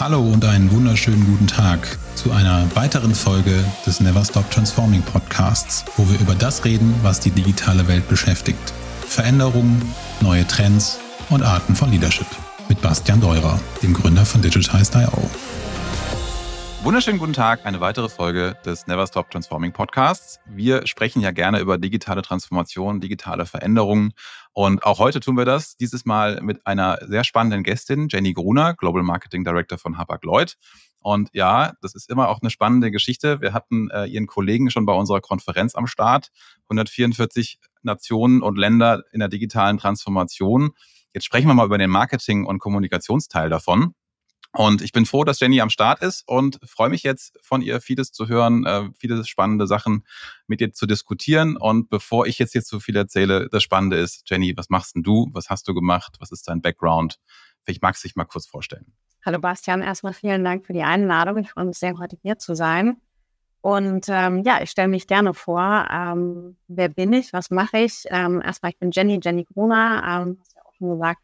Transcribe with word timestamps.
Hallo 0.00 0.22
und 0.22 0.42
einen 0.46 0.72
wunderschönen 0.72 1.26
guten 1.26 1.46
Tag 1.46 1.98
zu 2.14 2.32
einer 2.32 2.74
weiteren 2.74 3.14
Folge 3.14 3.62
des 3.84 4.00
Never 4.00 4.24
Stop 4.24 4.50
Transforming 4.50 5.02
Podcasts, 5.02 5.84
wo 5.98 6.08
wir 6.08 6.18
über 6.20 6.34
das 6.34 6.64
reden, 6.64 6.94
was 7.02 7.20
die 7.20 7.30
digitale 7.30 7.86
Welt 7.86 8.08
beschäftigt. 8.08 8.72
Veränderungen, 9.06 9.82
neue 10.22 10.46
Trends 10.46 10.98
und 11.28 11.42
Arten 11.42 11.76
von 11.76 11.90
Leadership. 11.90 12.26
Mit 12.70 12.80
Bastian 12.80 13.20
Deurer, 13.20 13.60
dem 13.82 13.92
Gründer 13.92 14.24
von 14.24 14.40
Digitized.io. 14.40 15.28
Wunderschönen 16.82 17.18
guten 17.18 17.34
Tag, 17.34 17.66
eine 17.66 17.82
weitere 17.82 18.08
Folge 18.08 18.56
des 18.64 18.86
Never 18.86 19.06
Stop 19.06 19.30
Transforming 19.30 19.72
Podcasts. 19.72 20.40
Wir 20.46 20.86
sprechen 20.86 21.20
ja 21.20 21.30
gerne 21.30 21.60
über 21.60 21.76
digitale 21.76 22.22
Transformation, 22.22 23.00
digitale 23.00 23.44
Veränderungen 23.44 24.14
und 24.52 24.84
auch 24.84 24.98
heute 24.98 25.20
tun 25.20 25.36
wir 25.36 25.44
das, 25.44 25.76
dieses 25.76 26.04
Mal 26.04 26.40
mit 26.42 26.66
einer 26.66 26.98
sehr 27.06 27.24
spannenden 27.24 27.62
Gästin, 27.62 28.08
Jenny 28.10 28.32
Gruner, 28.32 28.74
Global 28.74 29.02
Marketing 29.02 29.44
Director 29.44 29.78
von 29.78 29.96
Hapag-Lloyd. 29.96 30.56
Und 31.00 31.30
ja, 31.32 31.72
das 31.80 31.94
ist 31.94 32.10
immer 32.10 32.28
auch 32.28 32.40
eine 32.42 32.50
spannende 32.50 32.90
Geschichte. 32.90 33.40
Wir 33.40 33.52
hatten 33.52 33.90
äh, 33.90 34.06
Ihren 34.06 34.26
Kollegen 34.26 34.70
schon 34.70 34.86
bei 34.86 34.92
unserer 34.92 35.20
Konferenz 35.20 35.74
am 35.74 35.86
Start. 35.86 36.28
144 36.64 37.58
Nationen 37.82 38.42
und 38.42 38.58
Länder 38.58 39.04
in 39.12 39.20
der 39.20 39.28
digitalen 39.28 39.78
Transformation. 39.78 40.72
Jetzt 41.14 41.24
sprechen 41.24 41.48
wir 41.48 41.54
mal 41.54 41.66
über 41.66 41.78
den 41.78 41.90
Marketing- 41.90 42.44
und 42.44 42.58
Kommunikationsteil 42.58 43.48
davon. 43.48 43.94
Und 44.52 44.82
ich 44.82 44.90
bin 44.90 45.06
froh, 45.06 45.22
dass 45.22 45.38
Jenny 45.38 45.60
am 45.60 45.70
Start 45.70 46.02
ist 46.02 46.26
und 46.26 46.58
freue 46.64 46.88
mich 46.88 47.04
jetzt 47.04 47.38
von 47.40 47.62
ihr 47.62 47.80
vieles 47.80 48.10
zu 48.10 48.28
hören, 48.28 48.66
äh, 48.66 48.90
viele 48.98 49.24
spannende 49.24 49.68
Sachen 49.68 50.04
mit 50.48 50.60
ihr 50.60 50.72
zu 50.72 50.86
diskutieren. 50.86 51.56
Und 51.56 51.88
bevor 51.88 52.26
ich 52.26 52.38
jetzt 52.40 52.52
hier 52.52 52.62
zu 52.62 52.80
viel 52.80 52.96
erzähle, 52.96 53.48
das 53.48 53.62
Spannende 53.62 53.96
ist, 53.96 54.28
Jenny, 54.28 54.56
was 54.56 54.68
machst 54.68 54.96
denn 54.96 55.04
du? 55.04 55.28
Was 55.32 55.50
hast 55.50 55.68
du 55.68 55.74
gemacht? 55.74 56.16
Was 56.18 56.32
ist 56.32 56.48
dein 56.48 56.62
Background? 56.62 57.20
Vielleicht 57.62 57.82
magst 57.82 58.02
du 58.02 58.08
dich 58.08 58.16
mal 58.16 58.24
kurz 58.24 58.46
vorstellen. 58.46 58.92
Hallo 59.24 59.38
Bastian, 59.38 59.82
erstmal 59.82 60.14
vielen 60.14 60.42
Dank 60.42 60.66
für 60.66 60.72
die 60.72 60.82
Einladung. 60.82 61.38
Ich 61.38 61.50
freue 61.50 61.66
mich 61.66 61.78
sehr, 61.78 61.96
heute 61.98 62.16
hier 62.22 62.38
zu 62.38 62.56
sein. 62.56 62.96
Und 63.60 64.06
ähm, 64.08 64.42
ja, 64.44 64.62
ich 64.62 64.70
stelle 64.70 64.88
mich 64.88 65.06
gerne 65.06 65.34
vor. 65.34 65.86
Ähm, 65.92 66.56
wer 66.66 66.88
bin 66.88 67.12
ich? 67.12 67.32
Was 67.32 67.50
mache 67.50 67.78
ich? 67.78 68.04
Ähm, 68.08 68.40
erstmal, 68.42 68.72
ich 68.72 68.78
bin 68.78 68.90
Jenny, 68.90 69.20
Jenny 69.22 69.44
Gruner, 69.44 70.02
ähm, 70.04 70.38
hast 70.40 70.52
du 70.52 70.56
ja 70.56 70.64
auch 70.64 70.74
schon 70.74 70.90
gesagt. 70.90 71.20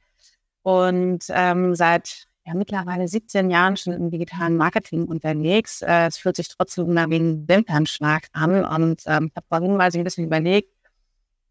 Und 0.62 1.24
ähm, 1.30 1.74
seit 1.74 2.28
ja 2.46 2.54
mittlerweile 2.54 3.08
17 3.08 3.50
Jahren 3.50 3.76
schon 3.76 3.92
im 3.92 4.10
digitalen 4.10 4.56
Marketing 4.56 5.04
unterwegs. 5.04 5.82
Äh, 5.82 6.06
es 6.06 6.18
fühlt 6.18 6.36
sich 6.36 6.48
trotzdem 6.48 6.88
immer 6.88 7.10
wie 7.10 7.16
ein 7.16 7.48
Wimpernschlag 7.48 8.28
an. 8.32 8.64
Und 8.64 9.02
ähm, 9.06 9.26
ich 9.30 9.36
habe 9.36 9.46
vorhin 9.48 9.76
mal 9.76 9.90
so 9.90 9.98
ein 9.98 10.04
bisschen 10.04 10.24
überlegt, 10.24 10.70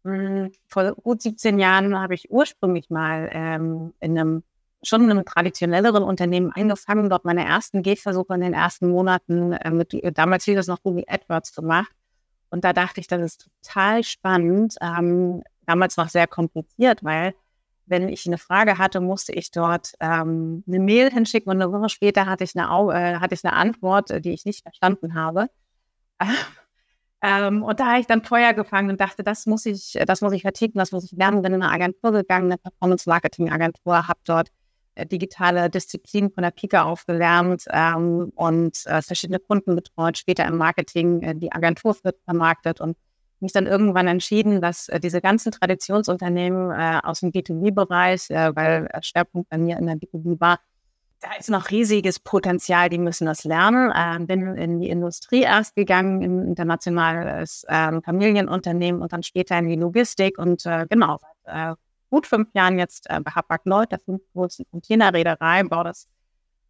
mh, 0.04 0.16
hm, 0.16 0.52
vor 0.66 0.94
gut 0.94 1.22
17 1.22 1.58
Jahren 1.58 1.98
habe 1.98 2.14
ich 2.14 2.30
ursprünglich 2.30 2.90
mal 2.90 3.28
ähm, 3.32 3.92
in 4.00 4.18
einem 4.18 4.42
schon 4.82 5.04
in 5.04 5.10
einem 5.10 5.24
traditionelleren 5.24 6.02
Unternehmen 6.02 6.52
angefangen, 6.52 7.10
dort 7.10 7.24
meine 7.24 7.44
ersten 7.44 7.82
Gehversuche 7.82 8.34
in 8.34 8.40
den 8.40 8.54
ersten 8.54 8.88
Monaten 8.88 9.52
äh, 9.52 9.70
mit, 9.70 9.92
damals 10.16 10.44
hieß 10.44 10.54
das 10.54 10.66
noch 10.68 10.82
Google 10.82 11.04
AdWords 11.08 11.54
gemacht. 11.54 11.90
Und 12.50 12.64
da 12.64 12.72
dachte 12.72 13.00
ich, 13.00 13.08
das 13.08 13.20
ist 13.20 13.48
total 13.62 14.04
spannend. 14.04 14.76
Ähm, 14.80 15.42
damals 15.66 15.96
noch 15.96 16.08
sehr 16.08 16.26
kompliziert, 16.26 17.02
weil 17.02 17.34
wenn 17.86 18.08
ich 18.08 18.26
eine 18.26 18.38
Frage 18.38 18.78
hatte, 18.78 19.00
musste 19.00 19.32
ich 19.32 19.50
dort 19.50 19.92
ähm, 20.00 20.64
eine 20.66 20.78
Mail 20.80 21.10
hinschicken 21.10 21.50
und 21.50 21.62
eine 21.62 21.72
Woche 21.72 21.88
später 21.88 22.26
hatte 22.26 22.44
ich 22.44 22.56
eine, 22.56 22.66
äh, 22.92 23.16
hatte 23.18 23.34
ich 23.34 23.44
eine 23.44 23.54
Antwort, 23.54 24.10
äh, 24.10 24.20
die 24.20 24.32
ich 24.32 24.44
nicht 24.44 24.62
verstanden 24.62 25.14
habe. 25.14 25.48
ähm, 27.22 27.62
und 27.62 27.80
da 27.80 27.86
habe 27.86 28.00
ich 28.00 28.06
dann 28.06 28.24
Feuer 28.24 28.52
gefangen 28.54 28.90
und 28.90 29.00
dachte, 29.00 29.22
das 29.22 29.46
muss 29.46 29.66
ich, 29.66 29.98
das 30.06 30.20
muss 30.20 30.32
ich 30.32 30.42
verticken, 30.42 30.78
das 30.78 30.92
muss 30.92 31.04
ich 31.04 31.12
lernen. 31.12 31.42
Bin 31.42 31.54
in 31.54 31.62
eine 31.62 31.72
Agentur 31.72 32.12
gegangen, 32.12 32.46
eine 32.46 32.58
Performance-Marketing-Agentur, 32.58 34.08
habe 34.08 34.20
dort 34.24 34.50
äh, 34.96 35.06
digitale 35.06 35.70
Disziplinen 35.70 36.30
von 36.30 36.42
der 36.42 36.50
Pike 36.50 36.82
aufgelernt 36.82 37.64
ähm, 37.70 38.32
und 38.34 38.84
äh, 38.86 39.02
verschiedene 39.02 39.38
Kunden 39.38 39.76
betreut, 39.76 40.18
später 40.18 40.46
im 40.46 40.56
Marketing 40.56 41.22
äh, 41.22 41.34
die 41.34 41.52
Agentur 41.52 41.94
vermarktet 42.24 42.80
und 42.80 42.96
mich 43.40 43.52
dann 43.52 43.66
irgendwann 43.66 44.08
entschieden, 44.08 44.60
dass 44.60 44.88
äh, 44.88 45.00
diese 45.00 45.20
ganzen 45.20 45.52
Traditionsunternehmen 45.52 46.70
äh, 46.70 47.00
aus 47.02 47.20
dem 47.20 47.32
B2B-Bereich, 47.32 48.30
äh, 48.30 48.54
weil 48.54 48.88
Schwerpunkt 49.02 49.50
bei 49.50 49.58
mir 49.58 49.76
in 49.78 49.86
der 49.86 49.96
B2B 49.96 50.40
war, 50.40 50.58
da 51.20 51.28
ist 51.38 51.50
noch 51.50 51.70
riesiges 51.70 52.20
Potenzial, 52.20 52.88
die 52.88 52.98
müssen 52.98 53.26
das 53.26 53.44
lernen. 53.44 53.92
Ähm, 53.96 54.26
bin 54.26 54.54
in 54.56 54.80
die 54.80 54.90
Industrie 54.90 55.42
erst 55.42 55.74
gegangen, 55.74 56.22
in 56.22 56.42
internationales 56.46 57.64
ähm, 57.68 58.02
Familienunternehmen 58.02 59.00
und 59.00 59.12
dann 59.12 59.22
später 59.22 59.58
in 59.58 59.68
die 59.68 59.76
Logistik 59.76 60.38
und 60.38 60.66
äh, 60.66 60.86
genau, 60.88 61.18
seit 61.18 61.72
äh, 61.72 61.74
gut 62.10 62.26
fünf 62.26 62.48
Jahren 62.54 62.78
jetzt 62.78 63.08
äh, 63.08 63.20
bei 63.20 63.30
Hapag-Lloyd, 63.30 63.92
der 63.92 63.98
fünftgrößten 64.00 64.66
Containerreederei, 64.70 65.64
baue 65.64 65.84
das 65.84 66.06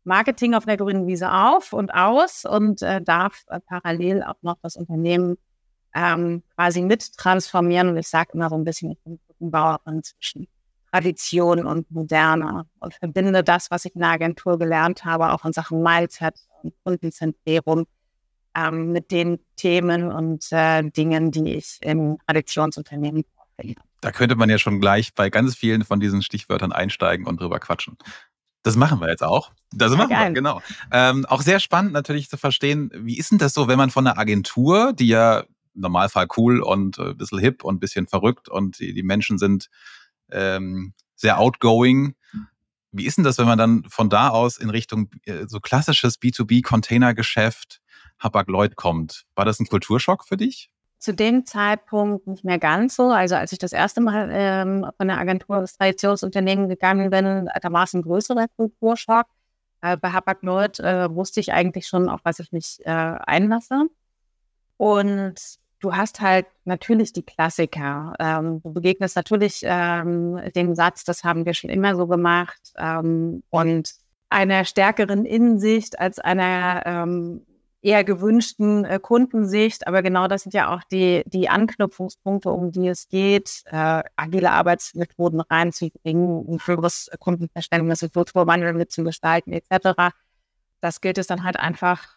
Marketing 0.04 0.54
auf 0.54 0.64
der 0.64 0.76
grünen 0.76 1.06
Wiese 1.06 1.32
auf 1.32 1.72
und 1.72 1.92
aus 1.92 2.44
und 2.44 2.82
äh, 2.82 3.02
darf 3.02 3.44
äh, 3.48 3.58
parallel 3.60 4.22
auch 4.22 4.40
noch 4.42 4.56
das 4.62 4.76
Unternehmen 4.76 5.36
ähm, 5.96 6.42
quasi 6.54 6.82
mit 6.82 7.16
transformieren. 7.16 7.88
Und 7.88 7.96
ich 7.96 8.08
sage 8.08 8.30
immer 8.34 8.50
so 8.50 8.56
ein 8.56 8.64
bisschen, 8.64 8.92
ich 8.92 8.98
bin 9.02 9.18
Brückenbauerin 9.26 10.02
zwischen 10.02 10.46
Tradition 10.92 11.66
und 11.66 11.90
Moderne 11.90 12.66
und 12.78 12.94
verbinde 12.94 13.42
das, 13.42 13.70
was 13.70 13.84
ich 13.86 13.94
in 13.94 14.02
der 14.02 14.10
Agentur 14.10 14.58
gelernt 14.58 15.04
habe, 15.04 15.32
auch 15.32 15.44
in 15.44 15.52
Sachen 15.52 15.82
Mindset 15.82 16.34
und 16.62 16.74
Kundenzentrierung, 16.84 17.86
ähm, 18.54 18.92
mit 18.92 19.10
den 19.10 19.38
Themen 19.56 20.12
und 20.12 20.46
äh, 20.52 20.82
Dingen, 20.90 21.30
die 21.30 21.54
ich 21.54 21.78
im 21.80 22.18
Traditionsunternehmen 22.26 23.24
finde. 23.58 23.80
Da 24.00 24.12
könnte 24.12 24.36
man 24.36 24.48
ja 24.48 24.58
schon 24.58 24.80
gleich 24.80 25.14
bei 25.14 25.30
ganz 25.30 25.56
vielen 25.56 25.84
von 25.84 25.98
diesen 25.98 26.22
Stichwörtern 26.22 26.72
einsteigen 26.72 27.26
und 27.26 27.40
drüber 27.40 27.58
quatschen. 27.58 27.96
Das 28.62 28.76
machen 28.76 29.00
wir 29.00 29.08
jetzt 29.08 29.22
auch. 29.22 29.52
Das 29.72 29.92
machen 29.92 30.10
wir, 30.10 30.30
genau. 30.30 30.60
Ähm, 30.90 31.24
auch 31.26 31.42
sehr 31.42 31.60
spannend 31.60 31.92
natürlich 31.92 32.28
zu 32.28 32.36
verstehen, 32.36 32.90
wie 32.94 33.18
ist 33.18 33.30
denn 33.30 33.38
das 33.38 33.54
so, 33.54 33.68
wenn 33.68 33.78
man 33.78 33.90
von 33.90 34.06
einer 34.06 34.18
Agentur, 34.18 34.92
die 34.92 35.08
ja 35.08 35.44
Normalfall 35.76 36.26
cool 36.36 36.60
und 36.60 36.98
äh, 36.98 37.10
ein 37.10 37.16
bisschen 37.16 37.38
hip 37.38 37.64
und 37.64 37.76
ein 37.76 37.80
bisschen 37.80 38.06
verrückt 38.06 38.48
und 38.48 38.78
die, 38.78 38.94
die 38.94 39.02
Menschen 39.02 39.38
sind 39.38 39.68
ähm, 40.30 40.94
sehr 41.14 41.38
outgoing. 41.38 42.14
Wie 42.92 43.06
ist 43.06 43.16
denn 43.18 43.24
das, 43.24 43.38
wenn 43.38 43.46
man 43.46 43.58
dann 43.58 43.84
von 43.88 44.08
da 44.08 44.28
aus 44.28 44.58
in 44.58 44.70
Richtung 44.70 45.10
äh, 45.24 45.46
so 45.46 45.60
klassisches 45.60 46.20
B2B-Containergeschäft 46.20 47.80
Hapag-Lloyd 48.18 48.76
kommt? 48.76 49.24
War 49.34 49.44
das 49.44 49.60
ein 49.60 49.66
Kulturschock 49.66 50.24
für 50.26 50.36
dich? 50.36 50.70
Zu 50.98 51.14
dem 51.14 51.44
Zeitpunkt 51.44 52.26
nicht 52.26 52.44
mehr 52.44 52.58
ganz 52.58 52.96
so. 52.96 53.10
Also 53.10 53.34
als 53.34 53.52
ich 53.52 53.58
das 53.58 53.72
erste 53.72 54.00
Mal 54.00 54.30
ähm, 54.32 54.86
von 54.96 55.08
der 55.08 55.18
Agentur 55.18 55.60
des 55.60 55.76
Traditionsunternehmen 55.76 56.68
gegangen 56.68 57.10
bin, 57.10 57.48
da 57.60 57.72
war 57.72 57.84
es 57.84 57.92
ein 57.92 58.02
größerer 58.02 58.46
Kulturschock. 58.56 59.26
Äh, 59.82 59.96
bei 59.98 60.10
Hapag-Lloyd 60.12 60.80
äh, 60.80 61.14
wusste 61.14 61.40
ich 61.40 61.52
eigentlich 61.52 61.86
schon, 61.86 62.08
auf 62.08 62.20
was 62.24 62.38
ich 62.38 62.50
mich 62.50 62.78
äh, 62.84 62.90
einlasse. 62.90 63.88
Und 64.78 65.34
du 65.80 65.94
hast 65.94 66.20
halt 66.20 66.46
natürlich 66.64 67.12
die 67.12 67.22
Klassiker. 67.22 68.14
Ähm, 68.18 68.62
du 68.62 68.72
begegnest 68.72 69.16
natürlich 69.16 69.60
ähm, 69.62 70.40
dem 70.54 70.74
Satz, 70.74 71.04
das 71.04 71.24
haben 71.24 71.44
wir 71.44 71.54
schon 71.54 71.70
immer 71.70 71.96
so 71.96 72.06
gemacht, 72.06 72.72
ähm, 72.76 73.42
und 73.50 73.90
einer 74.28 74.64
stärkeren 74.64 75.24
Innensicht 75.24 75.98
als 75.98 76.18
einer 76.18 76.82
ähm, 76.84 77.46
eher 77.82 78.02
gewünschten 78.02 78.84
äh, 78.84 78.98
Kundensicht. 79.00 79.86
Aber 79.86 80.02
genau 80.02 80.26
das 80.26 80.42
sind 80.42 80.54
ja 80.54 80.74
auch 80.74 80.82
die, 80.84 81.22
die 81.26 81.48
Anknüpfungspunkte, 81.48 82.50
um 82.50 82.72
die 82.72 82.88
es 82.88 83.08
geht, 83.08 83.62
äh, 83.66 84.02
agile 84.16 84.50
Arbeitsmethoden 84.50 85.40
reinzubringen, 85.40 86.46
ein 86.48 86.58
höheres 86.64 87.10
Kundenverständnis, 87.20 88.04
Kulturwandel 88.12 88.72
mitzugestalten 88.72 89.52
etc. 89.52 90.12
Das 90.80 91.00
gilt 91.00 91.18
es 91.18 91.28
dann 91.28 91.44
halt 91.44 91.58
einfach 91.58 92.15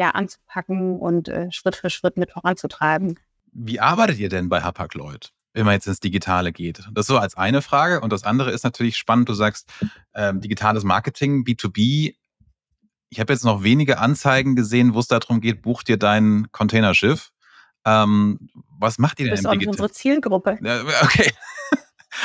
ja, 0.00 0.10
anzupacken 0.10 0.98
und 0.98 1.28
äh, 1.28 1.52
Schritt 1.52 1.76
für 1.76 1.90
Schritt 1.90 2.16
mit 2.16 2.32
voranzutreiben. 2.32 3.18
Wie 3.52 3.80
arbeitet 3.80 4.18
ihr 4.18 4.30
denn 4.30 4.48
bei 4.48 4.62
Hapag-Lloyd? 4.62 5.32
wenn 5.52 5.64
man 5.64 5.74
jetzt 5.74 5.88
ins 5.88 5.98
Digitale 5.98 6.52
geht. 6.52 6.88
Das 6.92 7.08
so 7.08 7.18
als 7.18 7.36
eine 7.36 7.60
Frage. 7.60 8.00
Und 8.00 8.12
das 8.12 8.22
andere 8.22 8.52
ist 8.52 8.62
natürlich 8.62 8.96
spannend, 8.96 9.28
du 9.28 9.34
sagst, 9.34 9.68
ähm, 10.14 10.40
digitales 10.40 10.84
Marketing, 10.84 11.42
B2B. 11.42 12.14
Ich 13.08 13.18
habe 13.18 13.32
jetzt 13.32 13.44
noch 13.44 13.64
wenige 13.64 13.98
Anzeigen 13.98 14.54
gesehen, 14.54 14.94
wo 14.94 15.00
es 15.00 15.08
darum 15.08 15.40
geht, 15.40 15.62
buch 15.62 15.82
dir 15.82 15.96
dein 15.96 16.52
Containerschiff. 16.52 17.30
Ähm, 17.84 18.48
was 18.78 18.98
macht 18.98 19.18
ihr 19.18 19.26
denn 19.26 19.44
im 19.44 19.50
Digital? 19.50 19.70
unsere 19.70 19.90
Zielgruppe. 19.90 20.56
Okay. 21.02 21.32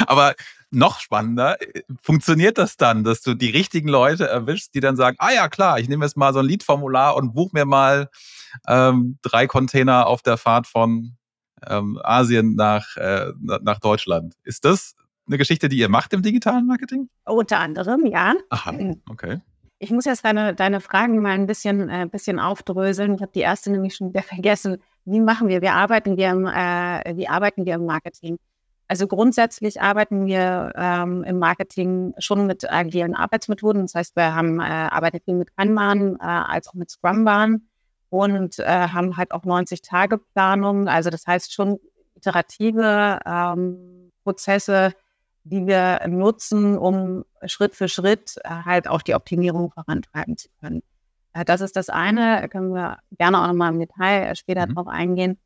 Aber 0.07 0.35
noch 0.71 0.99
spannender, 0.99 1.57
funktioniert 2.01 2.57
das 2.57 2.77
dann, 2.77 3.03
dass 3.03 3.21
du 3.21 3.33
die 3.33 3.49
richtigen 3.49 3.87
Leute 3.87 4.27
erwischst, 4.27 4.75
die 4.75 4.79
dann 4.79 4.95
sagen, 4.95 5.15
ah 5.19 5.31
ja 5.31 5.47
klar, 5.47 5.79
ich 5.79 5.87
nehme 5.87 6.05
jetzt 6.05 6.17
mal 6.17 6.33
so 6.33 6.39
ein 6.39 6.45
Lead-Formular 6.45 7.15
und 7.15 7.33
buche 7.33 7.51
mir 7.53 7.65
mal 7.65 8.09
ähm, 8.67 9.17
drei 9.21 9.47
Container 9.47 10.07
auf 10.07 10.21
der 10.21 10.37
Fahrt 10.37 10.67
von 10.67 11.15
ähm, 11.67 11.99
Asien 12.03 12.55
nach, 12.55 12.97
äh, 12.97 13.31
nach 13.39 13.79
Deutschland. 13.79 14.35
Ist 14.43 14.65
das 14.65 14.95
eine 15.27 15.37
Geschichte, 15.37 15.69
die 15.69 15.77
ihr 15.77 15.89
macht 15.89 16.13
im 16.13 16.21
digitalen 16.21 16.67
Marketing? 16.67 17.09
Unter 17.25 17.59
anderem, 17.59 18.05
ja. 18.05 18.33
Aha, 18.49 18.73
okay. 19.09 19.41
Ich 19.79 19.91
muss 19.91 20.05
jetzt 20.05 20.23
deine, 20.23 20.55
deine 20.55 20.79
Fragen 20.79 21.21
mal 21.21 21.31
ein 21.31 21.47
bisschen, 21.47 21.89
äh, 21.89 22.07
bisschen 22.09 22.39
aufdröseln. 22.39 23.15
Ich 23.15 23.21
habe 23.21 23.31
die 23.33 23.41
erste 23.41 23.71
nämlich 23.71 23.95
schon 23.95 24.09
wieder 24.09 24.23
vergessen. 24.23 24.77
Wie 25.05 25.19
machen 25.19 25.47
wir? 25.47 25.61
Wie 25.61 25.69
arbeiten 25.69 26.17
wir 26.17 26.29
im, 26.31 26.45
äh, 26.47 27.17
wie 27.17 27.27
arbeiten 27.27 27.65
wir 27.65 27.75
im 27.75 27.85
Marketing? 27.85 28.37
Also 28.87 29.07
grundsätzlich 29.07 29.81
arbeiten 29.81 30.27
wir 30.27 30.71
ähm, 30.75 31.23
im 31.23 31.39
Marketing 31.39 32.13
schon 32.19 32.45
mit 32.45 32.71
agilen 32.71 33.15
Arbeitsmethoden. 33.15 33.83
Das 33.83 33.95
heißt, 33.95 34.15
wir 34.15 34.35
haben 34.35 34.59
äh, 34.59 34.63
arbeiten 34.63 35.19
viel 35.25 35.33
mit 35.33 35.55
Kanban 35.57 36.17
äh, 36.17 36.23
als 36.23 36.67
auch 36.67 36.75
mit 36.75 36.91
Scrumban 36.91 37.67
und 38.09 38.59
äh, 38.59 38.65
haben 38.65 39.17
halt 39.17 39.31
auch 39.31 39.43
90 39.43 39.81
Tage 39.81 40.19
Planung. 40.19 40.87
Also 40.87 41.09
das 41.09 41.25
heißt 41.25 41.51
schon 41.51 41.79
iterative 42.15 43.19
ähm, 43.25 44.11
Prozesse, 44.23 44.93
die 45.43 45.65
wir 45.65 46.07
nutzen, 46.07 46.77
um 46.77 47.23
Schritt 47.45 47.75
für 47.75 47.87
Schritt 47.87 48.35
äh, 48.43 48.49
halt 48.49 48.87
auch 48.87 49.01
die 49.01 49.15
Optimierung 49.15 49.71
vorantreiben 49.71 50.37
zu 50.37 50.49
können. 50.59 50.81
Äh, 51.33 51.45
das 51.45 51.61
ist 51.61 51.75
das 51.75 51.89
eine. 51.89 52.41
Da 52.41 52.47
können 52.47 52.73
wir 52.73 52.97
gerne 53.17 53.41
auch 53.41 53.47
nochmal 53.47 53.73
im 53.73 53.79
Detail 53.79 54.27
äh, 54.27 54.35
später 54.35 54.67
mhm. 54.67 54.75
drauf 54.75 54.87
eingehen. 54.87 55.37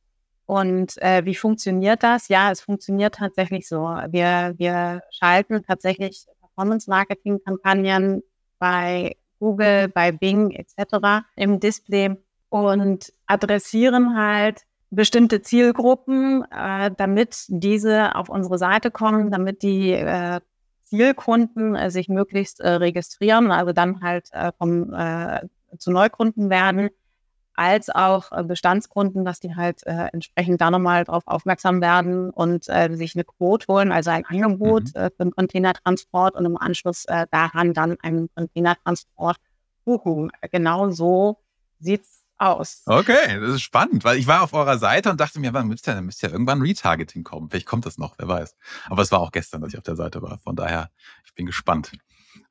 Und 0.50 1.00
äh, 1.04 1.24
wie 1.26 1.36
funktioniert 1.36 2.02
das? 2.02 2.28
Ja, 2.28 2.50
es 2.50 2.60
funktioniert 2.62 3.14
tatsächlich 3.14 3.68
so. 3.68 3.82
Wir, 4.10 4.56
wir 4.58 5.04
schalten 5.12 5.62
tatsächlich 5.62 6.26
Performance-Marketing-Kampagnen 6.42 8.24
bei 8.58 9.16
Google, 9.40 9.90
bei 9.90 10.12
Bing 10.12 10.50
etc. 10.50 11.24
im 11.36 11.60
Display 11.60 12.18
und 12.50 13.14
adressieren 13.28 14.18
halt 14.18 14.64
bestimmte 14.90 15.44
Zielgruppen, 15.44 16.44
äh, 16.52 16.90
damit 16.98 17.46
diese 17.50 18.16
auf 18.16 18.30
unsere 18.30 18.58
Seite 18.58 18.90
kommen, 18.90 19.30
damit 19.30 19.62
die 19.62 19.92
äh, 19.92 20.40
Zielkunden 20.82 21.76
äh, 21.76 21.92
sich 21.92 22.10
möglichst 22.10 22.60
äh, 22.60 22.70
registrieren, 22.70 23.52
also 23.52 23.72
dann 23.72 24.02
halt 24.02 24.30
äh, 24.32 24.52
vom, 24.58 24.92
äh, 24.96 25.42
zu 25.78 25.92
Neukunden 25.92 26.50
werden 26.50 26.90
als 27.60 27.90
auch 27.90 28.32
äh, 28.32 28.42
Bestandskunden, 28.42 29.26
dass 29.26 29.42
die 29.42 29.54
halt 29.54 29.86
äh, 29.86 30.08
entsprechend 30.14 30.62
da 30.62 30.72
nochmal 30.72 31.04
drauf 31.04 31.24
aufmerksam 31.26 31.82
werden 31.82 32.30
und 32.30 32.70
äh, 32.70 32.96
sich 32.96 33.16
eine 33.16 33.26
Quote 33.26 33.68
holen, 33.68 33.92
also 33.92 34.12
ein 34.12 34.26
Angebot 34.26 34.96
mhm. 34.96 35.02
äh, 35.02 35.10
für 35.10 35.24
einen 35.24 35.32
Containertransport 35.32 36.36
und 36.36 36.46
im 36.46 36.56
Anschluss 36.56 37.04
äh, 37.06 37.28
daran 37.32 37.74
dann 37.74 37.98
einen 38.02 38.30
Containertransport 38.34 39.36
buchen. 39.84 40.32
Genau 40.52 40.90
so 40.90 41.38
sieht's 41.80 42.24
aus. 42.38 42.84
Okay, 42.86 43.42
das 43.42 43.56
ist 43.56 43.62
spannend, 43.62 44.06
weil 44.06 44.18
ich 44.18 44.26
war 44.26 44.42
auf 44.42 44.54
eurer 44.54 44.78
Seite 44.78 45.10
und 45.10 45.20
dachte 45.20 45.42
mir, 45.42 45.54
wann 45.54 45.68
müsste 45.68 45.92
ja, 45.92 46.02
müsste 46.02 46.28
ja 46.28 46.32
irgendwann 46.32 46.62
Retargeting 46.62 47.26
kommen. 47.26 47.50
Vielleicht 47.50 47.68
kommt 47.68 47.86
das 47.86 47.98
noch, 47.98 48.16
wer 48.18 48.30
weiß. 48.30 48.56
Aber 48.86 49.02
es 49.02 49.12
war 49.12 49.20
auch 49.20 49.32
gestern, 49.32 49.60
dass 49.60 49.74
ich 49.74 49.78
auf 49.78 49.84
der 49.84 49.98
Seite 49.98 50.22
war. 50.22 50.40
Von 50.40 50.56
daher, 50.56 50.92
ich 51.26 51.34
bin 51.34 51.46
gespannt 51.46 51.92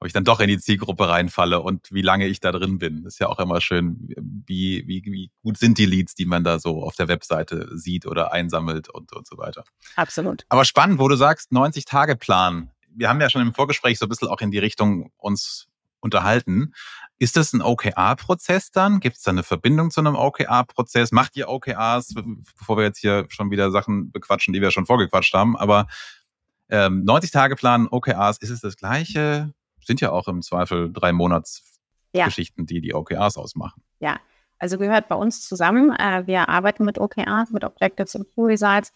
ob 0.00 0.06
ich 0.06 0.12
dann 0.12 0.25
doch 0.25 0.40
in 0.40 0.48
die 0.48 0.58
Zielgruppe 0.58 1.08
reinfalle 1.08 1.60
und 1.60 1.92
wie 1.92 2.02
lange 2.02 2.26
ich 2.26 2.40
da 2.40 2.52
drin 2.52 2.78
bin. 2.78 3.04
Das 3.04 3.14
ist 3.14 3.19
ja 3.20 3.28
auch 3.28 3.38
immer 3.38 3.60
schön, 3.60 4.14
wie, 4.46 4.84
wie, 4.86 5.02
wie 5.04 5.30
gut 5.42 5.58
sind 5.58 5.78
die 5.78 5.86
Leads, 5.86 6.14
die 6.14 6.26
man 6.26 6.44
da 6.44 6.58
so 6.58 6.82
auf 6.82 6.96
der 6.96 7.08
Webseite 7.08 7.69
sieht 7.76 8.06
oder 8.06 8.32
einsammelt 8.32 8.88
und, 8.88 9.12
und 9.12 9.26
so 9.26 9.38
weiter. 9.38 9.64
Absolut. 9.96 10.44
Aber 10.48 10.64
spannend, 10.64 10.98
wo 10.98 11.08
du 11.08 11.16
sagst, 11.16 11.52
90-Tage-Plan. 11.52 12.70
Wir 12.94 13.08
haben 13.08 13.20
ja 13.20 13.30
schon 13.30 13.42
im 13.42 13.54
Vorgespräch 13.54 13.98
so 13.98 14.06
ein 14.06 14.08
bisschen 14.08 14.28
auch 14.28 14.40
in 14.40 14.50
die 14.50 14.58
Richtung 14.58 15.12
uns 15.16 15.69
unterhalten. 16.00 16.75
Ist 17.19 17.36
das 17.36 17.52
ein 17.52 17.62
OKR-Prozess 17.62 18.70
dann? 18.70 19.00
Gibt 19.00 19.16
es 19.16 19.22
da 19.22 19.32
eine 19.32 19.42
Verbindung 19.42 19.90
zu 19.90 20.00
einem 20.00 20.14
OKR-Prozess? 20.14 21.10
Macht 21.10 21.36
ihr 21.36 21.48
OKRs, 21.48 22.14
bevor 22.56 22.76
wir 22.76 22.84
jetzt 22.84 22.98
hier 22.98 23.26
schon 23.28 23.50
wieder 23.50 23.70
Sachen 23.70 24.12
bequatschen, 24.12 24.54
die 24.54 24.60
wir 24.60 24.70
schon 24.70 24.86
vorgequatscht 24.86 25.34
haben? 25.34 25.56
Aber 25.56 25.88
ähm, 26.70 27.04
90-Tage-Plan, 27.04 27.88
OKRs, 27.88 28.38
ist 28.38 28.50
es 28.50 28.60
das 28.60 28.76
gleiche? 28.76 29.52
Sind 29.88 30.00
ja 30.00 30.12
auch 30.12 30.29
im 30.29 30.43
Zweifel 30.43 30.93
drei 30.93 31.12
Monatsgeschichten, 31.12 32.62
ja. 32.62 32.67
die 32.67 32.81
die 32.81 32.94
OKRs 32.94 33.37
ausmachen. 33.37 33.82
Ja, 33.99 34.20
also 34.61 34.79
gehört 34.79 35.08
bei 35.08 35.17
uns 35.17 35.40
zusammen. 35.46 35.90
Äh, 35.90 36.26
wir 36.26 36.49
arbeiten 36.49 36.85
mit 36.85 36.99
OKRs, 36.99 37.50
mit 37.50 37.64
Objectives 37.64 38.14
und 38.14 38.29
Key 38.32 38.43
Results. 38.43 38.93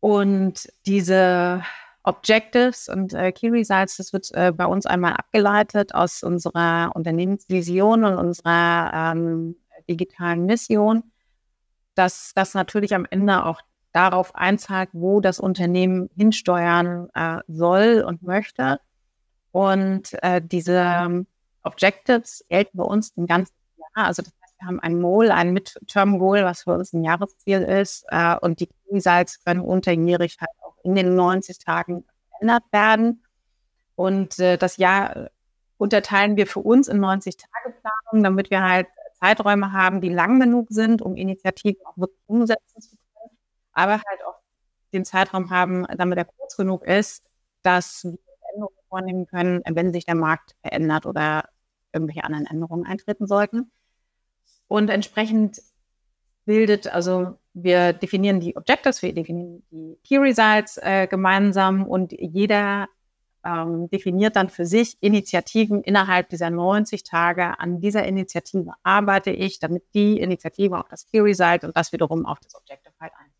Und 0.00 0.68
diese 0.86 1.62
Objectives 2.04 2.88
und 2.88 3.12
äh, 3.12 3.32
Key 3.32 3.48
Results, 3.48 3.96
das 3.96 4.12
wird 4.12 4.30
äh, 4.32 4.52
bei 4.52 4.64
uns 4.64 4.86
einmal 4.86 5.14
abgeleitet 5.14 5.94
aus 5.94 6.22
unserer 6.22 6.92
Unternehmensvision 6.94 8.04
und 8.04 8.14
unserer 8.14 9.12
ähm, 9.12 9.56
digitalen 9.88 10.46
Mission, 10.46 11.02
dass 11.94 12.32
das 12.34 12.54
natürlich 12.54 12.94
am 12.94 13.06
Ende 13.10 13.44
auch 13.44 13.60
darauf 13.92 14.34
einzahlt, 14.34 14.90
wo 14.92 15.20
das 15.20 15.40
Unternehmen 15.40 16.10
hinsteuern 16.16 17.08
äh, 17.14 17.38
soll 17.48 18.04
und 18.06 18.22
möchte. 18.22 18.78
Und 19.56 20.22
äh, 20.22 20.42
diese 20.44 20.84
ähm, 20.84 21.26
Objectives 21.62 22.44
gelten 22.50 22.76
bei 22.76 22.84
uns 22.84 23.16
ein 23.16 23.26
ganzes 23.26 23.54
Jahr. 23.78 24.06
Also 24.08 24.20
das 24.20 24.30
heißt, 24.42 24.54
wir 24.60 24.68
haben 24.68 24.80
ein 24.80 25.00
Goal, 25.00 25.30
ein 25.30 25.54
Midterm-Goal, 25.54 26.44
was 26.44 26.64
für 26.64 26.74
uns 26.74 26.92
ein 26.92 27.02
Jahresziel 27.02 27.62
ist. 27.62 28.04
Äh, 28.10 28.36
und 28.42 28.60
die 28.60 28.68
Results 28.92 29.42
können 29.42 29.60
unterjährig 29.60 30.36
halt 30.38 30.50
auch 30.60 30.74
in 30.84 30.94
den 30.94 31.14
90 31.14 31.58
Tagen 31.58 32.04
verändert 32.28 32.64
werden. 32.70 33.22
Und 33.94 34.38
äh, 34.40 34.58
das 34.58 34.76
Jahr 34.76 35.30
unterteilen 35.78 36.36
wir 36.36 36.46
für 36.46 36.60
uns 36.60 36.86
in 36.86 36.98
90-Tage-Planung, 36.98 38.22
damit 38.22 38.50
wir 38.50 38.62
halt 38.62 38.88
Zeiträume 39.18 39.72
haben, 39.72 40.02
die 40.02 40.10
lang 40.10 40.38
genug 40.38 40.66
sind, 40.68 41.00
um 41.00 41.16
Initiativen 41.16 41.80
auch 41.86 41.96
wirklich 41.96 42.20
umsetzen 42.26 42.82
zu 42.82 42.90
können, 42.90 43.38
aber 43.72 43.92
halt 43.92 44.22
auch 44.28 44.38
den 44.92 45.06
Zeitraum 45.06 45.48
haben, 45.48 45.86
damit 45.96 46.18
er 46.18 46.26
kurz 46.26 46.58
genug 46.58 46.84
ist, 46.84 47.24
dass 47.62 48.04
wir 48.04 48.25
vornehmen 48.88 49.26
können, 49.26 49.62
wenn 49.66 49.92
sich 49.92 50.06
der 50.06 50.14
Markt 50.14 50.56
verändert 50.62 51.06
oder 51.06 51.48
irgendwelche 51.92 52.24
anderen 52.24 52.46
Änderungen 52.46 52.86
eintreten 52.86 53.26
sollten. 53.26 53.70
Und 54.68 54.90
entsprechend 54.90 55.60
bildet, 56.44 56.88
also 56.88 57.38
wir 57.54 57.92
definieren 57.92 58.40
die 58.40 58.56
Objectives, 58.56 59.02
wir 59.02 59.12
definieren 59.14 59.62
die 59.70 59.98
Key 60.04 60.18
Results 60.18 60.78
äh, 60.78 61.06
gemeinsam 61.06 61.86
und 61.86 62.12
jeder 62.12 62.88
ähm, 63.44 63.88
definiert 63.90 64.36
dann 64.36 64.48
für 64.48 64.66
sich 64.66 64.96
Initiativen 65.00 65.82
innerhalb 65.82 66.28
dieser 66.28 66.50
90 66.50 67.02
Tage. 67.04 67.58
An 67.58 67.80
dieser 67.80 68.04
Initiative 68.04 68.72
arbeite 68.82 69.30
ich, 69.30 69.58
damit 69.58 69.84
die 69.94 70.18
Initiative 70.20 70.78
auch 70.78 70.88
das 70.88 71.06
Key 71.06 71.20
Result 71.20 71.64
und 71.64 71.76
das 71.76 71.92
wiederum 71.92 72.26
auf 72.26 72.40
das 72.40 72.54
Objective 72.54 72.94
halt 73.00 73.12
ein. 73.18 73.35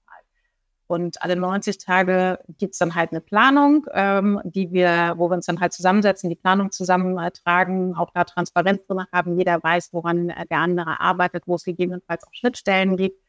Und 0.89 1.21
alle 1.21 1.35
90 1.35 1.79
Tage 1.79 2.39
gibt's 2.59 2.79
dann 2.79 2.95
halt 2.95 3.11
eine 3.11 3.21
Planung, 3.21 3.87
ähm, 3.93 4.41
die 4.45 4.71
wir, 4.71 5.15
wo 5.17 5.29
wir 5.29 5.35
uns 5.35 5.47
dann 5.47 5.61
halt 5.61 5.73
zusammensetzen, 5.73 6.31
die 6.31 6.37
Planung 6.37 6.71
zusammentragen, 6.71 7.97
auch 7.97 8.11
da 8.15 8.25
Transparenz 8.25 8.87
drin 8.87 9.05
haben. 9.13 9.37
Jeder 9.37 9.61
weiß, 9.63 9.93
woran 9.93 10.29
der 10.29 10.59
andere 10.59 11.01
arbeitet, 11.01 11.45
wo 11.47 11.57
es 11.57 11.65
gegebenenfalls 11.65 12.25
auch 12.25 12.33
Schnittstellen 12.33 12.97
gibt. 12.97 13.21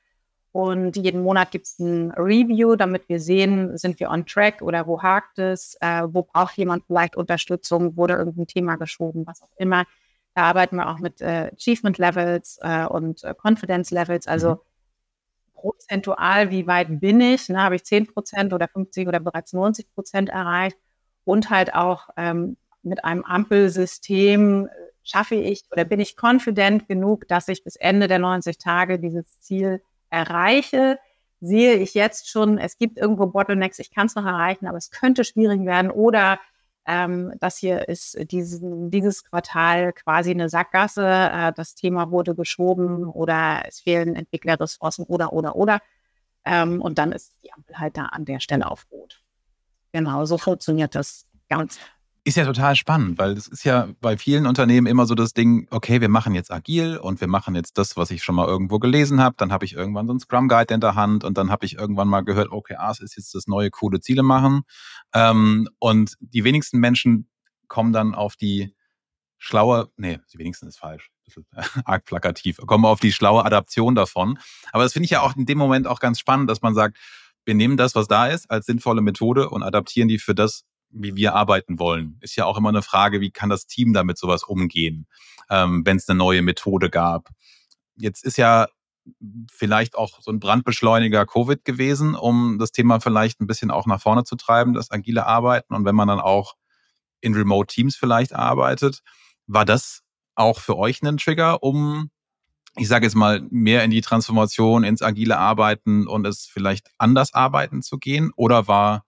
Und 0.51 0.97
jeden 0.97 1.23
Monat 1.23 1.51
gibt's 1.51 1.79
ein 1.79 2.11
Review, 2.11 2.75
damit 2.75 3.09
wir 3.09 3.19
sehen, 3.19 3.77
sind 3.77 3.99
wir 3.99 4.09
on 4.09 4.25
track 4.25 4.61
oder 4.61 4.87
wo 4.87 5.01
hakt 5.01 5.39
es, 5.39 5.77
äh, 5.81 6.03
wo 6.07 6.23
braucht 6.23 6.57
jemand 6.57 6.85
vielleicht 6.85 7.15
Unterstützung, 7.15 7.97
wurde 7.97 8.15
irgendein 8.15 8.47
Thema 8.47 8.75
geschoben, 8.75 9.25
was 9.25 9.41
auch 9.41 9.51
immer. 9.57 9.85
Da 10.35 10.43
arbeiten 10.43 10.77
wir 10.77 10.89
auch 10.89 10.99
mit 10.99 11.21
äh, 11.21 11.51
Achievement 11.53 11.97
Levels 11.97 12.59
äh, 12.61 12.85
und 12.85 13.23
äh, 13.23 13.33
Confidence 13.33 13.91
Levels. 13.91 14.27
Also 14.27 14.51
mhm 14.51 14.59
prozentual, 15.57 16.51
wie 16.51 16.67
weit 16.67 16.99
bin 16.99 17.19
ich? 17.19 17.49
Ne, 17.49 17.61
habe 17.61 17.75
ich 17.75 17.83
10 17.83 18.07
Prozent 18.07 18.53
oder 18.53 18.67
50 18.67 19.07
oder 19.07 19.19
bereits 19.19 19.53
90 19.53 19.93
Prozent 19.93 20.29
erreicht? 20.29 20.77
Und 21.25 21.49
halt 21.49 21.73
auch 21.73 22.09
ähm, 22.15 22.55
mit 22.83 23.03
einem 23.03 23.23
Ampelsystem 23.23 24.67
äh, 24.67 24.69
schaffe 25.03 25.35
ich 25.35 25.63
oder 25.71 25.83
bin 25.83 25.99
ich 25.99 26.15
confident 26.21 26.87
genug, 26.87 27.27
dass 27.27 27.47
ich 27.47 27.63
bis 27.63 27.75
Ende 27.75 28.07
der 28.07 28.19
90 28.19 28.57
Tage 28.57 28.99
dieses 28.99 29.39
Ziel 29.41 29.81
erreiche? 30.09 30.99
Sehe 31.41 31.75
ich 31.75 31.93
jetzt 31.93 32.29
schon, 32.29 32.57
es 32.57 32.77
gibt 32.77 32.97
irgendwo 32.97 33.27
Bottlenecks, 33.27 33.79
ich 33.79 33.93
kann 33.93 34.07
es 34.07 34.15
noch 34.15 34.25
erreichen, 34.25 34.67
aber 34.67 34.77
es 34.77 34.89
könnte 34.89 35.23
schwierig 35.23 35.65
werden 35.65 35.91
oder 35.91 36.39
ähm, 36.87 37.33
das 37.39 37.57
hier 37.57 37.89
ist 37.89 38.17
diesen, 38.31 38.89
dieses 38.89 39.25
Quartal 39.25 39.91
quasi 39.91 40.31
eine 40.31 40.47
Sackgasse. 40.47 41.05
Äh, 41.05 41.53
das 41.53 41.75
Thema 41.75 42.11
wurde 42.11 42.33
geschoben 42.33 43.05
oder 43.05 43.63
es 43.67 43.81
fehlen 43.81 44.15
Entwicklerressourcen 44.15 45.05
oder, 45.05 45.33
oder, 45.33 45.57
oder. 45.57 45.81
Ähm, 46.45 46.81
und 46.81 46.97
dann 46.97 47.11
ist 47.11 47.35
die 47.43 47.51
Ampel 47.51 47.77
halt 47.77 47.97
da 47.97 48.05
an 48.05 48.23
der 48.23 48.39
Stelle 48.39 48.71
auf 48.71 48.87
Rot. 48.89 49.21
Genau, 49.91 50.25
so 50.25 50.37
funktioniert 50.37 50.95
das 50.95 51.27
ganz 51.49 51.77
ist 52.27 52.35
ja 52.35 52.43
total 52.43 52.75
spannend, 52.75 53.17
weil 53.19 53.35
das 53.35 53.47
ist 53.47 53.63
ja 53.63 53.87
bei 54.01 54.17
vielen 54.17 54.47
Unternehmen 54.47 54.85
immer 54.85 55.05
so 55.05 55.15
das 55.15 55.33
Ding, 55.33 55.65
okay, 55.71 56.01
wir 56.01 56.09
machen 56.09 56.35
jetzt 56.35 56.51
agil 56.51 56.97
und 56.97 57.21
wir 57.21 57.27
machen 57.29 57.55
jetzt 57.55 57.77
das, 57.77 57.95
was 57.95 58.11
ich 58.11 58.21
schon 58.21 58.35
mal 58.35 58.45
irgendwo 58.45 58.79
gelesen 58.79 59.21
habe. 59.21 59.35
Dann 59.37 59.53
habe 59.53 59.63
ich 59.63 59.73
irgendwann 59.73 60.07
so 60.07 60.11
einen 60.11 60.19
Scrum 60.19 60.49
Guide 60.49 60.73
in 60.73 60.81
der 60.81 60.95
Hand 60.95 61.23
und 61.23 61.37
dann 61.37 61.49
habe 61.49 61.65
ich 61.65 61.75
irgendwann 61.75 62.09
mal 62.09 62.25
gehört, 62.25 62.51
okay, 62.51 62.75
OKRs 62.75 62.99
ist 62.99 63.15
jetzt 63.15 63.33
das 63.33 63.47
neue 63.47 63.69
coole 63.69 64.01
Ziele 64.01 64.23
machen. 64.23 64.63
Ähm, 65.13 65.69
und 65.79 66.15
die 66.19 66.43
wenigsten 66.43 66.79
Menschen 66.79 67.29
kommen 67.69 67.93
dann 67.93 68.13
auf 68.13 68.35
die 68.35 68.75
schlaue, 69.37 69.89
nee, 69.95 70.19
die 70.33 70.37
wenigsten 70.37 70.67
ist 70.67 70.79
falsch, 70.79 71.09
arg 71.85 72.03
plakativ, 72.03 72.57
kommen 72.57 72.83
auf 72.83 72.99
die 72.99 73.13
schlaue 73.13 73.45
Adaption 73.45 73.95
davon. 73.95 74.37
Aber 74.73 74.83
das 74.83 74.91
finde 74.91 75.05
ich 75.05 75.11
ja 75.11 75.21
auch 75.21 75.37
in 75.37 75.45
dem 75.45 75.57
Moment 75.57 75.87
auch 75.87 76.01
ganz 76.01 76.19
spannend, 76.19 76.49
dass 76.49 76.61
man 76.61 76.75
sagt, 76.75 76.97
wir 77.45 77.55
nehmen 77.55 77.77
das, 77.77 77.95
was 77.95 78.09
da 78.09 78.27
ist, 78.27 78.51
als 78.51 78.65
sinnvolle 78.65 79.01
Methode 79.01 79.49
und 79.49 79.63
adaptieren 79.63 80.09
die 80.09 80.19
für 80.19 80.35
das, 80.35 80.65
wie 80.89 81.15
wir 81.15 81.35
arbeiten 81.35 81.79
wollen. 81.79 82.17
Ist 82.21 82.35
ja 82.35 82.45
auch 82.45 82.57
immer 82.57 82.69
eine 82.69 82.81
Frage, 82.81 83.21
wie 83.21 83.31
kann 83.31 83.49
das 83.49 83.67
Team 83.67 83.93
damit 83.93 84.17
sowas 84.17 84.43
umgehen, 84.43 85.07
ähm, 85.49 85.85
wenn 85.85 85.97
es 85.97 86.07
eine 86.07 86.17
neue 86.17 86.41
Methode 86.41 86.89
gab. 86.89 87.29
Jetzt 87.95 88.23
ist 88.23 88.37
ja 88.37 88.67
vielleicht 89.51 89.95
auch 89.95 90.21
so 90.21 90.31
ein 90.31 90.39
Brandbeschleuniger 90.39 91.25
Covid 91.25 91.63
gewesen, 91.65 92.15
um 92.15 92.57
das 92.59 92.71
Thema 92.71 92.99
vielleicht 92.99 93.39
ein 93.41 93.47
bisschen 93.47 93.71
auch 93.71 93.85
nach 93.85 94.01
vorne 94.01 94.23
zu 94.23 94.35
treiben, 94.35 94.73
das 94.73 94.91
agile 94.91 95.25
Arbeiten. 95.25 95.73
Und 95.73 95.85
wenn 95.85 95.95
man 95.95 96.07
dann 96.07 96.19
auch 96.19 96.55
in 97.21 97.33
Remote 97.33 97.73
Teams 97.73 97.95
vielleicht 97.95 98.33
arbeitet, 98.33 99.01
war 99.47 99.65
das 99.65 100.01
auch 100.35 100.59
für 100.59 100.77
euch 100.77 101.01
ein 101.01 101.17
Trigger, 101.17 101.63
um, 101.63 102.11
ich 102.75 102.87
sage 102.87 103.05
jetzt 103.05 103.15
mal, 103.15 103.41
mehr 103.49 103.83
in 103.83 103.91
die 103.91 104.01
Transformation, 104.01 104.83
ins 104.83 105.01
agile 105.01 105.37
Arbeiten 105.37 106.05
und 106.07 106.27
es 106.27 106.45
vielleicht 106.45 106.89
anders 106.97 107.33
arbeiten 107.33 107.81
zu 107.81 107.97
gehen? 107.97 108.31
Oder 108.35 108.67
war 108.67 109.06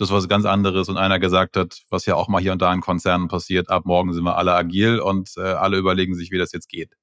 das 0.00 0.10
was 0.10 0.28
ganz 0.28 0.44
anderes 0.44 0.88
und 0.88 0.96
einer 0.96 1.18
gesagt 1.18 1.56
hat, 1.56 1.82
was 1.90 2.06
ja 2.06 2.14
auch 2.14 2.28
mal 2.28 2.40
hier 2.40 2.52
und 2.52 2.62
da 2.62 2.72
in 2.72 2.80
Konzernen 2.80 3.28
passiert, 3.28 3.68
ab 3.68 3.84
morgen 3.84 4.12
sind 4.12 4.24
wir 4.24 4.36
alle 4.36 4.54
agil 4.54 4.98
und 5.00 5.30
äh, 5.36 5.40
alle 5.40 5.76
überlegen 5.76 6.14
sich, 6.14 6.30
wie 6.30 6.38
das 6.38 6.52
jetzt 6.52 6.68
geht? 6.68 6.96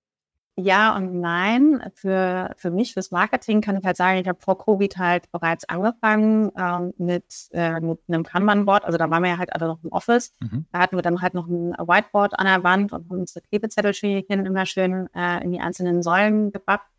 Ja 0.59 0.95
und 0.95 1.21
nein. 1.21 1.83
Für, 1.93 2.51
für 2.57 2.71
mich, 2.71 2.93
fürs 2.93 3.11
Marketing 3.11 3.61
kann 3.61 3.77
ich 3.77 3.85
halt 3.85 3.95
sagen, 3.95 4.19
ich 4.19 4.27
habe 4.27 4.39
vor 4.41 4.57
Covid 4.57 4.97
halt 4.97 5.31
bereits 5.31 5.69
angefangen 5.69 6.51
ähm, 6.57 6.93
mit, 6.97 7.25
äh, 7.51 7.79
mit 7.79 7.99
einem 8.07 8.23
Kanban-Board. 8.23 8.83
Also 8.83 8.97
da 8.97 9.07
waren 9.11 9.21
wir 9.21 9.29
ja 9.29 9.37
halt 9.37 9.53
alle 9.53 9.67
noch 9.67 9.83
im 9.83 9.91
Office. 9.91 10.33
Mhm. 10.39 10.65
Da 10.71 10.79
hatten 10.79 10.95
wir 10.95 11.03
dann 11.03 11.21
halt 11.21 11.35
noch 11.35 11.45
ein 11.45 11.73
Whiteboard 11.73 12.39
an 12.39 12.47
der 12.47 12.63
Wand 12.63 12.91
und 12.91 13.07
haben 13.07 13.19
unsere 13.19 13.45
Klebezettelchen 13.45 14.47
immer 14.47 14.65
schön 14.65 15.07
äh, 15.13 15.43
in 15.43 15.51
die 15.51 15.59
einzelnen 15.59 16.01
Säulen 16.01 16.51
gebappt. 16.51 16.89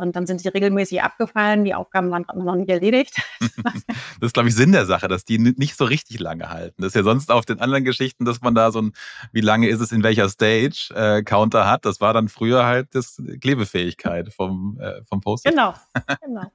Und 0.00 0.16
dann 0.16 0.26
sind 0.26 0.42
die 0.42 0.48
regelmäßig 0.48 1.02
abgefallen. 1.02 1.64
Die 1.64 1.74
Aufgaben 1.74 2.10
waren 2.10 2.24
noch 2.34 2.54
nicht 2.54 2.70
erledigt. 2.70 3.20
das 3.40 3.84
ist, 4.20 4.32
glaube 4.32 4.48
ich, 4.48 4.54
Sinn 4.54 4.72
der 4.72 4.86
Sache, 4.86 5.08
dass 5.08 5.26
die 5.26 5.38
nicht 5.38 5.76
so 5.76 5.84
richtig 5.84 6.18
lange 6.20 6.48
halten. 6.48 6.80
Das 6.80 6.88
ist 6.88 6.94
ja 6.94 7.02
sonst 7.02 7.30
auf 7.30 7.44
den 7.44 7.60
anderen 7.60 7.84
Geschichten, 7.84 8.24
dass 8.24 8.40
man 8.40 8.54
da 8.54 8.72
so 8.72 8.80
ein, 8.80 8.92
wie 9.32 9.42
lange 9.42 9.68
ist 9.68 9.80
es 9.80 9.92
in 9.92 10.02
welcher 10.02 10.30
Stage, 10.30 10.90
äh, 10.94 11.22
Counter 11.22 11.68
hat. 11.68 11.84
Das 11.84 12.00
war 12.00 12.14
dann 12.14 12.28
früher 12.28 12.64
halt 12.64 12.88
das 12.94 13.22
Klebefähigkeit 13.42 14.32
vom, 14.32 14.78
äh, 14.80 15.04
vom 15.04 15.20
Post. 15.20 15.44
Genau, 15.44 15.74
genau. 16.22 16.50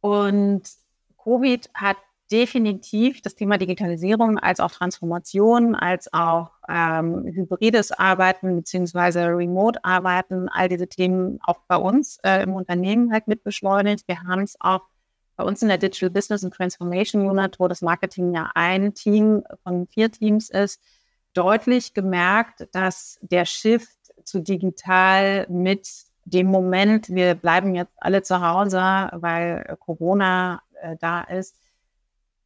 Und 0.00 0.62
Covid 1.22 1.68
hat 1.74 1.98
definitiv 2.32 3.20
das 3.20 3.34
Thema 3.34 3.58
Digitalisierung 3.58 4.38
als 4.38 4.58
auch 4.58 4.70
Transformation, 4.70 5.74
als 5.74 6.12
auch 6.12 6.50
ähm, 6.68 7.24
hybrides 7.26 7.92
Arbeiten 7.92 8.56
beziehungsweise 8.56 9.26
Remote-Arbeiten, 9.26 10.48
all 10.48 10.68
diese 10.70 10.88
Themen 10.88 11.38
auch 11.42 11.60
bei 11.68 11.76
uns 11.76 12.18
äh, 12.24 12.42
im 12.42 12.54
Unternehmen 12.54 13.12
halt 13.12 13.28
mit 13.28 13.44
beschleunigt. 13.44 14.08
Wir 14.08 14.22
haben 14.22 14.42
es 14.42 14.56
auch 14.60 14.80
bei 15.36 15.44
uns 15.44 15.60
in 15.60 15.68
der 15.68 15.78
Digital 15.78 16.10
Business 16.10 16.42
and 16.42 16.54
Transformation 16.54 17.28
Unit, 17.28 17.60
wo 17.60 17.68
das 17.68 17.82
Marketing 17.82 18.34
ja 18.34 18.50
ein 18.54 18.94
Team 18.94 19.42
von 19.62 19.86
vier 19.86 20.10
Teams 20.10 20.48
ist, 20.48 20.80
deutlich 21.34 21.92
gemerkt, 21.92 22.66
dass 22.72 23.18
der 23.20 23.44
Shift 23.44 23.98
zu 24.24 24.40
digital 24.40 25.46
mit 25.48 25.88
dem 26.24 26.46
Moment, 26.46 27.08
wir 27.08 27.34
bleiben 27.34 27.74
jetzt 27.74 27.94
alle 27.96 28.22
zu 28.22 28.40
Hause, 28.40 28.78
weil 29.12 29.76
Corona 29.80 30.62
äh, 30.80 30.96
da 30.98 31.22
ist, 31.22 31.56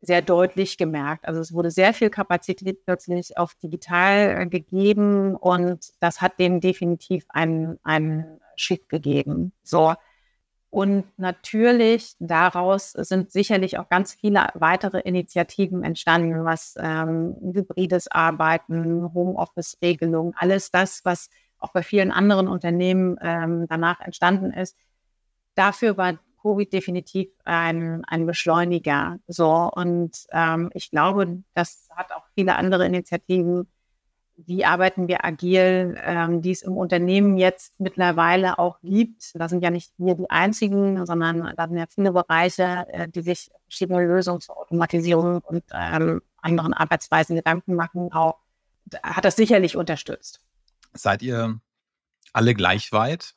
sehr 0.00 0.22
deutlich 0.22 0.78
gemerkt. 0.78 1.26
Also 1.26 1.40
es 1.40 1.52
wurde 1.52 1.70
sehr 1.70 1.94
viel 1.94 2.10
Kapazität 2.10 2.84
plötzlich 2.84 3.36
auf 3.38 3.54
digital 3.54 4.42
äh, 4.42 4.46
gegeben 4.46 5.34
und 5.34 5.92
das 6.00 6.20
hat 6.20 6.38
dem 6.38 6.60
definitiv 6.60 7.24
einen, 7.28 7.78
einen 7.82 8.40
Shift 8.56 8.88
gegeben. 8.88 9.52
So. 9.62 9.94
Und 10.70 11.04
natürlich 11.16 12.16
daraus 12.18 12.90
sind 12.92 13.30
sicherlich 13.30 13.78
auch 13.78 13.88
ganz 13.88 14.12
viele 14.12 14.48
weitere 14.54 15.00
Initiativen 15.00 15.82
entstanden, 15.82 16.44
was 16.44 16.74
ähm, 16.78 17.34
hybrides 17.54 18.10
Arbeiten, 18.10 19.14
Homeoffice-Regelung, 19.14 20.34
alles 20.36 20.70
das, 20.70 21.02
was 21.04 21.30
auch 21.58 21.72
bei 21.72 21.82
vielen 21.82 22.10
anderen 22.10 22.46
Unternehmen 22.48 23.16
ähm, 23.22 23.66
danach 23.68 24.00
entstanden 24.00 24.52
ist. 24.52 24.76
Dafür 25.54 25.96
war 25.96 26.18
Covid 26.46 26.72
definitiv 26.72 27.28
ein, 27.44 28.04
ein 28.04 28.24
Beschleuniger. 28.26 29.18
So, 29.26 29.70
und 29.74 30.26
ähm, 30.30 30.70
ich 30.74 30.90
glaube, 30.90 31.42
das 31.54 31.88
hat 31.90 32.12
auch 32.12 32.24
viele 32.34 32.54
andere 32.54 32.86
Initiativen. 32.86 33.66
Wie 34.36 34.64
arbeiten 34.64 35.08
wir 35.08 35.24
agil, 35.24 35.98
ähm, 36.04 36.42
die 36.42 36.52
es 36.52 36.62
im 36.62 36.76
Unternehmen 36.76 37.36
jetzt 37.38 37.72
mittlerweile 37.78 38.58
auch 38.58 38.78
gibt. 38.82 39.32
Da 39.34 39.48
sind 39.48 39.62
ja 39.62 39.70
nicht 39.70 39.92
wir 39.96 40.14
die 40.14 40.30
einzigen, 40.30 41.04
sondern 41.06 41.52
da 41.56 41.66
sind 41.66 41.78
ja 41.78 41.86
viele 41.88 42.12
Bereiche, 42.12 42.86
äh, 42.90 43.08
die 43.08 43.22
sich 43.22 43.50
verschiedene 43.64 44.06
Lösungen 44.06 44.40
zur 44.40 44.58
Automatisierung 44.58 45.40
und 45.40 45.64
ähm, 45.72 46.20
anderen 46.36 46.74
Arbeitsweisen 46.74 47.34
Gedanken 47.34 47.74
machen. 47.74 48.12
Auch 48.12 48.36
hat 49.02 49.24
das 49.24 49.36
sicherlich 49.36 49.76
unterstützt. 49.76 50.40
Seid 50.92 51.22
ihr 51.22 51.58
alle 52.32 52.54
gleich 52.54 52.92
weit 52.92 53.34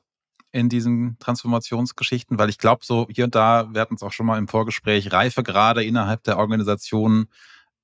in 0.52 0.70
diesen 0.70 1.18
Transformationsgeschichten? 1.20 2.40
Weil 2.40 2.50
ich 2.50 2.58
glaube, 2.58 2.86
so 2.86 3.08
hier 3.10 3.26
und 3.26 3.36
da, 3.36 3.70
wir 3.72 3.82
hatten 3.82 3.96
es 3.96 4.04
auch 4.04 4.12
schon 4.12 4.26
mal 4.26 4.38
im 4.38 4.48
Vorgespräch, 4.48 5.12
reife 5.12 5.44
gerade 5.44 5.84
innerhalb 5.84 6.24
der 6.24 6.38
Organisation 6.38 7.28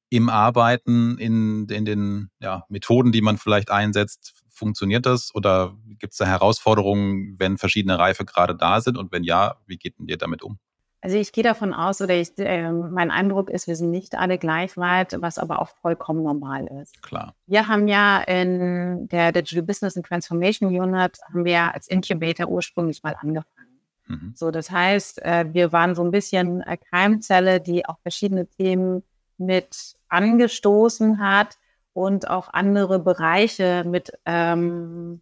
im 0.09 0.29
Arbeiten, 0.29 1.17
in, 1.17 1.67
in 1.67 1.85
den 1.85 2.29
ja, 2.39 2.63
Methoden, 2.69 3.11
die 3.11 3.21
man 3.21 3.37
vielleicht 3.37 3.71
einsetzt, 3.71 4.33
funktioniert 4.49 5.05
das? 5.05 5.33
Oder 5.35 5.75
gibt 5.99 6.13
es 6.13 6.17
da 6.17 6.25
Herausforderungen, 6.25 7.35
wenn 7.39 7.57
verschiedene 7.57 7.99
Reife 7.99 8.25
gerade 8.25 8.55
da 8.55 8.81
sind? 8.81 8.97
Und 8.97 9.11
wenn 9.11 9.23
ja, 9.23 9.57
wie 9.65 9.77
geht 9.77 9.95
ihr 10.05 10.17
damit 10.17 10.43
um? 10.43 10.59
Also 11.05 11.17
ich 11.17 11.31
gehe 11.33 11.43
davon 11.43 11.71
aus, 11.71 12.01
oder 12.01 12.15
ich, 12.15 12.35
äh, 12.39 12.71
mein 12.71 13.11
Eindruck 13.11 13.51
ist, 13.51 13.67
wir 13.67 13.75
sind 13.75 13.91
nicht 13.91 14.15
alle 14.15 14.39
gleich 14.39 14.75
weit, 14.75 15.15
was 15.19 15.37
aber 15.37 15.61
auch 15.61 15.69
vollkommen 15.83 16.23
normal 16.23 16.65
ist. 16.81 16.99
Klar. 17.03 17.35
Wir 17.45 17.67
haben 17.67 17.87
ja 17.87 18.21
in 18.21 19.07
der 19.09 19.31
Digital 19.31 19.61
Business 19.61 19.95
and 19.95 20.07
Transformation 20.07 20.69
Unit 20.69 21.19
haben 21.29 21.45
wir 21.45 21.75
als 21.75 21.87
Incubator 21.89 22.47
ursprünglich 22.47 23.03
mal 23.03 23.15
angefangen. 23.21 23.79
Mhm. 24.07 24.33
So, 24.35 24.49
das 24.49 24.71
heißt, 24.71 25.21
äh, 25.21 25.45
wir 25.53 25.71
waren 25.71 25.93
so 25.93 26.03
ein 26.03 26.09
bisschen 26.09 26.63
eine 26.63 26.79
Keimzelle, 26.79 27.61
die 27.61 27.85
auch 27.85 27.99
verschiedene 27.99 28.47
Themen 28.47 29.03
mit 29.37 29.97
angestoßen 30.09 31.19
hat 31.19 31.59
und 31.93 32.27
auch 32.31 32.51
andere 32.51 32.97
Bereiche 32.97 33.83
mit 33.85 34.11
ähm, 34.25 35.21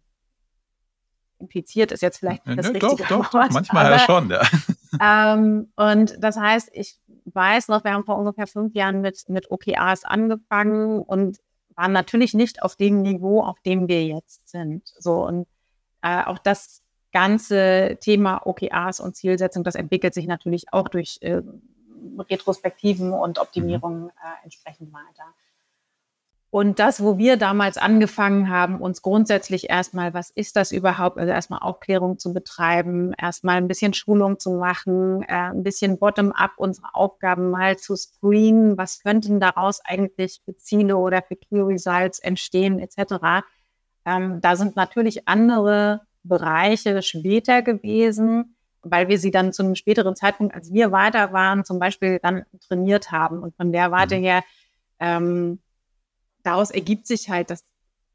impliziert 1.38 1.92
ist 1.92 2.00
jetzt 2.00 2.20
vielleicht 2.20 2.46
nicht 2.46 2.58
das 2.58 2.68
ja, 2.68 2.72
richtige 2.72 3.04
doch, 3.06 3.34
Wort. 3.34 3.34
Doch, 3.34 3.50
manchmal 3.50 3.84
aber, 3.84 3.96
ja 3.96 3.98
schon, 3.98 4.30
ja. 4.30 4.40
Ähm, 5.00 5.72
und 5.76 6.16
das 6.22 6.36
heißt, 6.36 6.70
ich 6.72 6.98
weiß 7.26 7.68
noch, 7.68 7.84
wir 7.84 7.92
haben 7.92 8.04
vor 8.04 8.18
ungefähr 8.18 8.46
fünf 8.46 8.74
Jahren 8.74 9.00
mit, 9.00 9.28
mit 9.28 9.50
OKRs 9.50 10.04
angefangen 10.04 11.00
und 11.00 11.38
waren 11.74 11.92
natürlich 11.92 12.34
nicht 12.34 12.62
auf 12.62 12.76
dem 12.76 13.02
Niveau, 13.02 13.42
auf 13.42 13.60
dem 13.60 13.88
wir 13.88 14.04
jetzt 14.04 14.48
sind. 14.48 14.86
So 14.98 15.26
und 15.26 15.46
äh, 16.02 16.22
auch 16.24 16.38
das 16.38 16.82
ganze 17.12 17.96
Thema 18.00 18.46
OKRs 18.46 19.00
und 19.00 19.16
Zielsetzung, 19.16 19.64
das 19.64 19.74
entwickelt 19.74 20.14
sich 20.14 20.26
natürlich 20.26 20.72
auch 20.72 20.88
durch 20.88 21.18
äh, 21.22 21.42
Retrospektiven 22.18 23.12
und 23.12 23.38
Optimierungen 23.38 24.10
äh, 24.10 24.44
entsprechend 24.44 24.92
weiter. 24.92 25.32
Und 26.54 26.78
das, 26.78 27.02
wo 27.02 27.18
wir 27.18 27.36
damals 27.36 27.78
angefangen 27.78 28.48
haben, 28.48 28.80
uns 28.80 29.02
grundsätzlich 29.02 29.70
erstmal, 29.70 30.14
was 30.14 30.30
ist 30.30 30.54
das 30.54 30.70
überhaupt, 30.70 31.18
also 31.18 31.32
erstmal 31.32 31.58
Aufklärung 31.58 32.16
zu 32.16 32.32
betreiben, 32.32 33.12
erstmal 33.20 33.56
ein 33.56 33.66
bisschen 33.66 33.92
Schulung 33.92 34.38
zu 34.38 34.52
machen, 34.52 35.22
äh, 35.22 35.50
ein 35.50 35.64
bisschen 35.64 35.98
bottom-up 35.98 36.52
unsere 36.56 36.94
Aufgaben 36.94 37.50
mal 37.50 37.76
zu 37.76 37.96
screenen, 37.96 38.78
was 38.78 39.02
könnten 39.02 39.40
daraus 39.40 39.80
eigentlich 39.84 40.42
für 40.44 40.56
Ziele 40.56 40.96
oder 40.96 41.22
für 41.22 41.34
Key 41.34 41.60
Results 41.60 42.20
entstehen, 42.20 42.78
etc. 42.78 43.44
Ähm, 44.04 44.40
da 44.40 44.54
sind 44.54 44.76
natürlich 44.76 45.26
andere 45.26 46.02
Bereiche 46.22 47.02
später 47.02 47.62
gewesen, 47.62 48.54
weil 48.82 49.08
wir 49.08 49.18
sie 49.18 49.32
dann 49.32 49.52
zu 49.52 49.64
einem 49.64 49.74
späteren 49.74 50.14
Zeitpunkt, 50.14 50.54
als 50.54 50.72
wir 50.72 50.92
weiter 50.92 51.32
waren, 51.32 51.64
zum 51.64 51.80
Beispiel 51.80 52.20
dann 52.22 52.44
trainiert 52.68 53.10
haben. 53.10 53.42
Und 53.42 53.56
von 53.56 53.72
der 53.72 53.90
Warte 53.90 54.18
mhm. 54.18 54.22
her 54.22 54.44
ähm, 55.00 55.58
daraus 56.44 56.70
ergibt 56.70 57.06
sich 57.06 57.30
halt, 57.30 57.50
dass 57.50 57.64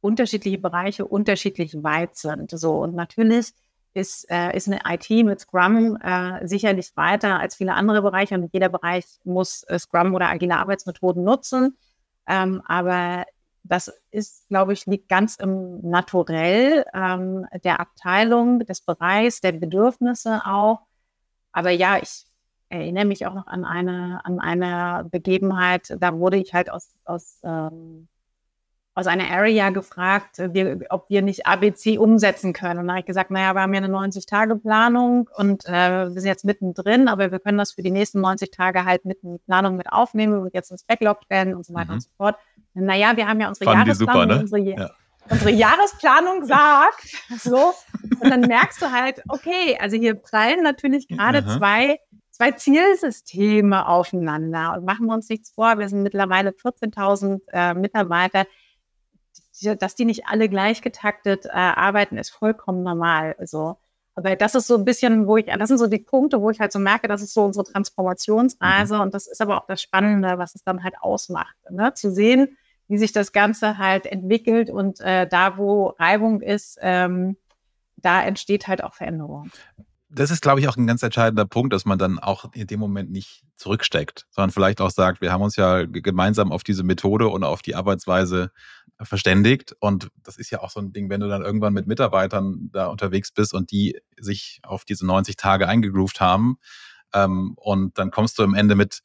unterschiedliche 0.02 0.58
Bereiche 0.58 1.06
unterschiedlich 1.06 1.84
weit 1.84 2.16
sind. 2.16 2.52
So 2.52 2.80
und 2.80 2.96
natürlich 2.96 3.54
ist, 3.94 4.30
äh, 4.30 4.56
ist 4.56 4.68
eine 4.68 4.80
IT 4.88 5.10
mit 5.26 5.40
Scrum 5.40 5.98
äh, 6.02 6.48
sicherlich 6.48 6.96
weiter 6.96 7.40
als 7.40 7.56
viele 7.56 7.74
andere 7.74 8.02
Bereiche 8.02 8.36
und 8.36 8.54
jeder 8.54 8.70
Bereich 8.70 9.06
muss 9.24 9.64
äh, 9.64 9.80
Scrum 9.80 10.14
oder 10.14 10.30
agile 10.30 10.58
Arbeitsmethoden 10.58 11.24
nutzen. 11.24 11.78
Ähm, 12.28 12.62
aber 12.66 13.26
das 13.64 13.92
ist, 14.12 14.48
glaube 14.48 14.74
ich, 14.74 14.86
liegt 14.86 15.10
ganz 15.10 15.36
im 15.36 15.82
Naturell 15.82 16.86
ähm, 16.94 17.46
der 17.64 17.80
Abteilung, 17.80 18.60
des 18.60 18.82
Bereichs, 18.82 19.42
der 19.42 19.52
Bedürfnisse 19.52 20.42
auch. 20.46 20.82
Aber 21.52 21.72
ja, 21.72 21.98
ich 21.98 22.26
erinnere 22.70 23.06
mich 23.06 23.26
auch 23.26 23.34
noch 23.34 23.48
an 23.48 23.66
eine, 23.66 24.22
an 24.24 24.40
eine 24.40 25.08
Begebenheit, 25.10 25.96
da 26.00 26.18
wurde 26.18 26.38
ich 26.38 26.54
halt 26.54 26.70
aus, 26.70 26.94
aus 27.06 27.40
ähm, 27.44 28.08
aus 29.00 29.08
einer 29.08 29.32
Area 29.32 29.70
gefragt, 29.70 30.40
äh, 30.40 30.54
wir, 30.54 30.82
ob 30.90 31.10
wir 31.10 31.22
nicht 31.22 31.48
ABC 31.48 31.98
umsetzen 31.98 32.52
können. 32.52 32.82
Und 32.82 32.88
da 32.88 32.94
habe 32.94 33.00
ich 33.00 33.06
gesagt, 33.06 33.32
naja, 33.32 33.54
wir 33.54 33.62
haben 33.62 33.74
ja 33.74 33.82
eine 33.82 33.94
90-Tage-Planung 33.96 35.30
und 35.38 35.66
äh, 35.66 36.14
wir 36.14 36.22
sind 36.22 36.26
jetzt 36.26 36.44
mittendrin, 36.44 37.08
aber 37.08 37.32
wir 37.32 37.40
können 37.40 37.58
das 37.58 37.72
für 37.72 37.82
die 37.82 37.92
nächsten 37.92 38.20
90 38.20 38.52
Tage 38.52 38.84
halt 38.84 39.06
mit 39.06 39.24
in 39.24 39.34
die 39.34 39.40
Planung 39.40 39.78
mit 39.78 39.90
aufnehmen 39.92 40.42
und 40.42 40.54
jetzt 40.54 40.70
ins 40.72 40.84
Backlog 40.84 41.24
stellen 41.24 41.56
und 41.56 41.66
so 41.66 41.74
weiter 41.74 41.92
mhm. 41.92 41.94
und 41.94 42.04
so 42.04 42.10
fort. 42.18 42.36
Naja, 42.74 43.16
wir 43.16 43.28
haben 43.28 43.40
ja 43.40 43.48
unsere 43.48 43.66
Fanden 43.66 43.88
Jahresplanung, 43.88 44.22
super, 44.22 44.36
ne? 44.36 44.42
unsere, 44.42 44.62
ja. 44.62 44.90
unsere 45.30 45.52
Jahresplanung 45.52 46.46
sagt. 46.46 47.16
So. 47.40 47.74
Und 48.20 48.30
dann 48.30 48.42
merkst 48.42 48.82
du 48.82 48.92
halt, 48.92 49.22
okay, 49.30 49.78
also 49.80 49.96
hier 49.96 50.16
prallen 50.16 50.62
natürlich 50.62 51.08
gerade 51.08 51.46
zwei, 51.46 52.00
zwei 52.32 52.52
Zielsysteme 52.52 53.88
aufeinander. 53.88 54.74
Und 54.76 54.86
machen 54.86 55.06
wir 55.06 55.14
uns 55.14 55.30
nichts 55.30 55.52
vor, 55.52 55.80
wir 55.80 55.88
sind 55.88 56.04
mittlerweile 56.04 56.50
14.000 56.50 57.40
äh, 57.54 57.74
Mitarbeiter. 57.76 58.46
Dass 59.62 59.96
die 59.96 60.06
nicht 60.06 60.28
alle 60.28 60.50
gleich 60.50 60.82
getaktet 60.82 61.46
äh, 61.46 61.50
arbeiten, 61.52 62.18
ist 62.18 62.30
vollkommen 62.30 62.84
normal. 62.84 63.36
So. 63.44 63.78
Aber 64.16 64.36
das 64.36 64.56
ist 64.56 64.68
so 64.68 64.76
ein 64.76 64.86
bisschen, 64.86 65.28
wo 65.28 65.38
ich, 65.38 65.46
das 65.46 65.70
sind 65.70 65.78
so 65.78 65.88
die 65.88 66.00
Punkte, 66.00 66.42
wo 66.42 66.50
ich 66.50 66.60
halt 66.60 66.72
so 66.72 66.80
merke, 66.80 67.08
das 67.08 67.22
ist 67.22 67.34
so 67.34 67.46
unsere 67.46 67.66
Transformationsreise. 67.66 68.96
Mhm. 68.96 69.02
Und 69.02 69.14
das 69.14 69.28
ist 69.28 69.42
aber 69.42 69.58
auch 69.58 69.66
das 69.68 69.82
Spannende, 69.82 70.38
was 70.38 70.56
es 70.56 70.64
dann 70.64 70.84
halt 70.84 70.96
ausmacht. 71.00 71.56
Ne? 71.70 71.94
Zu 71.94 72.12
sehen, 72.12 72.58
wie 72.90 72.98
sich 72.98 73.12
das 73.14 73.32
Ganze 73.32 73.78
halt 73.78 74.06
entwickelt 74.06 74.70
und 74.70 75.00
äh, 75.00 75.28
da, 75.28 75.58
wo 75.58 75.94
Reibung 76.00 76.42
ist, 76.42 76.78
ähm, 76.82 77.38
da 77.98 78.24
entsteht 78.24 78.68
halt 78.68 78.84
auch 78.84 78.94
Veränderung. 78.94 79.52
Das 80.12 80.32
ist, 80.32 80.42
glaube 80.42 80.60
ich, 80.60 80.68
auch 80.68 80.76
ein 80.76 80.88
ganz 80.88 81.04
entscheidender 81.04 81.46
Punkt, 81.46 81.72
dass 81.72 81.86
man 81.86 82.00
dann 82.00 82.18
auch 82.18 82.52
in 82.54 82.66
dem 82.66 82.80
Moment 82.80 83.12
nicht 83.12 83.44
zurücksteckt, 83.58 84.26
sondern 84.32 84.50
vielleicht 84.50 84.82
auch 84.82 84.90
sagt, 84.90 85.22
wir 85.22 85.32
haben 85.32 85.44
uns 85.44 85.56
ja 85.56 85.86
gemeinsam 85.86 86.52
auf 86.52 86.64
diese 86.64 86.84
Methode 86.84 87.28
und 87.28 87.44
auf 87.44 87.62
die 87.62 87.76
Arbeitsweise 87.76 88.52
verständigt. 89.00 89.76
Und 89.80 90.10
das 90.24 90.38
ist 90.38 90.50
ja 90.50 90.62
auch 90.62 90.72
so 90.72 90.80
ein 90.80 90.94
Ding, 90.94 91.10
wenn 91.10 91.22
du 91.22 91.28
dann 91.28 91.44
irgendwann 91.44 91.74
mit 91.74 91.86
Mitarbeitern 91.86 92.70
da 92.72 92.88
unterwegs 92.88 93.32
bist 93.32 93.54
und 93.54 93.72
die 93.72 93.98
sich 94.20 94.60
auf 94.64 94.84
diese 94.84 95.06
90 95.06 95.36
Tage 95.36 95.68
eingegroovt 95.68 96.20
haben. 96.20 96.58
Ähm, 97.14 97.54
und 97.56 97.98
dann 97.98 98.12
kommst 98.12 98.40
du 98.40 98.44
am 98.44 98.56
Ende 98.56 98.76
mit 98.76 99.02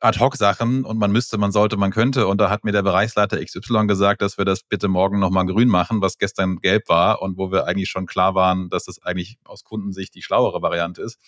Ad-Hoc-Sachen 0.00 0.84
und 0.84 0.98
man 0.98 1.12
müsste, 1.12 1.36
man 1.36 1.52
sollte, 1.52 1.76
man 1.76 1.90
könnte. 1.90 2.26
Und 2.26 2.38
da 2.40 2.48
hat 2.48 2.64
mir 2.64 2.72
der 2.72 2.82
Bereichsleiter 2.82 3.42
XY 3.44 3.86
gesagt, 3.86 4.22
dass 4.22 4.38
wir 4.38 4.46
das 4.46 4.62
bitte 4.62 4.88
morgen 4.88 5.18
nochmal 5.18 5.46
grün 5.46 5.68
machen, 5.68 6.00
was 6.00 6.16
gestern 6.16 6.56
gelb 6.60 6.88
war 6.88 7.20
und 7.20 7.36
wo 7.36 7.52
wir 7.52 7.66
eigentlich 7.66 7.90
schon 7.90 8.06
klar 8.06 8.34
waren, 8.34 8.70
dass 8.70 8.84
das 8.84 9.02
eigentlich 9.02 9.38
aus 9.44 9.62
Kundensicht 9.62 10.14
die 10.14 10.22
schlauere 10.22 10.62
Variante 10.62 11.02
ist. 11.02 11.18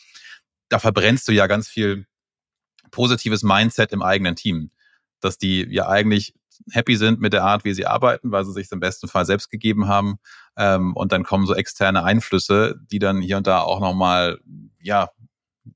Da 0.71 0.79
verbrennst 0.79 1.29
du 1.29 1.33
ja 1.33 1.47
ganz 1.47 1.69
viel 1.69 2.07
positives 2.91 3.43
Mindset 3.43 3.93
im 3.93 4.03
eigenen 4.03 4.37
Team, 4.37 4.71
dass 5.21 5.37
die 5.37 5.67
ja 5.71 5.89
eigentlich 5.89 6.35
happy 6.71 6.97
sind 6.97 7.21
mit 7.21 7.33
der 7.33 7.45
Art, 7.45 7.65
wie 7.65 7.75
sie 7.75 7.87
arbeiten, 7.87 8.31
weil 8.31 8.45
sie 8.45 8.53
sich 8.53 8.71
im 8.73 8.81
besten 8.81 9.09
Fall 9.09 9.27
selbst 9.27 9.51
gegeben 9.51 9.89
haben. 9.89 10.17
Ähm, 10.57 10.95
und 10.97 11.13
dann 11.13 11.25
kommen 11.25 11.47
so 11.47 11.55
externe 11.55 12.05
Einflüsse, 12.05 12.77
die 12.91 12.99
dann 12.99 13.21
hier 13.21 13.37
und 13.37 13.47
da 13.47 13.61
auch 13.61 13.81
nochmal, 13.81 14.39
ja, 14.81 15.11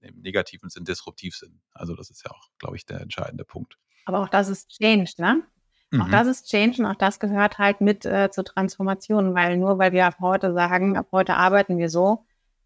im 0.09 0.21
negativen 0.21 0.71
Sinn 0.71 0.85
disruptiv 0.85 1.37
sind. 1.37 1.61
Also 1.73 1.95
das 1.95 2.11
ist 2.11 2.25
ja 2.25 2.31
auch, 2.31 2.49
glaube 2.59 2.77
ich, 2.77 2.87
der 2.87 3.01
entscheidende 3.01 3.45
Punkt. 3.45 3.79
Aber 4.05 4.21
auch 4.21 4.29
das 4.29 4.49
ist 4.49 4.71
Change, 4.71 5.13
ne? 5.19 5.43
Mhm. 5.91 6.03
Auch 6.03 6.09
das 6.09 6.27
ist 6.27 6.49
Change 6.49 6.83
und 6.83 6.87
auch 6.87 6.97
das 6.97 7.21
gehört 7.21 7.59
halt 7.59 7.81
mit 7.81 8.05
äh, 8.05 8.31
zur 8.31 8.45
Transformation, 8.45 9.35
weil 9.35 9.57
nur 9.57 9.79
weil 9.79 9.93
wir 9.93 10.07
ab 10.07 10.17
heute 10.21 10.53
sagen, 10.53 10.97
ab 10.97 11.09
heute 11.13 11.35
arbeiten 11.35 11.79
wir 11.79 11.89
so, 11.89 12.25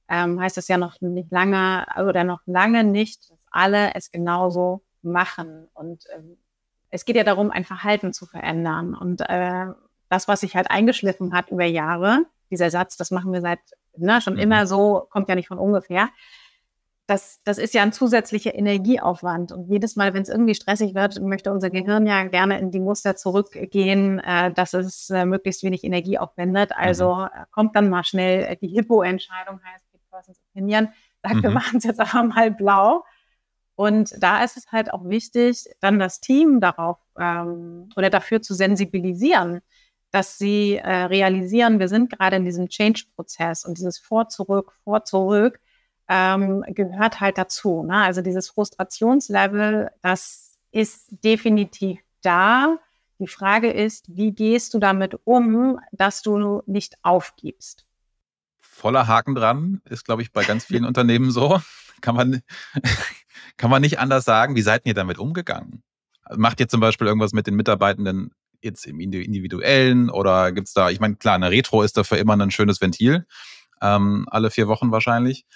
ähm, 0.08 0.40
heißt 0.40 0.56
das 0.56 0.68
ja 0.68 0.78
noch 0.78 1.00
nicht 1.00 1.30
lange 1.30 1.86
oder 1.96 2.24
noch 2.24 2.40
lange 2.46 2.84
nicht, 2.84 3.30
dass 3.30 3.38
alle 3.50 3.94
es 3.94 4.10
genauso 4.10 4.82
machen. 5.02 5.68
Und 5.74 6.04
ähm, 6.14 6.38
es 6.88 7.04
geht 7.04 7.16
ja 7.16 7.24
darum, 7.24 7.50
ein 7.50 7.64
Verhalten 7.64 8.12
zu 8.12 8.26
verändern. 8.26 8.94
Und 8.94 9.20
äh, 9.28 9.66
das, 10.08 10.28
was 10.28 10.40
sich 10.40 10.56
halt 10.56 10.70
eingeschliffen 10.70 11.32
hat 11.32 11.50
über 11.50 11.64
Jahre, 11.64 12.24
dieser 12.50 12.70
Satz, 12.70 12.96
das 12.96 13.10
machen 13.10 13.32
wir 13.32 13.40
seit 13.40 13.60
ne, 13.96 14.20
schon 14.20 14.34
mhm. 14.34 14.40
immer 14.40 14.66
so, 14.66 15.06
kommt 15.10 15.28
ja 15.28 15.34
nicht 15.34 15.48
von 15.48 15.58
ungefähr 15.58 16.08
das, 17.10 17.40
das 17.42 17.58
ist 17.58 17.74
ja 17.74 17.82
ein 17.82 17.92
zusätzlicher 17.92 18.54
Energieaufwand. 18.54 19.50
Und 19.50 19.68
jedes 19.68 19.96
Mal, 19.96 20.14
wenn 20.14 20.22
es 20.22 20.28
irgendwie 20.28 20.54
stressig 20.54 20.94
wird, 20.94 21.20
möchte 21.20 21.50
unser 21.50 21.68
Gehirn 21.68 22.06
ja 22.06 22.22
gerne 22.24 22.60
in 22.60 22.70
die 22.70 22.78
Muster 22.78 23.16
zurückgehen, 23.16 24.20
äh, 24.20 24.52
dass 24.52 24.74
es 24.74 25.10
äh, 25.10 25.26
möglichst 25.26 25.64
wenig 25.64 25.82
Energie 25.82 26.18
aufwendet. 26.18 26.70
Also 26.72 27.16
mhm. 27.16 27.28
kommt 27.50 27.74
dann 27.74 27.90
mal 27.90 28.04
schnell 28.04 28.44
äh, 28.44 28.56
die 28.56 28.68
Hippo-Entscheidung, 28.68 29.60
heißt 29.60 29.84
die 29.92 29.98
Persons 30.08 30.40
Opinion, 30.50 30.88
sagt, 31.20 31.34
mhm. 31.34 31.42
wir 31.42 31.50
machen 31.50 31.78
es 31.78 31.84
jetzt 31.84 31.98
aber 31.98 32.22
mal 32.22 32.52
blau. 32.52 33.04
Und 33.74 34.14
da 34.22 34.44
ist 34.44 34.56
es 34.56 34.70
halt 34.70 34.92
auch 34.92 35.08
wichtig, 35.08 35.64
dann 35.80 35.98
das 35.98 36.20
Team 36.20 36.60
darauf 36.60 36.98
ähm, 37.18 37.88
oder 37.96 38.10
dafür 38.10 38.40
zu 38.40 38.54
sensibilisieren, 38.54 39.62
dass 40.12 40.38
sie 40.38 40.76
äh, 40.76 41.04
realisieren, 41.04 41.80
wir 41.80 41.88
sind 41.88 42.10
gerade 42.10 42.36
in 42.36 42.44
diesem 42.44 42.68
Change-Prozess 42.68 43.64
und 43.64 43.78
dieses 43.78 43.98
Vor, 43.98 44.28
zurück, 44.28 44.74
vor, 44.84 45.04
zurück 45.04 45.60
ähm, 46.10 46.64
gehört 46.66 47.20
halt 47.20 47.38
dazu. 47.38 47.84
Ne? 47.84 47.94
Also 47.94 48.20
dieses 48.20 48.50
Frustrationslevel, 48.50 49.90
das 50.02 50.58
ist 50.72 51.06
definitiv 51.24 52.00
da. 52.20 52.78
Die 53.20 53.28
Frage 53.28 53.70
ist, 53.70 54.06
wie 54.08 54.32
gehst 54.32 54.74
du 54.74 54.80
damit 54.80 55.16
um, 55.24 55.78
dass 55.92 56.22
du 56.22 56.62
nicht 56.66 56.96
aufgibst? 57.02 57.86
Voller 58.60 59.06
Haken 59.06 59.36
dran, 59.36 59.82
ist, 59.84 60.04
glaube 60.04 60.22
ich, 60.22 60.32
bei 60.32 60.42
ganz 60.42 60.64
vielen 60.64 60.84
Unternehmen 60.86 61.30
so. 61.30 61.60
Kann 62.00 62.16
man, 62.16 62.42
kann 63.56 63.70
man 63.70 63.80
nicht 63.80 64.00
anders 64.00 64.24
sagen. 64.24 64.56
Wie 64.56 64.62
seid 64.62 64.86
ihr 64.86 64.94
damit 64.94 65.18
umgegangen? 65.18 65.84
Macht 66.34 66.58
ihr 66.58 66.68
zum 66.68 66.80
Beispiel 66.80 67.06
irgendwas 67.06 67.32
mit 67.32 67.46
den 67.46 67.54
Mitarbeitenden 67.54 68.32
jetzt 68.62 68.84
im 68.86 68.98
Individuellen 69.00 70.10
oder 70.10 70.50
gibt 70.52 70.68
es 70.68 70.74
da, 70.74 70.90
ich 70.90 71.00
meine, 71.00 71.16
klar, 71.16 71.36
eine 71.36 71.50
Retro 71.50 71.82
ist 71.82 71.96
dafür 71.96 72.18
immer 72.18 72.36
ein 72.36 72.50
schönes 72.50 72.80
Ventil, 72.80 73.26
ähm, 73.80 74.26
alle 74.30 74.50
vier 74.50 74.68
Wochen 74.68 74.92
wahrscheinlich. 74.92 75.46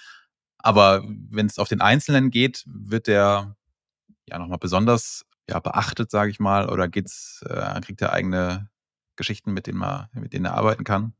Aber 0.65 1.03
wenn 1.05 1.45
es 1.45 1.59
auf 1.59 1.67
den 1.67 1.79
Einzelnen 1.79 2.31
geht, 2.31 2.63
wird 2.65 3.05
der 3.05 3.55
ja 4.27 4.39
nochmal 4.39 4.57
besonders 4.57 5.23
ja, 5.47 5.59
beachtet, 5.59 6.09
sage 6.09 6.31
ich 6.31 6.39
mal, 6.39 6.69
oder 6.69 6.87
geht's, 6.87 7.45
äh, 7.47 7.79
kriegt 7.81 8.01
er 8.01 8.11
eigene 8.11 8.67
Geschichten, 9.15 9.53
mit 9.53 9.67
denen, 9.67 9.77
man, 9.77 10.07
mit 10.13 10.33
denen 10.33 10.45
er 10.45 10.55
arbeiten 10.55 10.83
kann, 10.83 11.13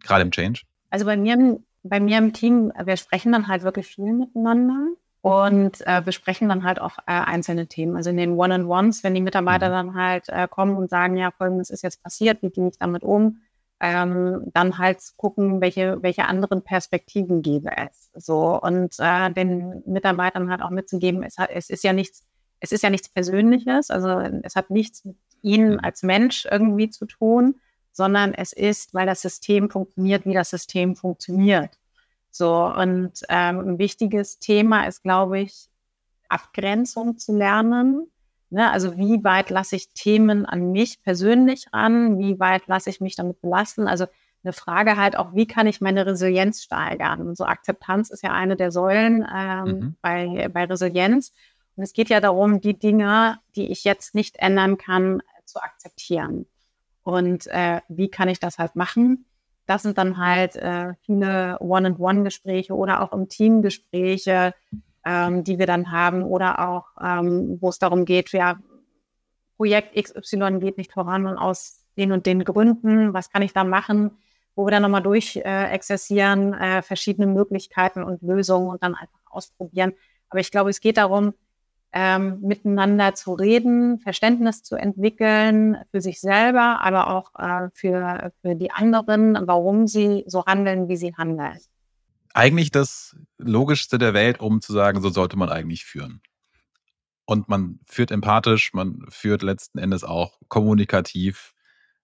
gerade 0.00 0.20
im 0.20 0.30
Change? 0.30 0.64
Also 0.90 1.06
bei 1.06 1.16
mir, 1.16 1.58
bei 1.82 1.98
mir 1.98 2.18
im 2.18 2.34
Team, 2.34 2.74
wir 2.84 2.98
sprechen 2.98 3.32
dann 3.32 3.48
halt 3.48 3.62
wirklich 3.62 3.86
viel 3.86 4.12
miteinander 4.12 4.88
und 5.22 5.80
äh, 5.86 6.02
besprechen 6.04 6.50
dann 6.50 6.62
halt 6.62 6.78
auch 6.78 6.98
äh, 6.98 7.12
einzelne 7.12 7.68
Themen. 7.68 7.96
Also 7.96 8.10
in 8.10 8.18
den 8.18 8.32
One-on-Ones, 8.32 9.02
wenn 9.02 9.14
die 9.14 9.22
Mitarbeiter 9.22 9.68
mhm. 9.68 9.72
dann 9.72 9.94
halt 9.94 10.28
äh, 10.28 10.46
kommen 10.46 10.76
und 10.76 10.90
sagen, 10.90 11.16
ja, 11.16 11.30
folgendes 11.30 11.70
ist 11.70 11.80
jetzt 11.80 12.02
passiert, 12.02 12.42
wie 12.42 12.50
gehe 12.50 12.68
ich 12.68 12.76
damit 12.78 13.02
um, 13.02 13.38
ähm, 13.80 14.42
dann 14.52 14.78
halt 14.78 14.98
gucken, 15.16 15.60
welche, 15.60 16.02
welche 16.02 16.26
anderen 16.26 16.62
Perspektiven 16.62 17.42
gäbe 17.42 17.70
es. 17.76 18.10
So 18.14 18.60
und 18.60 18.94
äh, 18.98 19.32
den 19.32 19.82
Mitarbeitern 19.86 20.50
halt 20.50 20.62
auch 20.62 20.70
mitzugeben, 20.70 21.22
es, 21.22 21.38
hat, 21.38 21.50
es 21.50 21.70
ist 21.70 21.82
ja 21.82 21.92
nichts, 21.92 22.26
es 22.60 22.72
ist 22.72 22.82
ja 22.82 22.90
nichts 22.90 23.08
Persönliches, 23.08 23.90
also 23.90 24.20
es 24.42 24.54
hat 24.54 24.70
nichts 24.70 25.04
mit 25.04 25.16
ihnen 25.42 25.74
mhm. 25.74 25.80
als 25.80 26.02
Mensch 26.02 26.46
irgendwie 26.50 26.90
zu 26.90 27.06
tun, 27.06 27.56
sondern 27.92 28.34
es 28.34 28.52
ist, 28.52 28.92
weil 28.92 29.06
das 29.06 29.22
System 29.22 29.70
funktioniert, 29.70 30.26
wie 30.26 30.34
das 30.34 30.50
System 30.50 30.94
funktioniert. 30.94 31.78
So 32.30 32.66
und 32.66 33.12
ähm, 33.28 33.60
ein 33.60 33.78
wichtiges 33.78 34.38
Thema 34.38 34.84
ist, 34.84 35.02
glaube 35.02 35.40
ich, 35.40 35.68
Abgrenzung 36.28 37.18
zu 37.18 37.36
lernen 37.36 38.10
Ne? 38.50 38.70
Also 38.70 38.96
wie 38.96 39.22
weit 39.24 39.50
lasse 39.50 39.76
ich 39.76 39.92
Themen 39.92 40.44
an 40.44 40.72
mich 40.72 41.02
persönlich 41.02 41.66
ran? 41.72 42.18
Wie 42.18 42.38
weit 42.38 42.66
lasse 42.66 42.90
ich 42.90 43.00
mich 43.00 43.16
damit 43.16 43.40
belasten? 43.40 43.88
Also 43.88 44.06
eine 44.42 44.52
Frage 44.52 44.96
halt 44.96 45.16
auch, 45.16 45.34
wie 45.34 45.46
kann 45.46 45.66
ich 45.66 45.80
meine 45.80 46.06
Resilienz 46.06 46.62
steigern? 46.62 47.20
Und 47.20 47.36
so 47.36 47.44
Akzeptanz 47.44 48.10
ist 48.10 48.22
ja 48.22 48.32
eine 48.32 48.56
der 48.56 48.72
Säulen 48.72 49.26
ähm, 49.32 49.64
mhm. 49.64 49.96
bei, 50.02 50.48
bei 50.52 50.64
Resilienz. 50.64 51.32
Und 51.76 51.84
es 51.84 51.92
geht 51.92 52.08
ja 52.08 52.20
darum, 52.20 52.60
die 52.60 52.78
Dinge, 52.78 53.38
die 53.54 53.70
ich 53.70 53.84
jetzt 53.84 54.14
nicht 54.14 54.36
ändern 54.36 54.78
kann, 54.78 55.22
zu 55.44 55.62
akzeptieren. 55.62 56.46
Und 57.02 57.46
äh, 57.48 57.80
wie 57.88 58.08
kann 58.08 58.28
ich 58.28 58.40
das 58.40 58.58
halt 58.58 58.76
machen? 58.76 59.26
Das 59.66 59.82
sind 59.82 59.98
dann 59.98 60.16
halt 60.18 60.56
äh, 60.56 60.94
viele 61.02 61.58
One-on-One-Gespräche 61.60 62.74
oder 62.74 63.02
auch 63.02 63.12
im 63.12 63.28
Team 63.28 63.62
Gespräche, 63.62 64.54
ähm, 65.04 65.44
die 65.44 65.58
wir 65.58 65.66
dann 65.66 65.92
haben 65.92 66.22
oder 66.22 66.68
auch, 66.68 66.86
ähm, 67.02 67.58
wo 67.60 67.68
es 67.68 67.78
darum 67.78 68.04
geht, 68.04 68.32
ja, 68.32 68.58
Projekt 69.56 69.94
XY 69.94 70.58
geht 70.60 70.78
nicht 70.78 70.92
voran 70.92 71.26
und 71.26 71.36
aus 71.36 71.84
den 71.96 72.12
und 72.12 72.26
den 72.26 72.44
Gründen, 72.44 73.12
was 73.12 73.30
kann 73.30 73.42
ich 73.42 73.52
da 73.52 73.64
machen, 73.64 74.12
wo 74.54 74.66
wir 74.66 74.70
dann 74.70 74.82
nochmal 74.82 75.02
durch 75.02 75.36
äh, 75.36 75.74
äh, 75.74 76.82
verschiedene 76.82 77.26
Möglichkeiten 77.26 78.02
und 78.02 78.22
Lösungen 78.22 78.68
und 78.68 78.82
dann 78.82 78.94
einfach 78.94 79.20
ausprobieren. 79.30 79.92
Aber 80.30 80.40
ich 80.40 80.50
glaube, 80.50 80.70
es 80.70 80.80
geht 80.80 80.96
darum, 80.96 81.34
ähm, 81.92 82.40
miteinander 82.40 83.14
zu 83.14 83.32
reden, 83.32 83.98
Verständnis 83.98 84.62
zu 84.62 84.76
entwickeln 84.76 85.76
für 85.90 86.00
sich 86.00 86.20
selber, 86.20 86.80
aber 86.82 87.10
auch 87.10 87.34
äh, 87.38 87.68
für, 87.74 88.32
für 88.42 88.54
die 88.54 88.70
anderen, 88.70 89.36
warum 89.46 89.88
sie 89.88 90.24
so 90.26 90.46
handeln, 90.46 90.88
wie 90.88 90.96
sie 90.96 91.14
handeln 91.16 91.58
eigentlich 92.34 92.70
das 92.70 93.16
Logischste 93.38 93.98
der 93.98 94.14
Welt, 94.14 94.40
um 94.40 94.60
zu 94.60 94.72
sagen, 94.72 95.00
so 95.00 95.10
sollte 95.10 95.36
man 95.36 95.48
eigentlich 95.48 95.84
führen. 95.84 96.22
Und 97.24 97.48
man 97.48 97.78
führt 97.86 98.10
empathisch, 98.10 98.72
man 98.72 99.04
führt 99.08 99.42
letzten 99.42 99.78
Endes 99.78 100.04
auch 100.04 100.40
kommunikativ. 100.48 101.54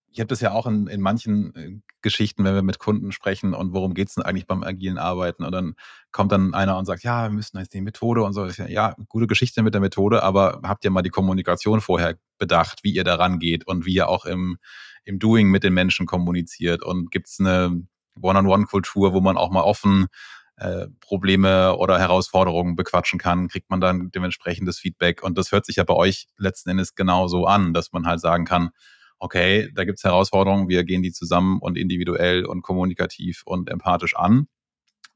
ich 0.09 0.21
habe 0.21 0.29
das 0.29 0.41
ja 0.41 0.53
auch 0.53 0.67
in, 0.67 0.87
in 0.87 1.01
manchen 1.01 1.55
äh, 1.57 1.81
Geschichten, 2.01 2.45
wenn 2.45 2.55
wir 2.55 2.63
mit 2.63 2.79
Kunden 2.79 3.11
sprechen 3.11 3.53
und 3.53 3.73
worum 3.73 3.93
geht 3.93 4.09
es 4.09 4.15
denn 4.15 4.25
eigentlich 4.25 4.47
beim 4.47 4.63
agilen 4.63 4.99
Arbeiten? 4.99 5.45
Und 5.45 5.53
dann 5.53 5.75
kommt 6.13 6.31
dann 6.31 6.55
einer 6.55 6.79
und 6.79 6.87
sagt, 6.87 7.03
ja, 7.03 7.25
wir 7.25 7.31
müssen 7.31 7.59
jetzt 7.59 7.75
die 7.75 7.81
Methode 7.81 8.23
und 8.23 8.33
so. 8.33 8.47
Ja, 8.47 8.95
gute 9.09 9.27
Geschichte 9.27 9.63
mit 9.63 9.75
der 9.75 9.81
Methode, 9.81 10.23
aber 10.23 10.61
habt 10.63 10.85
ihr 10.85 10.91
mal 10.93 11.03
die 11.03 11.11
Kommunikation 11.11 11.81
vorher 11.81 12.17
bedacht, 12.39 12.85
wie 12.85 12.93
ihr 12.95 13.05
daran 13.05 13.41
geht 13.41 13.67
und 13.67 13.85
wie 13.85 13.95
ihr 13.95 14.09
auch 14.09 14.25
im, 14.25 14.59
im 15.05 15.19
Doing 15.19 15.49
mit 15.51 15.65
den 15.65 15.75
Menschen 15.75 16.07
kommuniziert? 16.07 16.85
Und 16.85 17.11
gibt 17.11 17.27
es 17.27 17.41
eine 17.41 17.87
One-on-One-Kultur, 18.21 19.13
wo 19.13 19.21
man 19.21 19.37
auch 19.37 19.51
mal 19.51 19.63
offen 19.63 20.07
äh, 20.57 20.87
Probleme 21.01 21.77
oder 21.77 21.99
Herausforderungen 21.99 22.77
bequatschen 22.77 23.19
kann, 23.19 23.49
kriegt 23.49 23.71
man 23.71 23.81
dann 23.81 24.11
dementsprechendes 24.11 24.79
Feedback. 24.79 25.23
Und 25.23 25.37
das 25.37 25.53
hört 25.53 25.67
sich 25.67 25.77
ja 25.77 25.85
bei 25.85 25.95
euch 25.95 26.29
letzten 26.39 26.71
Endes 26.71 26.95
genauso 26.95 27.47
an, 27.47 27.75
dass 27.75 27.93
man 27.93 28.07
halt 28.07 28.21
sagen 28.21 28.45
kann, 28.45 28.71
okay, 29.19 29.71
da 29.75 29.85
gibt's 29.85 30.05
Herausforderungen, 30.05 30.69
wir 30.69 30.85
gehen 30.85 31.03
die 31.03 31.13
zusammen 31.13 31.59
und 31.61 31.77
individuell 31.77 32.45
und 32.45 32.63
kommunikativ 32.63 33.43
und 33.45 33.71
empathisch 33.71 34.17
an, 34.17 34.49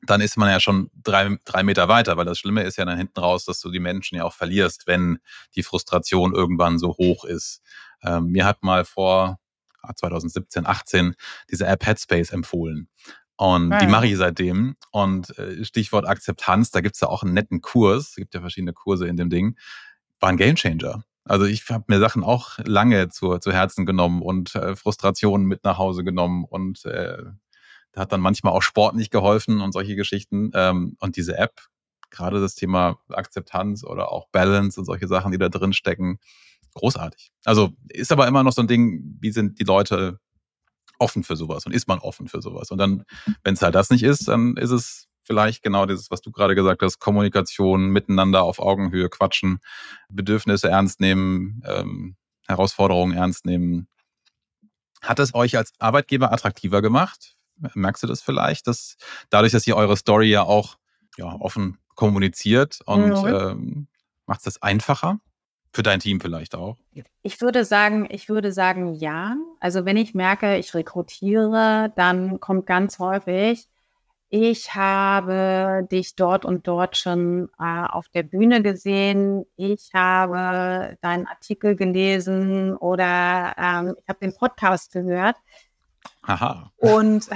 dann 0.03 0.21
ist 0.21 0.37
man 0.37 0.51
ja 0.51 0.61
schon 0.61 0.91
drei, 0.95 1.37
drei 1.45 1.63
Meter 1.63 1.89
weiter, 1.89 2.17
weil 2.17 2.25
das 2.25 2.39
Schlimme 2.39 2.63
ist 2.63 2.77
ja 2.77 2.85
dann 2.85 2.97
hinten 2.97 3.21
raus, 3.21 3.45
dass 3.45 3.61
du 3.61 3.71
die 3.71 3.81
Menschen 3.81 4.17
ja 4.17 4.25
auch 4.25 4.33
verlierst, 4.33 4.87
wenn 4.87 5.19
die 5.55 5.63
Frustration 5.63 6.35
irgendwann 6.35 6.79
so 6.79 6.97
hoch 6.97 7.25
ist. 7.25 7.61
Ähm, 8.03 8.29
mir 8.29 8.47
hat 8.47 8.63
mal 8.63 8.85
vor 8.85 9.39
2017, 9.95 10.67
ah, 10.67 10.71
18 10.71 11.15
diese 11.51 11.67
App 11.67 11.87
Headspace 11.87 12.31
empfohlen. 12.31 12.89
Und 13.37 13.71
ja. 13.71 13.79
die 13.79 13.87
mache 13.87 14.07
ich 14.07 14.17
seitdem. 14.17 14.77
Und 14.91 15.37
äh, 15.39 15.65
Stichwort 15.65 16.07
Akzeptanz, 16.07 16.71
da 16.71 16.81
gibt's 16.81 17.01
ja 17.01 17.09
auch 17.09 17.23
einen 17.23 17.33
netten 17.33 17.63
Kurs, 17.63 18.11
es 18.11 18.15
gibt 18.17 18.35
ja 18.35 18.41
verschiedene 18.41 18.75
Kurse 18.75 19.07
in 19.07 19.17
dem 19.17 19.31
Ding, 19.31 19.57
war 20.21 20.29
ein 20.29 20.37
Gamechanger. 20.37 21.05
Also 21.25 21.47
ich 21.47 21.69
habe 21.71 21.85
mir 21.89 22.01
Sachen 22.01 22.25
auch 22.25 22.59
lange 22.65 23.09
zu, 23.09 23.39
zu 23.39 23.53
Herzen 23.53 23.87
genommen 23.87 24.21
und 24.21 24.55
äh, 24.55 24.77
Frustrationen 24.77 25.47
mit 25.47 25.65
nach 25.65 25.79
Hause 25.79 26.05
genommen 26.05 26.45
und 26.45 26.85
äh, 26.85 27.23
da 27.93 28.03
hat 28.03 28.13
dann 28.13 28.21
manchmal 28.21 28.53
auch 28.53 28.63
Sport 28.63 28.95
nicht 28.95 29.11
geholfen 29.11 29.61
und 29.61 29.73
solche 29.73 29.97
Geschichten. 29.97 30.51
Ähm, 30.55 30.97
und 31.01 31.17
diese 31.17 31.37
App, 31.37 31.63
gerade 32.11 32.41
das 32.41 32.55
Thema 32.55 32.99
Akzeptanz 33.09 33.85
oder 33.85 34.13
auch 34.13 34.29
Balance 34.31 34.79
und 34.79 34.87
solche 34.87 35.09
Sachen, 35.09 35.33
die 35.33 35.39
da 35.39 35.49
drin 35.49 35.73
stecken, 35.73 36.19
großartig. 36.75 37.31
Also 37.45 37.73
ist 37.89 38.13
aber 38.13 38.27
immer 38.27 38.43
noch 38.43 38.53
so 38.53 38.63
ein 38.63 38.69
Ding, 38.69 39.17
wie 39.21 39.33
sind 39.33 39.59
die 39.59 39.65
Leute 39.65 40.19
offen 40.99 41.25
für 41.25 41.37
sowas 41.37 41.67
und 41.67 41.73
ist 41.73 41.89
man 41.89 41.99
offen 41.99 42.29
für 42.29 42.43
sowas? 42.43 42.71
Und 42.71 42.79
dann, 42.79 43.05
wenn 43.43 43.55
es 43.55 43.63
halt 43.63 43.75
das 43.75 43.91
nicht 43.91 44.03
ist, 44.03 44.29
dann 44.29 44.57
ist 44.57 44.71
es 44.71 45.09
vielleicht 45.25 45.63
genau 45.63 45.87
dieses, 45.87 46.11
was 46.11 46.21
du 46.21 46.33
gerade 46.33 46.55
gesagt 46.55 46.83
hast, 46.83 46.99
Kommunikation, 46.99 47.91
miteinander 47.91 48.43
auf 48.43 48.59
Augenhöhe 48.59 49.09
quatschen, 49.09 49.61
Bedürfnisse 50.09 50.69
ernst 50.69 51.01
nehmen, 51.01 51.63
ähm, 51.67 52.17
Herausforderungen 52.47 53.17
ernst 53.17 53.47
nehmen. 53.47 53.89
Hat 55.01 55.19
es 55.19 55.35
euch 55.35 55.57
als 55.57 55.73
Arbeitgeber 55.79 56.33
attraktiver 56.33 56.83
gemacht? 56.83 57.37
Merkst 57.75 58.03
du 58.03 58.07
das 58.07 58.23
vielleicht, 58.23 58.67
dass 58.67 58.97
dadurch, 59.31 59.53
dass 59.53 59.67
ihr 59.67 59.77
eure 59.77 59.97
Story 59.97 60.31
ja 60.31 60.43
auch 60.43 60.77
ja, 61.17 61.27
offen 61.27 61.79
kommuniziert 61.95 62.81
und 62.87 63.23
mhm. 63.23 63.27
ähm, 63.27 63.89
macht 64.27 64.41
es 64.41 64.45
das 64.45 64.63
einfacher? 64.63 65.21
Für 65.73 65.83
dein 65.83 66.01
Team 66.01 66.21
vielleicht 66.21 66.55
auch? 66.55 66.77
Ich 67.23 67.41
würde 67.41 67.65
sagen, 67.65 68.07
ich 68.11 68.29
würde 68.29 68.53
sagen, 68.53 68.95
ja. 68.95 69.37
Also 69.61 69.85
wenn 69.85 69.97
ich 69.97 70.15
merke, 70.15 70.57
ich 70.57 70.75
rekrutiere, 70.75 71.93
dann 71.95 72.41
kommt 72.41 72.67
ganz 72.67 72.99
häufig, 72.99 73.69
ich 74.33 74.77
habe 74.77 75.89
dich 75.91 76.15
dort 76.15 76.45
und 76.45 76.69
dort 76.69 76.97
schon 76.97 77.49
äh, 77.59 77.85
auf 77.89 78.09
der 78.11 78.23
Bühne 78.23 78.63
gesehen. 78.63 79.45
Ich 79.57 79.91
habe 79.93 80.97
deinen 81.01 81.27
Artikel 81.27 81.75
gelesen 81.75 82.77
oder 82.77 83.55
ähm, 83.59 83.97
ich 84.01 84.09
habe 84.09 84.21
den 84.21 84.33
Podcast 84.33 84.93
gehört. 84.93 85.35
Aha. 86.23 86.73
Und 86.77 87.29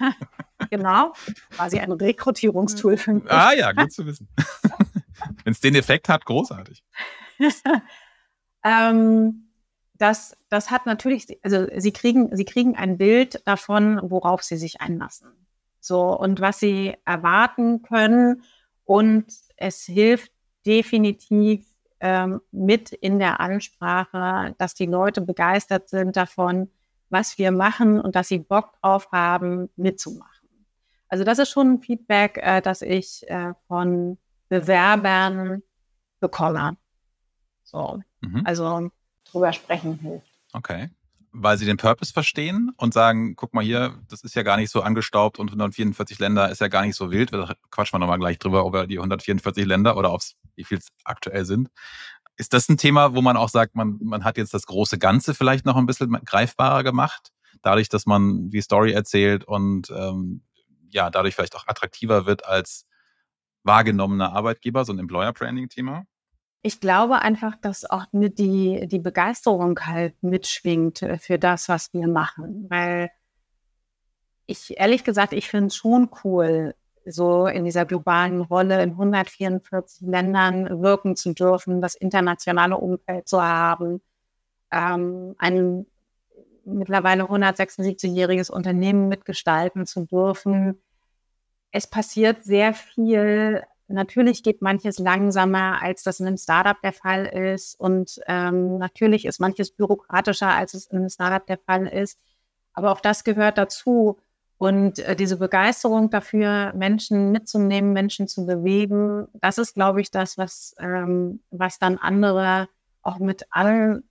genau, 0.70 1.14
quasi 1.52 1.78
ein 1.78 1.92
Rekrutierungstool 1.92 2.98
für 2.98 3.14
mich. 3.14 3.30
Ah 3.30 3.54
ja, 3.54 3.72
gut 3.72 3.92
zu 3.92 4.04
wissen. 4.04 4.28
Wenn 5.44 5.52
es 5.52 5.60
den 5.60 5.74
Effekt 5.74 6.10
hat, 6.10 6.26
großartig. 6.26 6.84
ähm, 8.64 9.48
das, 9.94 10.36
das 10.48 10.70
hat 10.70 10.86
natürlich, 10.86 11.38
also 11.42 11.66
sie 11.76 11.92
kriegen, 11.92 12.34
sie 12.36 12.44
kriegen 12.44 12.76
ein 12.76 12.98
Bild 12.98 13.46
davon, 13.46 14.00
worauf 14.02 14.42
sie 14.42 14.56
sich 14.56 14.80
einlassen. 14.80 15.28
So, 15.80 16.18
und 16.18 16.40
was 16.40 16.58
sie 16.58 16.94
erwarten 17.04 17.82
können. 17.82 18.42
Und 18.84 19.26
es 19.56 19.84
hilft 19.84 20.32
definitiv 20.64 21.64
ähm, 22.00 22.40
mit 22.50 22.92
in 22.92 23.18
der 23.18 23.40
Ansprache, 23.40 24.54
dass 24.58 24.74
die 24.74 24.86
Leute 24.86 25.20
begeistert 25.20 25.88
sind 25.88 26.16
davon, 26.16 26.70
was 27.08 27.38
wir 27.38 27.52
machen 27.52 28.00
und 28.00 28.16
dass 28.16 28.28
sie 28.28 28.40
Bock 28.40 28.72
drauf 28.80 29.10
haben, 29.12 29.70
mitzumachen. 29.76 30.48
Also 31.08 31.24
das 31.24 31.38
ist 31.38 31.50
schon 31.50 31.74
ein 31.74 31.80
Feedback, 31.80 32.38
äh, 32.42 32.60
das 32.60 32.82
ich 32.82 33.28
äh, 33.28 33.54
von 33.68 34.18
Bewerbern 34.48 35.62
bekomme. 36.20 36.76
So, 37.76 38.02
mhm. 38.22 38.42
also 38.44 38.90
drüber 39.30 39.52
sprechen 39.52 39.98
hilft. 39.98 40.26
Okay 40.52 40.88
weil 41.38 41.58
sie 41.58 41.66
den 41.66 41.76
Purpose 41.76 42.12
verstehen 42.12 42.72
und 42.78 42.94
sagen, 42.94 43.36
guck 43.36 43.52
mal 43.52 43.62
hier, 43.62 43.98
das 44.08 44.22
ist 44.22 44.34
ja 44.34 44.42
gar 44.42 44.56
nicht 44.56 44.70
so 44.70 44.80
angestaubt 44.80 45.38
und 45.38 45.48
144 45.48 46.18
Länder 46.18 46.50
ist 46.50 46.62
ja 46.62 46.68
gar 46.68 46.82
nicht 46.82 46.96
so 46.96 47.10
wild. 47.10 47.32
Da 47.32 47.54
quatschen 47.70 47.94
wir 47.94 47.98
nochmal 47.98 48.18
gleich 48.18 48.38
drüber, 48.38 48.66
über 48.66 48.86
die 48.86 48.98
144 48.98 49.66
Länder 49.66 49.96
oder 49.96 50.10
aufs, 50.10 50.34
wie 50.54 50.64
viel 50.64 50.78
es 50.78 50.88
aktuell 51.04 51.44
sind. 51.44 51.68
Ist 52.36 52.54
das 52.54 52.68
ein 52.68 52.78
Thema, 52.78 53.14
wo 53.14 53.20
man 53.20 53.36
auch 53.36 53.50
sagt, 53.50 53.74
man, 53.74 53.98
man 54.02 54.24
hat 54.24 54.38
jetzt 54.38 54.54
das 54.54 54.66
große 54.66 54.98
Ganze 54.98 55.34
vielleicht 55.34 55.66
noch 55.66 55.76
ein 55.76 55.86
bisschen 55.86 56.12
greifbarer 56.24 56.82
gemacht, 56.82 57.32
dadurch, 57.60 57.88
dass 57.90 58.06
man 58.06 58.48
die 58.48 58.62
Story 58.62 58.92
erzählt 58.92 59.44
und 59.44 59.90
ähm, 59.90 60.42
ja, 60.88 61.10
dadurch 61.10 61.34
vielleicht 61.34 61.56
auch 61.56 61.66
attraktiver 61.66 62.24
wird 62.24 62.46
als 62.46 62.86
wahrgenommener 63.62 64.32
Arbeitgeber, 64.32 64.84
so 64.84 64.92
ein 64.92 64.98
Employer-Branding-Thema? 64.98 66.04
Ich 66.62 66.80
glaube 66.80 67.20
einfach, 67.20 67.54
dass 67.56 67.88
auch 67.88 68.06
die, 68.12 68.88
die 68.88 68.98
Begeisterung 68.98 69.78
halt 69.80 70.20
mitschwingt 70.22 71.02
äh, 71.02 71.18
für 71.18 71.38
das, 71.38 71.68
was 71.68 71.92
wir 71.92 72.08
machen. 72.08 72.66
Weil 72.68 73.10
ich, 74.46 74.78
ehrlich 74.78 75.04
gesagt, 75.04 75.32
ich 75.32 75.48
finde 75.48 75.68
es 75.68 75.76
schon 75.76 76.10
cool, 76.24 76.74
so 77.04 77.46
in 77.46 77.64
dieser 77.64 77.84
globalen 77.84 78.40
Rolle 78.40 78.82
in 78.82 78.90
144 78.90 80.06
Ländern 80.08 80.82
wirken 80.82 81.16
zu 81.16 81.32
dürfen, 81.32 81.80
das 81.80 81.94
internationale 81.94 82.76
Umfeld 82.76 83.28
zu 83.28 83.42
haben, 83.42 84.00
ähm, 84.72 85.34
ein 85.38 85.86
mittlerweile 86.64 87.24
176-jähriges 87.24 88.50
Unternehmen 88.50 89.08
mitgestalten 89.08 89.86
zu 89.86 90.04
dürfen. 90.04 90.82
Es 91.70 91.86
passiert 91.86 92.42
sehr 92.42 92.74
viel 92.74 93.62
Natürlich 93.88 94.42
geht 94.42 94.62
manches 94.62 94.98
langsamer, 94.98 95.80
als 95.80 96.02
das 96.02 96.18
in 96.20 96.26
einem 96.26 96.36
Startup 96.36 96.80
der 96.82 96.92
Fall 96.92 97.26
ist. 97.26 97.78
Und 97.78 98.20
ähm, 98.26 98.78
natürlich 98.78 99.24
ist 99.24 99.38
manches 99.38 99.70
bürokratischer, 99.70 100.48
als 100.48 100.74
es 100.74 100.86
in 100.86 100.98
einem 100.98 101.08
Startup 101.08 101.46
der 101.46 101.58
Fall 101.58 101.86
ist. 101.86 102.18
Aber 102.72 102.90
auch 102.92 103.00
das 103.00 103.22
gehört 103.22 103.58
dazu. 103.58 104.18
Und 104.58 104.98
äh, 105.00 105.14
diese 105.14 105.36
Begeisterung 105.36 106.10
dafür, 106.10 106.72
Menschen 106.74 107.30
mitzunehmen, 107.30 107.92
Menschen 107.92 108.26
zu 108.26 108.46
bewegen, 108.46 109.28
das 109.34 109.58
ist, 109.58 109.74
glaube 109.74 110.00
ich, 110.00 110.10
das, 110.10 110.36
was, 110.38 110.74
ähm, 110.78 111.40
was 111.50 111.78
dann 111.78 111.98
andere 111.98 112.68
auch 113.02 113.18
mit 113.18 113.46
allen 113.50 114.08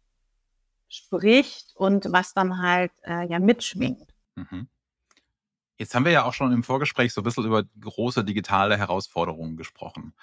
spricht 0.87 1.75
und 1.75 2.11
was 2.11 2.33
dann 2.33 2.61
halt 2.61 2.91
äh, 3.03 3.27
ja 3.27 3.39
mitschwingt. 3.39 4.07
Mhm. 4.35 4.67
Jetzt 5.77 5.93
haben 5.93 6.05
wir 6.05 6.11
ja 6.11 6.23
auch 6.23 6.33
schon 6.33 6.53
im 6.53 6.63
Vorgespräch 6.63 7.13
so 7.13 7.21
ein 7.21 7.23
bisschen 7.25 7.45
über 7.45 7.63
große 7.81 8.23
digitale 8.23 8.77
Herausforderungen 8.77 9.57
gesprochen. 9.57 10.13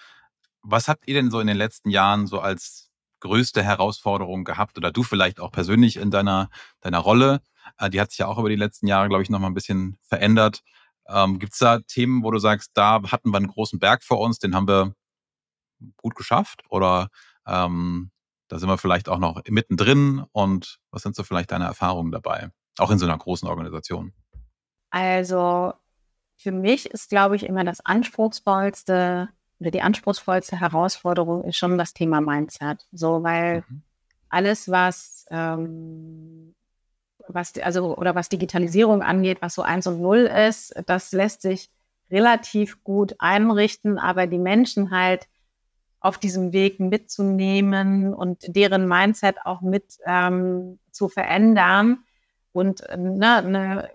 Was 0.62 0.88
habt 0.88 1.06
ihr 1.08 1.14
denn 1.14 1.30
so 1.30 1.40
in 1.40 1.46
den 1.46 1.56
letzten 1.56 1.90
Jahren 1.90 2.26
so 2.26 2.40
als 2.40 2.90
größte 3.20 3.62
Herausforderung 3.62 4.44
gehabt 4.44 4.78
oder 4.78 4.90
du 4.92 5.02
vielleicht 5.02 5.40
auch 5.40 5.52
persönlich 5.52 5.96
in 5.96 6.10
deiner, 6.10 6.48
deiner 6.80 6.98
Rolle? 6.98 7.42
Äh, 7.78 7.90
die 7.90 8.00
hat 8.00 8.10
sich 8.10 8.18
ja 8.18 8.28
auch 8.28 8.38
über 8.38 8.48
die 8.48 8.56
letzten 8.56 8.86
Jahre, 8.86 9.08
glaube 9.08 9.22
ich, 9.22 9.30
nochmal 9.30 9.50
ein 9.50 9.54
bisschen 9.54 9.98
verändert. 10.02 10.62
Ähm, 11.06 11.38
Gibt 11.38 11.52
es 11.52 11.58
da 11.58 11.80
Themen, 11.80 12.22
wo 12.24 12.30
du 12.30 12.38
sagst, 12.38 12.70
da 12.74 13.02
hatten 13.10 13.30
wir 13.30 13.36
einen 13.36 13.48
großen 13.48 13.78
Berg 13.78 14.04
vor 14.04 14.20
uns, 14.20 14.38
den 14.38 14.54
haben 14.54 14.68
wir 14.68 14.94
gut 15.96 16.14
geschafft? 16.14 16.62
Oder 16.70 17.08
ähm, 17.46 18.10
da 18.48 18.58
sind 18.58 18.68
wir 18.68 18.78
vielleicht 18.78 19.08
auch 19.08 19.18
noch 19.18 19.42
mittendrin? 19.48 20.24
Und 20.32 20.78
was 20.90 21.02
sind 21.02 21.16
so 21.16 21.24
vielleicht 21.24 21.52
deine 21.52 21.64
Erfahrungen 21.66 22.12
dabei? 22.12 22.50
Auch 22.78 22.90
in 22.90 22.98
so 22.98 23.06
einer 23.06 23.18
großen 23.18 23.48
Organisation? 23.48 24.12
Also 24.92 25.72
für 26.36 26.52
mich 26.52 26.86
ist, 26.90 27.10
glaube 27.10 27.34
ich, 27.34 27.44
immer 27.44 27.64
das 27.64 27.84
anspruchsvollste 27.84 29.28
oder 29.58 29.70
die 29.70 29.82
anspruchsvollste 29.82 30.60
Herausforderung 30.60 31.44
ist 31.44 31.56
schon 31.56 31.78
das 31.78 31.94
Thema 31.94 32.20
Mindset. 32.20 32.86
So, 32.92 33.22
weil 33.22 33.64
mhm. 33.68 33.82
alles, 34.28 34.70
was, 34.70 35.26
ähm, 35.30 36.54
was, 37.26 37.56
also, 37.58 37.96
oder 37.96 38.14
was 38.14 38.28
Digitalisierung 38.28 39.02
angeht, 39.02 39.38
was 39.40 39.54
so 39.54 39.62
eins 39.62 39.86
und 39.86 40.00
null 40.00 40.30
ist, 40.48 40.74
das 40.86 41.12
lässt 41.12 41.42
sich 41.42 41.70
relativ 42.10 42.84
gut 42.84 43.14
einrichten, 43.18 43.98
aber 43.98 44.26
die 44.26 44.38
Menschen 44.38 44.90
halt 44.90 45.28
auf 46.00 46.18
diesem 46.18 46.52
Weg 46.52 46.80
mitzunehmen 46.80 48.12
und 48.12 48.54
deren 48.54 48.86
Mindset 48.86 49.36
auch 49.44 49.62
mit 49.62 49.98
ähm, 50.04 50.78
zu 50.90 51.08
verändern, 51.08 52.04
und 52.52 52.84
ne, 52.96 53.36
eine 53.36 53.90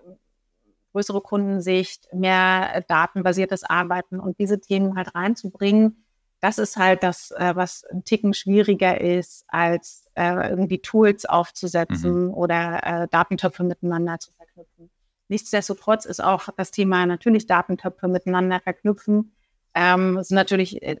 größere 0.98 1.20
Kundensicht, 1.20 2.12
mehr 2.12 2.84
datenbasiertes 2.88 3.62
Arbeiten 3.62 4.18
und 4.18 4.40
diese 4.40 4.60
Themen 4.60 4.96
halt 4.96 5.14
reinzubringen, 5.14 6.04
das 6.40 6.58
ist 6.58 6.76
halt 6.76 7.04
das, 7.04 7.30
äh, 7.32 7.54
was 7.54 7.84
ein 7.84 8.04
Ticken 8.04 8.34
schwieriger 8.34 9.00
ist, 9.00 9.44
als 9.48 10.08
äh, 10.14 10.50
irgendwie 10.50 10.80
Tools 10.80 11.24
aufzusetzen 11.24 12.26
mhm. 12.26 12.34
oder 12.34 12.80
äh, 12.84 13.08
Datentöpfe 13.08 13.62
miteinander 13.62 14.18
zu 14.18 14.32
verknüpfen. 14.32 14.90
Nichtsdestotrotz 15.28 16.04
ist 16.04 16.22
auch 16.22 16.48
das 16.56 16.70
Thema 16.70 17.06
natürlich 17.06 17.46
Datentöpfe 17.46 18.08
miteinander 18.08 18.60
verknüpfen. 18.60 19.32
Ähm, 19.74 20.22
sind 20.22 20.34
natürlich 20.34 20.82
äh, 20.82 20.96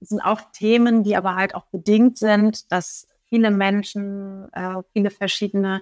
sind 0.00 0.20
auch 0.20 0.40
Themen, 0.52 1.04
die 1.04 1.16
aber 1.16 1.36
halt 1.36 1.54
auch 1.54 1.66
bedingt 1.66 2.18
sind, 2.18 2.70
dass 2.72 3.06
viele 3.28 3.50
Menschen, 3.50 4.52
äh, 4.52 4.82
viele 4.92 5.10
verschiedene 5.10 5.80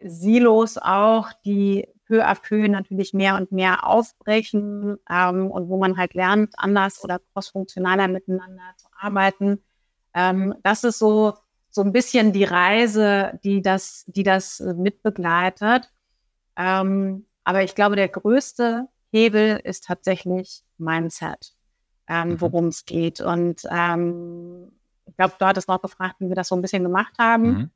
Silos 0.00 0.78
auch, 0.78 1.32
die 1.44 1.86
peu 2.10 2.24
à 2.24 2.34
peu 2.34 2.66
natürlich 2.66 3.14
mehr 3.14 3.36
und 3.36 3.52
mehr 3.52 3.86
aufbrechen 3.86 4.98
ähm, 5.08 5.48
und 5.50 5.68
wo 5.68 5.78
man 5.78 5.96
halt 5.96 6.14
lernt, 6.14 6.52
anders 6.56 7.04
oder 7.04 7.20
crossfunktionaler 7.32 8.08
miteinander 8.08 8.62
zu 8.76 8.88
arbeiten. 8.98 9.62
Ähm, 10.12 10.56
das 10.64 10.82
ist 10.82 10.98
so, 10.98 11.34
so 11.70 11.82
ein 11.82 11.92
bisschen 11.92 12.32
die 12.32 12.44
Reise, 12.44 13.38
die 13.44 13.62
das, 13.62 14.04
die 14.08 14.24
das 14.24 14.58
mitbegleitet. 14.58 15.92
Ähm, 16.56 17.26
aber 17.44 17.62
ich 17.62 17.76
glaube, 17.76 17.94
der 17.94 18.08
größte 18.08 18.88
Hebel 19.12 19.60
ist 19.62 19.84
tatsächlich 19.84 20.62
Mindset, 20.78 21.54
ähm, 22.08 22.30
mhm. 22.30 22.40
worum 22.40 22.66
es 22.66 22.86
geht. 22.86 23.20
Und 23.20 23.62
ähm, 23.70 24.72
ich 25.06 25.16
glaube, 25.16 25.34
du 25.38 25.46
hattest 25.46 25.68
noch 25.68 25.80
gefragt, 25.80 26.16
wie 26.18 26.28
wir 26.28 26.34
das 26.34 26.48
so 26.48 26.56
ein 26.56 26.62
bisschen 26.62 26.82
gemacht 26.82 27.14
haben. 27.18 27.44
Mhm. 27.44 27.70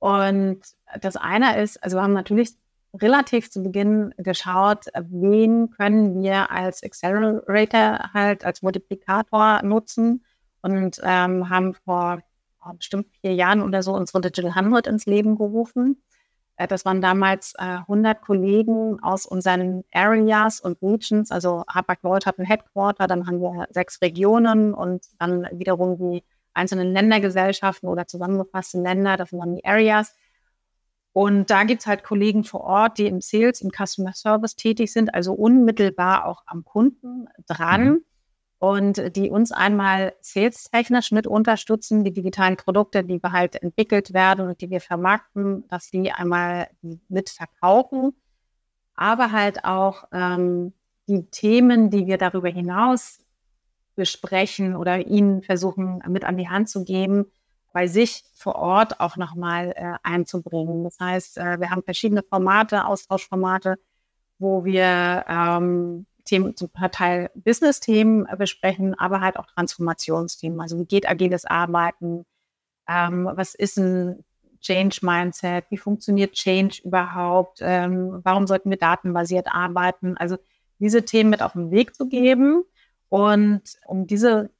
Und 0.00 0.60
das 1.00 1.16
eine 1.16 1.62
ist, 1.62 1.82
also 1.82 1.98
wir 1.98 2.02
haben 2.02 2.12
natürlich 2.14 2.56
relativ 3.00 3.50
zu 3.50 3.62
Beginn 3.62 4.14
geschaut, 4.18 4.86
wen 4.94 5.70
können 5.70 6.22
wir 6.22 6.50
als 6.50 6.82
Accelerator 6.82 8.12
halt 8.12 8.44
als 8.44 8.62
Multiplikator 8.62 9.62
nutzen 9.62 10.24
und 10.62 11.00
ähm, 11.02 11.50
haben 11.50 11.74
vor 11.74 12.20
oh, 12.64 12.72
bestimmt 12.74 13.06
vier 13.20 13.34
Jahren 13.34 13.62
oder 13.62 13.82
so 13.82 13.92
unsere 13.94 14.20
Digital 14.20 14.52
100 14.52 14.86
ins 14.86 15.06
Leben 15.06 15.36
gerufen. 15.36 16.02
Äh, 16.56 16.68
das 16.68 16.84
waren 16.84 17.00
damals 17.00 17.54
äh, 17.58 17.62
100 17.62 18.22
Kollegen 18.22 19.02
aus 19.02 19.26
unseren 19.26 19.84
Areas 19.92 20.60
und 20.60 20.80
Regions. 20.82 21.30
Also 21.30 21.64
Hapag-Lloyd 21.68 22.26
hat 22.26 22.38
ein 22.38 22.46
Headquarter, 22.46 23.06
dann 23.06 23.26
haben 23.26 23.40
wir 23.40 23.66
sechs 23.70 24.00
Regionen 24.00 24.72
und 24.72 25.06
dann 25.18 25.48
wiederum 25.52 25.98
die 25.98 26.22
einzelnen 26.54 26.92
Ländergesellschaften 26.92 27.88
oder 27.88 28.06
zusammengefasste 28.06 28.80
Länder, 28.80 29.16
das 29.16 29.30
dann 29.30 29.56
die 29.56 29.64
Areas. 29.64 30.14
Und 31.14 31.48
da 31.48 31.62
gibt 31.62 31.82
es 31.82 31.86
halt 31.86 32.02
Kollegen 32.02 32.42
vor 32.42 32.62
Ort, 32.62 32.98
die 32.98 33.06
im 33.06 33.20
Sales, 33.20 33.60
im 33.60 33.70
Customer 33.70 34.12
Service 34.14 34.56
tätig 34.56 34.92
sind, 34.92 35.14
also 35.14 35.32
unmittelbar 35.32 36.26
auch 36.26 36.42
am 36.44 36.64
Kunden 36.64 37.28
dran 37.46 37.84
mhm. 37.84 38.04
und 38.58 39.16
die 39.16 39.30
uns 39.30 39.52
einmal 39.52 40.14
sales-technisch 40.20 41.12
mit 41.12 41.28
unterstützen, 41.28 42.02
die 42.02 42.12
digitalen 42.12 42.56
Produkte, 42.56 43.04
die 43.04 43.22
wir 43.22 43.30
halt 43.30 43.62
entwickelt 43.62 44.12
werden 44.12 44.48
und 44.48 44.60
die 44.60 44.70
wir 44.70 44.80
vermarkten, 44.80 45.68
dass 45.68 45.88
die 45.88 46.10
einmal 46.10 46.66
mit 47.08 47.30
verkaufen, 47.30 48.12
aber 48.96 49.30
halt 49.30 49.64
auch 49.64 50.08
ähm, 50.10 50.72
die 51.06 51.30
Themen, 51.30 51.90
die 51.90 52.08
wir 52.08 52.18
darüber 52.18 52.48
hinaus 52.48 53.20
besprechen 53.94 54.74
oder 54.74 55.06
ihnen 55.06 55.42
versuchen 55.42 56.02
mit 56.08 56.24
an 56.24 56.36
die 56.36 56.48
Hand 56.48 56.68
zu 56.68 56.84
geben, 56.84 57.26
bei 57.74 57.88
sich 57.88 58.24
vor 58.34 58.54
Ort 58.54 59.00
auch 59.00 59.16
nochmal 59.16 59.72
äh, 59.76 59.94
einzubringen. 60.04 60.84
Das 60.84 60.98
heißt, 61.00 61.38
äh, 61.38 61.58
wir 61.58 61.70
haben 61.70 61.82
verschiedene 61.82 62.22
Formate, 62.22 62.86
Austauschformate, 62.86 63.76
wo 64.38 64.64
wir 64.64 65.24
ähm, 65.28 66.06
Themen, 66.24 66.56
zum 66.56 66.70
Teil 66.92 67.30
Business-Themen 67.34 68.26
äh, 68.26 68.36
besprechen, 68.36 68.94
aber 68.96 69.20
halt 69.20 69.36
auch 69.36 69.46
Transformationsthemen. 69.46 70.60
Also 70.60 70.78
wie 70.78 70.84
geht 70.84 71.08
agiles 71.08 71.44
Arbeiten? 71.46 72.24
Ähm, 72.88 73.28
was 73.34 73.56
ist 73.56 73.76
ein 73.76 74.24
Change-Mindset? 74.60 75.64
Wie 75.70 75.76
funktioniert 75.76 76.34
Change 76.34 76.80
überhaupt? 76.84 77.58
Ähm, 77.60 78.20
warum 78.22 78.46
sollten 78.46 78.70
wir 78.70 78.78
datenbasiert 78.78 79.48
arbeiten? 79.48 80.16
Also 80.16 80.36
diese 80.78 81.04
Themen 81.04 81.30
mit 81.30 81.42
auf 81.42 81.54
den 81.54 81.72
Weg 81.72 81.96
zu 81.96 82.08
geben. 82.08 82.62
Und 83.08 83.62
um 83.86 84.06
diese 84.06 84.50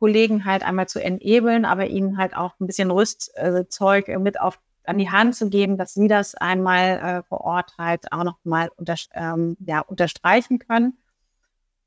Kollegen 0.00 0.44
halt 0.46 0.64
einmal 0.64 0.88
zu 0.88 0.98
enablen, 0.98 1.64
aber 1.64 1.86
ihnen 1.86 2.16
halt 2.16 2.34
auch 2.34 2.58
ein 2.58 2.66
bisschen 2.66 2.90
Rüstzeug 2.90 4.08
äh, 4.08 4.18
mit 4.18 4.40
auf 4.40 4.58
an 4.84 4.98
die 4.98 5.10
Hand 5.10 5.36
zu 5.36 5.48
geben, 5.48 5.76
dass 5.76 5.94
sie 5.94 6.08
das 6.08 6.34
einmal 6.34 6.98
äh, 6.98 7.22
vor 7.22 7.42
Ort 7.42 7.74
halt 7.78 8.12
auch 8.12 8.24
noch 8.24 8.38
mal 8.44 8.70
unter, 8.76 8.96
ähm, 9.14 9.56
ja, 9.64 9.80
unterstreichen 9.80 10.58
können. 10.58 10.98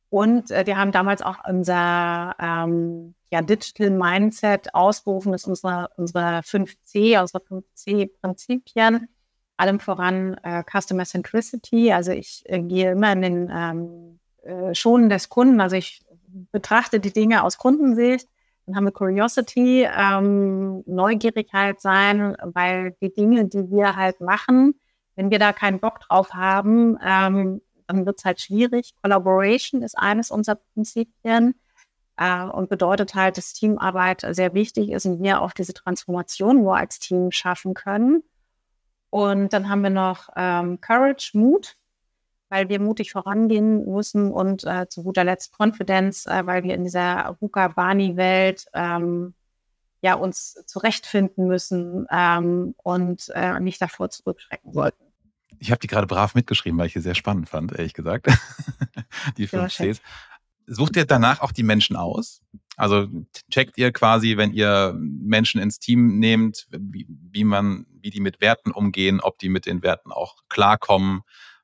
Und 0.10 0.52
äh, 0.52 0.66
wir 0.68 0.78
haben 0.78 0.92
damals 0.92 1.24
auch 1.24 1.38
unser 1.48 2.36
ähm, 2.40 3.16
ja, 3.32 3.42
Digital 3.42 3.90
Mindset 3.90 4.76
ausgerufen, 4.76 5.32
das 5.32 5.42
ist 5.42 5.48
unsere, 5.48 5.90
unsere 5.98 6.40
5C, 6.42 7.20
unsere 7.20 7.44
5C-Prinzipien, 7.44 9.10
allem 9.58 9.80
voran 9.80 10.36
äh, 10.44 10.64
Customer 10.64 11.06
Centricity. 11.06 11.92
Also 11.92 12.12
ich 12.12 12.44
äh, 12.46 12.62
gehe 12.62 12.92
immer 12.92 13.12
in 13.12 13.22
den 13.24 13.52
ähm, 13.52 14.20
äh, 14.44 14.76
Schonen 14.76 15.10
des 15.10 15.30
Kunden, 15.30 15.60
also 15.60 15.76
ich 15.76 16.06
betrachte 16.52 17.00
die 17.00 17.14
Dinge 17.14 17.44
aus 17.44 17.58
Kundensicht. 17.58 18.28
Dann 18.66 18.76
haben 18.76 18.86
wir 18.86 18.92
Curiosity, 18.92 19.88
ähm, 19.94 20.84
Neugierigkeit 20.86 21.82
sein, 21.82 22.38
weil 22.42 22.96
die 23.02 23.14
Dinge, 23.14 23.46
die 23.46 23.70
wir 23.70 23.96
halt 23.96 24.22
machen, 24.22 24.76
wenn 25.16 25.32
wir 25.32 25.40
da 25.40 25.54
keinen 25.54 25.80
Bock 25.80 26.00
drauf 26.00 26.34
haben, 26.34 26.98
ähm, 27.06 27.62
dann 27.88 28.06
wird 28.06 28.20
es 28.20 28.26
halt 28.26 28.42
schwierig. 28.42 28.94
Collaboration 29.02 29.82
ist 29.82 29.98
eines 29.98 30.32
unserer 30.32 30.60
Prinzipien 30.74 31.56
äh, 32.18 32.44
und 32.44 32.70
bedeutet 32.70 33.16
halt, 33.16 33.38
dass 33.38 33.54
Teamarbeit 33.54 34.26
sehr 34.32 34.54
wichtig 34.54 34.90
ist 34.90 35.06
und 35.06 35.22
wir 35.22 35.42
auch 35.42 35.52
diese 35.52 35.74
Transformation 35.74 36.64
nur 36.64 36.78
als 36.78 37.00
Team 37.00 37.32
schaffen 37.32 37.74
können. 37.74 38.24
Und 39.10 39.54
dann 39.54 39.70
haben 39.70 39.82
wir 39.82 39.90
noch 39.90 40.30
ähm, 40.36 40.82
Courage, 40.82 41.32
Mut 41.38 41.76
weil 42.54 42.70
wir 42.70 42.80
mutig 42.80 43.12
vorangehen 43.12 43.84
müssen 43.92 44.32
und 44.32 44.64
äh, 44.64 44.88
zu 44.88 45.02
guter 45.02 45.24
Letzt 45.24 45.56
Confidence, 45.58 46.28
äh, 46.28 46.46
weil 46.46 46.64
wir 46.64 46.76
in 46.76 46.84
dieser 46.84 47.36
Ruka-Bani-Welt 47.42 48.68
ähm, 48.74 49.34
ja, 50.02 50.14
uns 50.14 50.64
zurechtfinden 50.68 51.48
müssen 51.48 52.06
ähm, 52.12 52.76
und 52.84 53.32
äh, 53.34 53.60
nicht 53.60 53.82
davor 53.82 54.12
zurückschrecken 54.12 54.72
sollten. 54.72 55.04
Ich 55.58 55.72
habe 55.72 55.80
die 55.80 55.88
gerade 55.88 56.06
brav 56.06 56.36
mitgeschrieben, 56.36 56.78
weil 56.78 56.88
ich 56.88 56.94
sie 56.94 57.02
sehr 57.02 57.16
spannend 57.16 57.50
fand, 57.50 57.72
ehrlich 57.72 57.94
gesagt. 57.94 58.28
die 59.38 59.48
fünf 59.48 59.74
Cs. 59.74 60.00
Sucht 60.68 60.96
ihr 60.96 61.06
danach 61.06 61.42
auch 61.42 61.54
die 61.54 61.64
Menschen 61.64 61.96
aus? 61.96 62.42
Also 62.76 63.08
checkt 63.50 63.80
ihr 63.80 63.92
quasi, 63.92 64.38
wenn 64.38 64.54
ihr 64.54 64.94
Menschen 64.96 65.60
ins 65.60 65.80
Team 65.80 66.20
nehmt, 66.20 66.68
wie, 66.70 67.08
wie 67.10 67.46
man, 67.46 67.88
wie 68.00 68.12
die 68.12 68.22
mit 68.22 68.42
Werten 68.42 68.72
umgehen, 68.72 69.22
ob 69.22 69.40
die 69.40 69.50
mit 69.50 69.66
den 69.66 69.82
Werten 69.82 70.12
auch 70.12 70.44
klarkommen, 70.50 71.22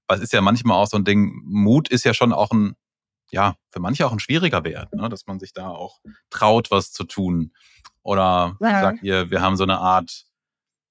weil 0.09 0.17
es 0.17 0.23
ist 0.23 0.33
ja 0.33 0.41
manchmal 0.41 0.75
auch 0.75 0.87
so 0.87 0.97
ein 0.97 1.05
Ding, 1.05 1.39
Mut 1.45 1.87
ist 1.87 2.03
ja 2.03 2.15
schon 2.15 2.33
auch 2.33 2.51
ein, 2.51 2.75
ja, 3.31 3.55
für 3.69 3.79
manche 3.79 4.07
auch 4.07 4.11
ein 4.11 4.19
schwieriger 4.19 4.63
Wert, 4.63 4.93
ne? 4.93 5.07
dass 5.07 5.27
man 5.27 5.39
sich 5.39 5.53
da 5.53 5.69
auch 5.69 5.99
traut, 6.31 6.71
was 6.71 6.91
zu 6.91 7.03
tun. 7.03 7.53
Oder 8.01 8.57
ja. 8.59 8.81
sagt 8.81 9.03
ihr, 9.03 9.29
wir 9.29 9.41
haben 9.41 9.55
so 9.55 9.63
eine 9.63 9.77
Art, 9.77 10.25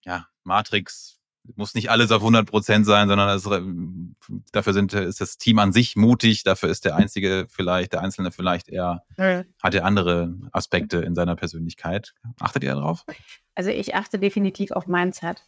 ja, 0.05 0.29
Matrix, 0.45 1.19
muss 1.57 1.75
nicht 1.75 1.91
alles 1.91 2.13
auf 2.13 2.21
100 2.21 2.49
Prozent 2.49 2.87
sein, 2.87 3.09
sondern 3.09 3.27
das, 3.27 3.43
dafür 4.53 4.73
sind, 4.73 4.93
ist 4.93 5.21
das 5.21 5.37
Team 5.37 5.59
an 5.59 5.73
sich 5.73 5.97
mutig, 5.97 6.45
dafür 6.45 6.69
ist 6.69 6.85
der 6.85 6.95
Einzige 6.95 7.47
vielleicht, 7.51 7.95
der 7.95 8.03
Einzelne 8.03 8.31
vielleicht 8.31 8.69
eher, 8.69 9.03
ja. 9.17 9.43
hat 9.61 9.75
er 9.75 9.85
andere 9.85 10.33
Aspekte 10.53 10.99
in 10.99 11.17
seiner 11.17 11.35
Persönlichkeit. 11.35 12.15
Achtet 12.39 12.63
ihr 12.63 12.75
darauf? 12.75 13.05
Also 13.57 13.71
ich 13.71 13.97
achte 13.97 14.21
definitiv 14.21 14.71
auf 14.71 14.87
Mindset. 14.87 15.43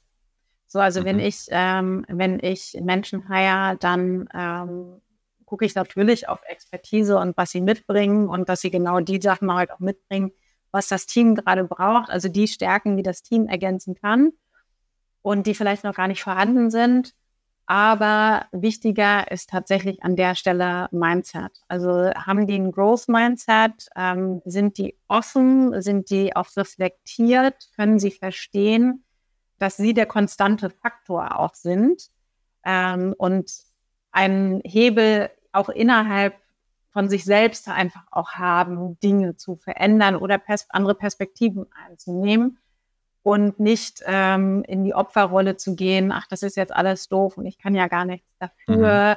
So, 0.72 0.78
also 0.78 1.00
mhm. 1.00 1.04
wenn 1.04 1.18
ich, 1.18 1.46
ähm, 1.50 2.06
wenn 2.08 2.38
ich 2.40 2.78
Menschen 2.80 3.28
heier, 3.28 3.76
dann 3.80 4.28
ähm, 4.32 5.00
gucke 5.44 5.64
ich 5.64 5.74
natürlich 5.74 6.28
auf 6.28 6.38
Expertise 6.46 7.18
und 7.18 7.36
was 7.36 7.50
sie 7.50 7.60
mitbringen 7.60 8.28
und 8.28 8.48
dass 8.48 8.60
sie 8.60 8.70
genau 8.70 9.00
die 9.00 9.20
Sachen 9.20 9.52
halt 9.52 9.72
auch 9.72 9.80
mitbringen, 9.80 10.30
was 10.70 10.86
das 10.86 11.06
Team 11.06 11.34
gerade 11.34 11.64
braucht, 11.64 12.08
also 12.08 12.28
die 12.28 12.46
Stärken, 12.46 12.96
die 12.96 13.02
das 13.02 13.22
Team 13.24 13.46
ergänzen 13.46 13.96
kann 13.96 14.30
und 15.22 15.48
die 15.48 15.56
vielleicht 15.56 15.82
noch 15.82 15.96
gar 15.96 16.06
nicht 16.06 16.22
vorhanden 16.22 16.70
sind. 16.70 17.14
Aber 17.66 18.46
wichtiger 18.52 19.28
ist 19.28 19.50
tatsächlich 19.50 20.04
an 20.04 20.14
der 20.14 20.36
Stelle 20.36 20.86
Mindset. 20.92 21.50
Also 21.66 22.12
haben 22.14 22.46
die 22.46 22.54
ein 22.56 22.70
Growth 22.70 23.08
Mindset? 23.08 23.88
Ähm, 23.96 24.40
sind 24.44 24.78
die 24.78 24.96
offen? 25.08 25.82
Sind 25.82 26.10
die 26.10 26.34
auch 26.36 26.46
reflektiert? 26.56 27.70
Können 27.74 27.98
sie 27.98 28.12
verstehen? 28.12 29.04
Dass 29.60 29.76
sie 29.76 29.94
der 29.94 30.06
konstante 30.06 30.70
Faktor 30.70 31.38
auch 31.38 31.54
sind 31.54 32.10
ähm, 32.64 33.14
und 33.16 33.52
einen 34.10 34.60
Hebel 34.64 35.30
auch 35.52 35.68
innerhalb 35.68 36.34
von 36.88 37.08
sich 37.08 37.24
selbst 37.24 37.68
einfach 37.68 38.04
auch 38.10 38.30
haben, 38.32 38.98
Dinge 39.00 39.36
zu 39.36 39.56
verändern 39.56 40.16
oder 40.16 40.38
pers 40.38 40.66
andere 40.70 40.94
Perspektiven 40.94 41.66
einzunehmen. 41.86 42.58
und 43.22 43.60
nicht 43.60 44.02
ähm, 44.06 44.64
in 44.66 44.82
die 44.82 44.94
Opferrolle 44.94 45.58
zu 45.58 45.76
gehen, 45.76 46.10
ach, 46.10 46.26
das 46.26 46.42
ist 46.42 46.56
jetzt 46.56 46.74
alles 46.74 47.08
doof 47.08 47.36
und 47.36 47.44
ich 47.44 47.58
kann 47.58 47.74
ja 47.74 47.86
gar 47.86 48.06
nichts 48.06 48.26
dafür. 48.38 49.16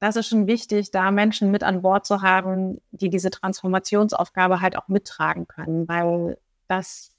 Das 0.00 0.16
ist 0.16 0.28
schon 0.28 0.46
wichtig, 0.46 0.90
da 0.90 1.10
Menschen 1.10 1.50
mit 1.50 1.62
an 1.62 1.82
Bord 1.82 2.06
zu 2.06 2.22
haben, 2.22 2.80
die 2.92 3.10
diese 3.10 3.30
Transformationsaufgabe 3.30 4.62
halt 4.62 4.78
auch 4.78 4.88
mittragen 4.88 5.46
können, 5.46 5.86
weil 5.86 6.38
das 6.66 7.14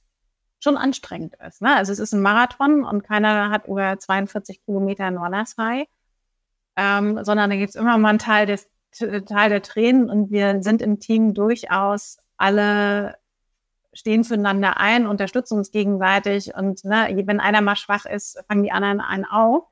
schon 0.61 0.77
anstrengend 0.77 1.35
ist. 1.45 1.61
Ne? 1.61 1.75
Also 1.75 1.91
es 1.91 1.99
ist 1.99 2.13
ein 2.13 2.21
Marathon 2.21 2.85
und 2.85 3.03
keiner 3.03 3.49
hat 3.49 3.67
über 3.67 3.97
42 3.97 4.63
Kilometer 4.63 5.11
Nornersfrei, 5.11 5.87
ähm, 6.75 7.23
sondern 7.23 7.49
da 7.49 7.55
gibt 7.55 7.69
es 7.69 7.75
immer 7.75 7.97
mal 7.97 8.09
einen 8.09 8.19
Teil, 8.19 8.45
des, 8.45 8.69
Teil 8.91 9.49
der 9.49 9.61
Tränen 9.61 10.09
und 10.09 10.31
wir 10.31 10.61
sind 10.61 10.81
im 10.81 10.99
Team 10.99 11.33
durchaus 11.33 12.19
alle 12.37 13.15
stehen 13.93 14.23
füreinander 14.23 14.77
ein, 14.77 15.05
unterstützen 15.05 15.57
uns 15.57 15.71
gegenseitig 15.71 16.55
und 16.55 16.85
ne, 16.85 17.09
wenn 17.25 17.41
einer 17.41 17.61
mal 17.61 17.75
schwach 17.75 18.05
ist, 18.05 18.41
fangen 18.47 18.63
die 18.63 18.71
anderen 18.71 19.01
einen 19.01 19.25
auf. 19.25 19.65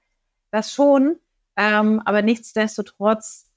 Das 0.51 0.73
schon, 0.73 1.17
ähm, 1.55 2.01
aber 2.03 2.21
nichtsdestotrotz 2.21 3.49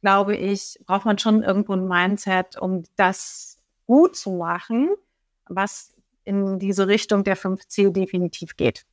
glaube 0.00 0.34
ich, 0.34 0.80
braucht 0.86 1.04
man 1.04 1.18
schon 1.18 1.42
irgendwo 1.42 1.74
ein 1.74 1.86
Mindset, 1.86 2.56
um 2.56 2.84
das 2.96 3.58
gut 3.86 4.16
zu 4.16 4.30
machen, 4.30 4.88
was 5.46 5.92
in 6.30 6.58
diese 6.58 6.88
Richtung 6.88 7.24
der 7.24 7.36
5C 7.36 7.90
definitiv 7.90 8.56
geht. 8.56 8.86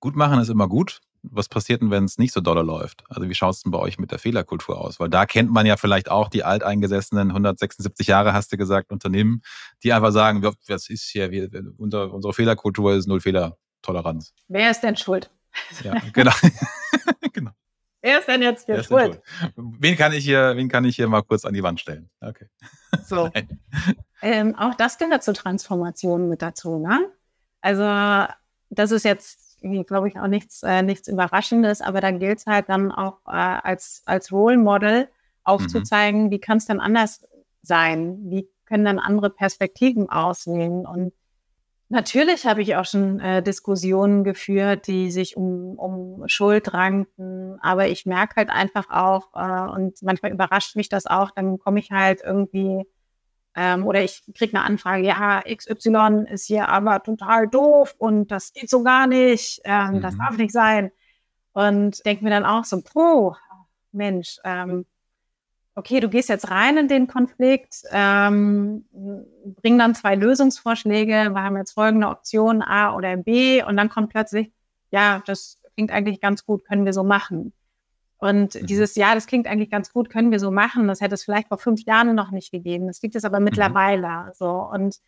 Gut 0.00 0.16
machen 0.16 0.40
ist 0.40 0.48
immer 0.48 0.68
gut 0.68 1.00
was 1.30 1.48
passiert 1.48 1.82
denn, 1.82 1.90
wenn 1.90 2.04
es 2.04 2.18
nicht 2.18 2.32
so 2.32 2.40
dolle 2.40 2.62
läuft? 2.62 3.04
Also 3.08 3.28
wie 3.28 3.34
schaut 3.34 3.54
es 3.54 3.62
denn 3.62 3.72
bei 3.72 3.78
euch 3.78 3.98
mit 3.98 4.10
der 4.10 4.18
Fehlerkultur 4.18 4.80
aus? 4.80 5.00
Weil 5.00 5.08
da 5.08 5.26
kennt 5.26 5.50
man 5.50 5.66
ja 5.66 5.76
vielleicht 5.76 6.10
auch 6.10 6.28
die 6.28 6.44
alteingesessenen 6.44 7.28
176 7.28 8.06
Jahre, 8.06 8.32
hast 8.32 8.52
du 8.52 8.56
gesagt, 8.56 8.92
Unternehmen, 8.92 9.42
die 9.82 9.92
einfach 9.92 10.12
sagen, 10.12 10.42
was 10.42 10.88
ist 10.88 11.04
hier, 11.04 11.30
wir, 11.30 11.48
unser, 11.78 12.12
unsere 12.12 12.34
Fehlerkultur 12.34 12.94
ist 12.94 13.06
null 13.06 13.20
Fehlertoleranz. 13.20 14.34
Wer 14.48 14.70
ist 14.70 14.80
denn 14.80 14.96
schuld? 14.96 15.30
Ja, 15.82 15.94
genau. 16.12 16.32
genau. 17.32 17.52
Wer 18.02 18.18
ist 18.18 18.28
denn 18.28 18.42
jetzt 18.42 18.66
hier 18.66 18.82
schuld? 18.82 19.22
schuld? 19.36 19.54
Wen 19.56 19.96
kann 19.96 20.12
ich 20.12 20.24
hier, 20.24 20.56
wen 20.56 20.68
kann 20.68 20.84
ich 20.84 20.96
hier 20.96 21.08
mal 21.08 21.22
kurz 21.22 21.44
an 21.44 21.54
die 21.54 21.62
Wand 21.62 21.80
stellen? 21.80 22.10
Okay. 22.20 22.46
So. 23.06 23.30
ähm, 24.24 24.54
auch 24.56 24.74
das 24.74 24.98
gehört 24.98 25.22
zur 25.22 25.34
Transformation 25.34 26.28
mit 26.28 26.42
dazu, 26.42 26.78
ne? 26.78 27.10
Also 27.60 28.32
das 28.70 28.90
ist 28.90 29.04
jetzt 29.04 29.44
glaube 29.86 30.08
ich, 30.08 30.18
auch 30.18 30.26
nichts, 30.26 30.62
äh, 30.62 30.82
nichts 30.82 31.08
Überraschendes, 31.08 31.80
aber 31.80 32.00
da 32.00 32.10
gilt 32.10 32.38
es 32.38 32.46
halt 32.46 32.68
dann 32.68 32.92
auch 32.92 33.20
äh, 33.26 33.30
als, 33.30 34.02
als 34.06 34.30
Role 34.32 34.58
Model 34.58 35.08
aufzuzeigen, 35.42 36.24
mhm. 36.24 36.30
wie 36.30 36.40
kann 36.40 36.58
es 36.58 36.66
denn 36.66 36.80
anders 36.80 37.26
sein? 37.62 38.18
Wie 38.24 38.48
können 38.66 38.84
dann 38.84 38.98
andere 38.98 39.30
Perspektiven 39.30 40.08
aussehen? 40.08 40.86
Und 40.86 41.12
natürlich 41.88 42.46
habe 42.46 42.62
ich 42.62 42.76
auch 42.76 42.84
schon 42.84 43.20
äh, 43.20 43.42
Diskussionen 43.42 44.24
geführt, 44.24 44.86
die 44.86 45.10
sich 45.10 45.36
um, 45.36 45.78
um 45.78 46.28
Schuld 46.28 46.72
ranken, 46.72 47.58
aber 47.60 47.88
ich 47.88 48.06
merke 48.06 48.36
halt 48.36 48.50
einfach 48.50 48.90
auch, 48.90 49.34
äh, 49.34 49.72
und 49.72 50.02
manchmal 50.02 50.32
überrascht 50.32 50.76
mich 50.76 50.88
das 50.88 51.06
auch, 51.06 51.30
dann 51.30 51.58
komme 51.58 51.78
ich 51.78 51.90
halt 51.90 52.20
irgendwie 52.22 52.84
ähm, 53.56 53.86
oder 53.86 54.02
ich 54.02 54.22
kriege 54.34 54.56
eine 54.56 54.66
Anfrage, 54.66 55.04
ja, 55.04 55.42
XY 55.42 56.26
ist 56.28 56.46
hier 56.46 56.68
aber 56.68 57.02
total 57.02 57.48
doof 57.48 57.94
und 57.98 58.30
das 58.30 58.52
geht 58.52 58.68
so 58.68 58.82
gar 58.82 59.06
nicht, 59.06 59.60
ähm, 59.64 59.94
mhm. 59.96 60.00
das 60.00 60.16
darf 60.18 60.36
nicht 60.36 60.52
sein. 60.52 60.90
Und 61.52 62.04
denke 62.04 62.24
mir 62.24 62.30
dann 62.30 62.44
auch 62.44 62.64
so, 62.64 62.82
puh, 62.82 63.34
Mensch, 63.92 64.38
ähm, 64.44 64.86
okay, 65.76 66.00
du 66.00 66.08
gehst 66.08 66.28
jetzt 66.28 66.50
rein 66.50 66.76
in 66.76 66.88
den 66.88 67.06
Konflikt, 67.06 67.82
ähm, 67.90 68.84
bring 69.62 69.78
dann 69.78 69.94
zwei 69.94 70.14
Lösungsvorschläge, 70.14 71.30
wir 71.30 71.42
haben 71.42 71.56
jetzt 71.56 71.72
folgende 71.72 72.08
Optionen 72.08 72.62
A 72.62 72.94
oder 72.94 73.16
B 73.16 73.62
und 73.62 73.76
dann 73.76 73.88
kommt 73.88 74.10
plötzlich, 74.10 74.52
ja, 74.90 75.22
das 75.26 75.60
klingt 75.74 75.92
eigentlich 75.92 76.20
ganz 76.20 76.44
gut, 76.44 76.64
können 76.64 76.84
wir 76.84 76.92
so 76.92 77.04
machen. 77.04 77.52
Und 78.24 78.54
mhm. 78.54 78.66
dieses 78.66 78.94
Jahr, 78.94 79.14
das 79.14 79.26
klingt 79.26 79.46
eigentlich 79.46 79.70
ganz 79.70 79.92
gut, 79.92 80.08
können 80.08 80.30
wir 80.30 80.40
so 80.40 80.50
machen. 80.50 80.88
Das 80.88 81.02
hätte 81.02 81.14
es 81.14 81.24
vielleicht 81.24 81.48
vor 81.48 81.58
fünf 81.58 81.84
Jahren 81.84 82.14
noch 82.14 82.30
nicht 82.30 82.50
gegeben. 82.50 82.86
Das 82.86 83.00
gibt 83.00 83.16
es 83.16 83.24
aber 83.26 83.38
mhm. 83.38 83.44
mittlerweile. 83.44 84.08
Mhm. 84.08 84.30
So 84.32 84.50
und 84.50 84.98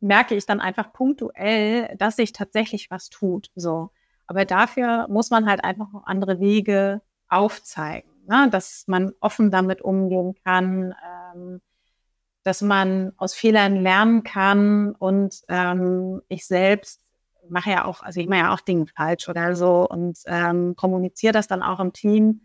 merke 0.00 0.34
ich 0.34 0.44
dann 0.44 0.60
einfach 0.60 0.92
punktuell, 0.92 1.96
dass 1.96 2.16
sich 2.16 2.32
tatsächlich 2.32 2.90
was 2.90 3.08
tut. 3.08 3.50
So, 3.54 3.90
aber 4.26 4.44
dafür 4.44 5.06
muss 5.08 5.30
man 5.30 5.48
halt 5.48 5.64
einfach 5.64 5.90
noch 5.92 6.06
andere 6.06 6.40
Wege 6.40 7.00
aufzeigen, 7.28 8.10
ne? 8.28 8.48
dass 8.50 8.84
man 8.86 9.12
offen 9.20 9.50
damit 9.50 9.80
umgehen 9.80 10.34
kann, 10.44 10.94
ähm, 11.34 11.62
dass 12.42 12.60
man 12.60 13.12
aus 13.16 13.32
Fehlern 13.32 13.76
lernen 13.76 14.24
kann 14.24 14.94
und 14.98 15.42
ähm, 15.48 16.20
ich 16.28 16.44
selbst 16.44 17.00
mache 17.50 17.70
ja 17.70 17.84
auch, 17.84 18.02
also 18.02 18.20
ich 18.20 18.28
mache 18.28 18.40
ja 18.40 18.54
auch 18.54 18.60
Dinge 18.60 18.86
falsch 18.86 19.28
oder 19.28 19.54
so 19.56 19.88
und 19.88 20.18
ähm, 20.26 20.76
kommuniziere 20.76 21.32
das 21.32 21.48
dann 21.48 21.62
auch 21.62 21.80
im 21.80 21.92
Team, 21.92 22.42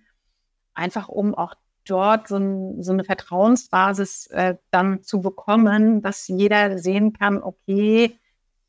einfach 0.73 1.07
um 1.07 1.35
auch 1.35 1.55
dort 1.85 2.27
so, 2.27 2.37
ein, 2.37 2.83
so 2.83 2.91
eine 2.91 3.03
Vertrauensbasis 3.03 4.27
äh, 4.27 4.55
dann 4.71 5.03
zu 5.03 5.21
bekommen, 5.21 6.01
dass 6.01 6.27
jeder 6.27 6.77
sehen 6.77 7.13
kann, 7.13 7.41
okay, 7.41 8.19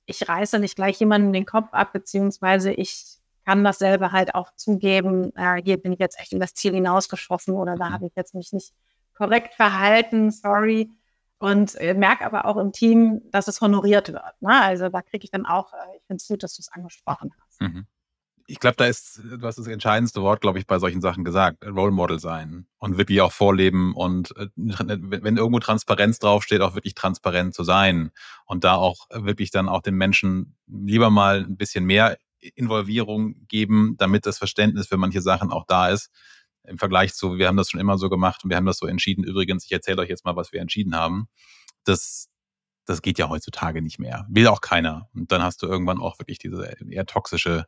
ich 0.06 0.28
reiße 0.28 0.58
nicht 0.58 0.76
gleich 0.76 1.00
jemanden 1.00 1.32
den 1.32 1.44
Kopf 1.44 1.68
ab, 1.72 1.92
beziehungsweise 1.92 2.72
ich 2.72 3.18
kann 3.44 3.64
dasselbe 3.64 4.12
halt 4.12 4.34
auch 4.34 4.54
zugeben, 4.56 5.34
äh, 5.34 5.60
hier 5.62 5.78
bin 5.78 5.92
ich 5.92 5.98
jetzt 5.98 6.18
echt 6.20 6.32
in 6.32 6.40
das 6.40 6.54
Ziel 6.54 6.74
hinausgeschossen 6.74 7.54
oder 7.54 7.76
da 7.76 7.88
mhm. 7.88 7.92
habe 7.94 8.06
ich 8.06 8.12
jetzt 8.14 8.34
mich 8.34 8.52
nicht 8.52 8.72
korrekt 9.14 9.54
verhalten, 9.54 10.30
sorry 10.30 10.90
und 11.38 11.74
äh, 11.76 11.94
merke 11.94 12.24
aber 12.24 12.44
auch 12.46 12.56
im 12.56 12.72
Team, 12.72 13.22
dass 13.30 13.48
es 13.48 13.60
honoriert 13.60 14.12
wird. 14.12 14.40
Ne? 14.40 14.60
Also 14.60 14.88
da 14.88 15.02
kriege 15.02 15.24
ich 15.24 15.30
dann 15.30 15.46
auch, 15.46 15.72
äh, 15.72 15.96
ich 15.96 16.02
finde 16.06 16.20
es 16.20 16.28
gut, 16.28 16.42
dass 16.42 16.54
du 16.54 16.60
es 16.60 16.72
angesprochen 16.72 17.32
hast. 17.40 17.60
Mhm. 17.60 17.86
Ich 18.50 18.60
glaube, 18.60 18.76
da 18.76 18.86
ist, 18.86 19.20
du 19.22 19.46
hast 19.46 19.58
das 19.58 19.66
entscheidendste 19.66 20.22
Wort, 20.22 20.40
glaube 20.40 20.58
ich, 20.58 20.66
bei 20.66 20.78
solchen 20.78 21.02
Sachen 21.02 21.22
gesagt, 21.22 21.66
Role 21.66 21.92
Model 21.92 22.18
sein 22.18 22.66
und 22.78 22.96
wirklich 22.96 23.20
auch 23.20 23.30
vorleben 23.32 23.94
und 23.94 24.34
äh, 24.38 24.46
wenn 24.56 25.36
irgendwo 25.36 25.58
Transparenz 25.58 26.18
draufsteht, 26.18 26.62
auch 26.62 26.74
wirklich 26.74 26.94
transparent 26.94 27.54
zu 27.54 27.62
sein 27.62 28.10
und 28.46 28.64
da 28.64 28.76
auch 28.76 29.06
wirklich 29.10 29.50
dann 29.50 29.68
auch 29.68 29.82
den 29.82 29.96
Menschen 29.96 30.56
lieber 30.66 31.10
mal 31.10 31.44
ein 31.44 31.58
bisschen 31.58 31.84
mehr 31.84 32.16
Involvierung 32.40 33.46
geben, 33.48 33.96
damit 33.98 34.24
das 34.24 34.38
Verständnis 34.38 34.86
für 34.86 34.96
manche 34.96 35.20
Sachen 35.20 35.50
auch 35.50 35.66
da 35.66 35.90
ist 35.90 36.10
im 36.68 36.78
Vergleich 36.78 37.14
zu, 37.14 37.38
wir 37.38 37.48
haben 37.48 37.56
das 37.56 37.70
schon 37.70 37.80
immer 37.80 37.98
so 37.98 38.08
gemacht 38.08 38.44
und 38.44 38.50
wir 38.50 38.56
haben 38.56 38.66
das 38.66 38.78
so 38.78 38.86
entschieden. 38.86 39.24
Übrigens, 39.24 39.64
ich 39.64 39.72
erzähle 39.72 40.02
euch 40.02 40.08
jetzt 40.08 40.24
mal, 40.24 40.36
was 40.36 40.52
wir 40.52 40.60
entschieden 40.60 40.94
haben. 40.94 41.28
Das, 41.84 42.28
das 42.84 43.02
geht 43.02 43.18
ja 43.18 43.28
heutzutage 43.28 43.82
nicht 43.82 43.98
mehr. 43.98 44.26
Will 44.28 44.46
auch 44.46 44.60
keiner. 44.60 45.08
Und 45.14 45.32
dann 45.32 45.42
hast 45.42 45.62
du 45.62 45.66
irgendwann 45.66 46.00
auch 46.00 46.18
wirklich 46.18 46.38
diese 46.38 46.64
eher 46.88 47.06
toxische, 47.06 47.66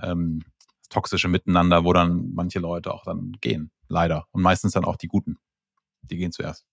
ähm, 0.00 0.42
toxische 0.90 1.28
Miteinander, 1.28 1.84
wo 1.84 1.92
dann 1.92 2.30
manche 2.34 2.58
Leute 2.58 2.92
auch 2.92 3.04
dann 3.04 3.32
gehen. 3.40 3.70
Leider. 3.88 4.26
Und 4.30 4.42
meistens 4.42 4.72
dann 4.72 4.84
auch 4.84 4.96
die 4.96 5.08
Guten. 5.08 5.38
Die 6.02 6.16
gehen 6.16 6.32
zuerst. 6.32 6.64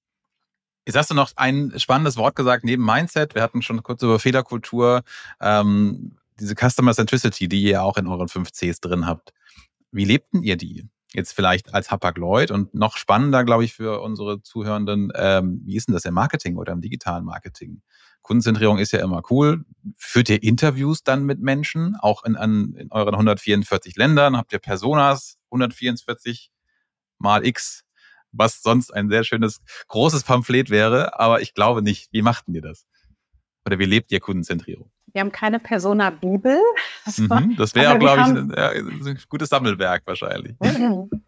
Jetzt 0.86 0.96
hast 0.98 1.12
du 1.12 1.14
noch 1.14 1.32
ein 1.36 1.74
spannendes 1.78 2.18
Wort 2.18 2.36
gesagt 2.36 2.64
neben 2.64 2.84
Mindset. 2.84 3.36
Wir 3.36 3.44
hatten 3.44 3.62
schon 3.62 3.84
kurz 3.84 4.02
über 4.02 4.20
Fehlerkultur, 4.20 5.04
ähm, 5.40 6.18
diese 6.40 6.56
Customer 6.56 6.94
Centricity, 6.94 7.48
die 7.48 7.62
ihr 7.62 7.84
auch 7.84 7.98
in 7.98 8.08
euren 8.08 8.28
5 8.28 8.52
Cs 8.52 8.80
drin 8.80 9.06
habt. 9.06 9.32
Wie 9.92 10.06
lebten 10.06 10.42
ihr 10.42 10.58
die? 10.58 10.90
Jetzt 11.14 11.34
vielleicht 11.34 11.74
als 11.74 11.92
Hapag-Lloyd 11.92 12.52
und 12.52 12.74
noch 12.74 12.98
spannender, 12.98 13.44
glaube 13.44 13.64
ich, 13.64 13.74
für 13.74 14.02
unsere 14.02 14.42
Zuhörenden, 14.42 15.12
ähm, 15.16 15.62
wie 15.66 15.76
ist 15.76 15.88
denn 15.88 15.94
das 15.94 16.06
im 16.06 16.14
Marketing 16.14 16.58
oder 16.58 16.74
im 16.74 16.82
digitalen 16.82 17.26
Marketing? 17.26 17.82
Kundenzentrierung 18.22 18.78
ist 18.78 18.92
ja 18.92 19.00
immer 19.00 19.24
cool. 19.30 19.66
Führt 19.98 20.30
ihr 20.30 20.42
Interviews 20.44 21.04
dann 21.04 21.24
mit 21.24 21.40
Menschen, 21.42 21.96
auch 22.00 22.24
in, 22.24 22.36
an, 22.36 22.74
in 22.78 22.92
euren 22.92 23.14
144 23.14 23.96
Ländern? 23.96 24.38
Habt 24.38 24.54
ihr 24.54 24.60
Personas 24.60 25.38
144 25.50 26.52
mal 27.18 27.46
X, 27.46 27.84
was 28.32 28.62
sonst 28.62 28.94
ein 28.94 29.10
sehr 29.10 29.24
schönes, 29.24 29.62
großes 29.88 30.24
Pamphlet 30.24 30.70
wäre, 30.70 31.20
aber 31.20 31.42
ich 31.42 31.54
glaube 31.54 31.82
nicht. 31.82 32.10
Wie 32.12 32.22
machten 32.22 32.54
ihr 32.54 32.62
das? 32.62 32.86
Oder 33.66 33.80
wie 33.80 33.86
lebt 33.86 34.12
ihr 34.12 34.20
Kundenzentrierung? 34.20 34.92
Wir 35.14 35.22
haben 35.22 35.32
keine 35.32 35.60
Persona-Bibel. 35.60 36.60
Das, 37.06 37.18
mhm, 37.18 37.56
das 37.58 37.76
wäre, 37.76 37.98
glaube 38.00 38.22
ich, 38.22 38.28
ein, 38.28 38.54
ein, 38.54 39.20
gutes 39.30 39.50
Sammelwerk 39.50 40.04
wahrscheinlich. 40.06 40.56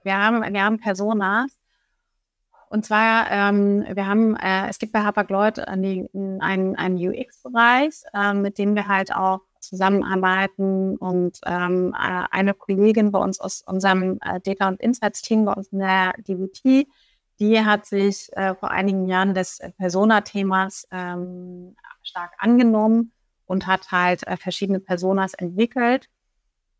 Wir 0.03 0.17
haben, 0.17 0.53
wir 0.53 0.63
haben 0.63 0.79
Personas. 0.79 1.57
Und 2.69 2.85
zwar, 2.85 3.29
ähm, 3.29 3.85
wir 3.87 4.07
haben, 4.07 4.35
äh, 4.35 4.67
es 4.67 4.79
gibt 4.79 4.93
bei 4.93 5.01
Hapag-Lloyd 5.03 5.59
einen, 5.59 6.41
einen 6.41 6.97
UX-Bereich, 6.97 8.01
äh, 8.13 8.33
mit 8.33 8.57
dem 8.57 8.73
wir 8.73 8.87
halt 8.87 9.15
auch 9.15 9.41
zusammenarbeiten. 9.59 10.97
Und 10.97 11.39
ähm, 11.45 11.93
äh, 11.93 12.25
eine 12.31 12.55
Kollegin 12.55 13.11
bei 13.11 13.19
uns 13.19 13.39
aus 13.39 13.61
unserem 13.61 14.19
äh, 14.21 14.39
Data- 14.41 14.67
und 14.67 14.81
Insights-Team, 14.81 15.45
bei 15.45 15.53
uns 15.53 15.67
in 15.67 15.79
der 15.79 16.13
DVT, 16.27 16.87
die 17.39 17.63
hat 17.63 17.85
sich 17.85 18.29
äh, 18.33 18.55
vor 18.55 18.71
einigen 18.71 19.07
Jahren 19.07 19.35
des 19.35 19.59
Persona-Themas 19.77 20.87
ähm, 20.91 21.75
stark 22.01 22.33
angenommen 22.39 23.11
und 23.53 23.67
hat 23.67 23.91
halt 23.91 24.27
äh, 24.27 24.35
verschiedene 24.35 24.79
Personas 24.79 25.33
entwickelt. 25.35 26.09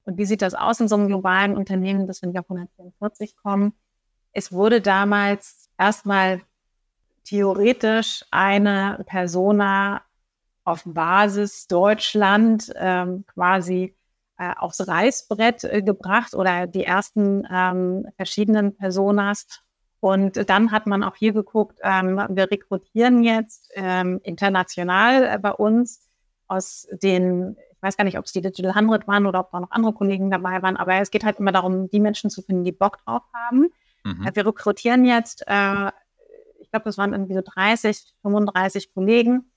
Und 0.05 0.17
wie 0.17 0.25
sieht 0.25 0.41
das 0.41 0.55
aus 0.55 0.81
in 0.81 0.89
so 0.89 0.95
einem 0.95 1.07
globalen 1.07 1.55
Unternehmen, 1.55 2.07
das 2.07 2.21
in 2.23 2.33
die 2.33 2.39
144 2.39 3.37
kommen? 3.37 3.73
Es 4.33 4.51
wurde 4.51 4.81
damals 4.81 5.69
erstmal 5.77 6.41
theoretisch 7.23 8.25
eine 8.31 9.03
Persona 9.05 10.01
auf 10.65 10.81
Basis 10.85 11.67
Deutschland 11.67 12.73
ähm, 12.75 13.23
quasi 13.27 13.95
äh, 14.37 14.53
aufs 14.57 14.85
Reißbrett 14.85 15.63
äh, 15.65 15.81
gebracht 15.83 16.33
oder 16.33 16.65
die 16.65 16.83
ersten 16.83 17.47
ähm, 17.51 18.07
verschiedenen 18.15 18.75
Personas. 18.75 19.45
Und 19.99 20.49
dann 20.49 20.71
hat 20.71 20.87
man 20.87 21.03
auch 21.03 21.15
hier 21.15 21.33
geguckt, 21.33 21.79
ähm, 21.83 22.19
wir 22.29 22.49
rekrutieren 22.49 23.23
jetzt 23.23 23.69
ähm, 23.75 24.19
international 24.23 25.23
äh, 25.23 25.37
bei 25.37 25.51
uns 25.51 26.09
aus 26.47 26.87
den, 26.91 27.55
ich 27.57 27.81
weiß 27.81 27.97
gar 27.97 28.03
nicht, 28.03 28.17
ob 28.17 28.25
es 28.25 28.31
die 28.31 28.41
Digital 28.41 28.71
100 28.71 29.07
waren 29.07 29.25
oder 29.25 29.39
ob 29.39 29.51
da 29.51 29.59
noch 29.59 29.71
andere 29.71 29.93
Kollegen 29.93 30.31
dabei 30.31 30.61
waren, 30.61 30.77
aber 30.77 30.95
es 30.95 31.11
geht 31.11 31.23
halt 31.23 31.39
immer 31.39 31.51
darum, 31.51 31.89
die 31.89 31.99
Menschen 31.99 32.29
zu 32.29 32.41
finden, 32.41 32.63
die 32.63 32.71
Bock 32.71 32.97
drauf 33.05 33.23
haben. 33.33 33.69
Mhm. 34.03 34.29
Wir 34.33 34.45
rekrutieren 34.45 35.05
jetzt, 35.05 35.43
äh, 35.47 35.91
ich 36.59 36.69
glaube, 36.69 36.85
das 36.85 36.97
waren 36.97 37.13
irgendwie 37.13 37.35
so 37.35 37.41
30, 37.43 38.13
35 38.21 38.93
Kollegen, 38.93 39.51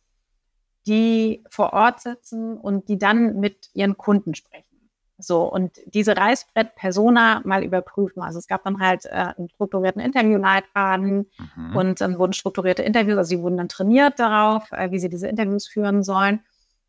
die 0.86 1.42
vor 1.50 1.72
Ort 1.72 2.00
sitzen 2.00 2.56
und 2.56 2.88
die 2.88 2.98
dann 2.98 3.40
mit 3.40 3.70
ihren 3.74 3.96
Kunden 3.96 4.34
sprechen. 4.34 4.76
So, 5.18 5.50
und 5.50 5.72
diese 5.86 6.14
Reißbrett-Persona 6.16 7.40
mal 7.44 7.64
überprüfen. 7.64 8.22
Also 8.22 8.38
es 8.38 8.48
gab 8.48 8.64
dann 8.64 8.80
halt 8.80 9.06
äh, 9.06 9.32
einen 9.36 9.48
strukturierten 9.48 10.00
Interviewleitfaden 10.00 11.26
mhm. 11.56 11.76
und 11.76 12.00
dann 12.02 12.18
wurden 12.18 12.34
strukturierte 12.34 12.82
Interviews, 12.82 13.16
also 13.16 13.28
sie 13.30 13.40
wurden 13.40 13.56
dann 13.56 13.70
trainiert 13.70 14.18
darauf, 14.18 14.70
äh, 14.72 14.90
wie 14.90 14.98
sie 14.98 15.08
diese 15.08 15.26
Interviews 15.26 15.66
führen 15.66 16.02
sollen. 16.02 16.40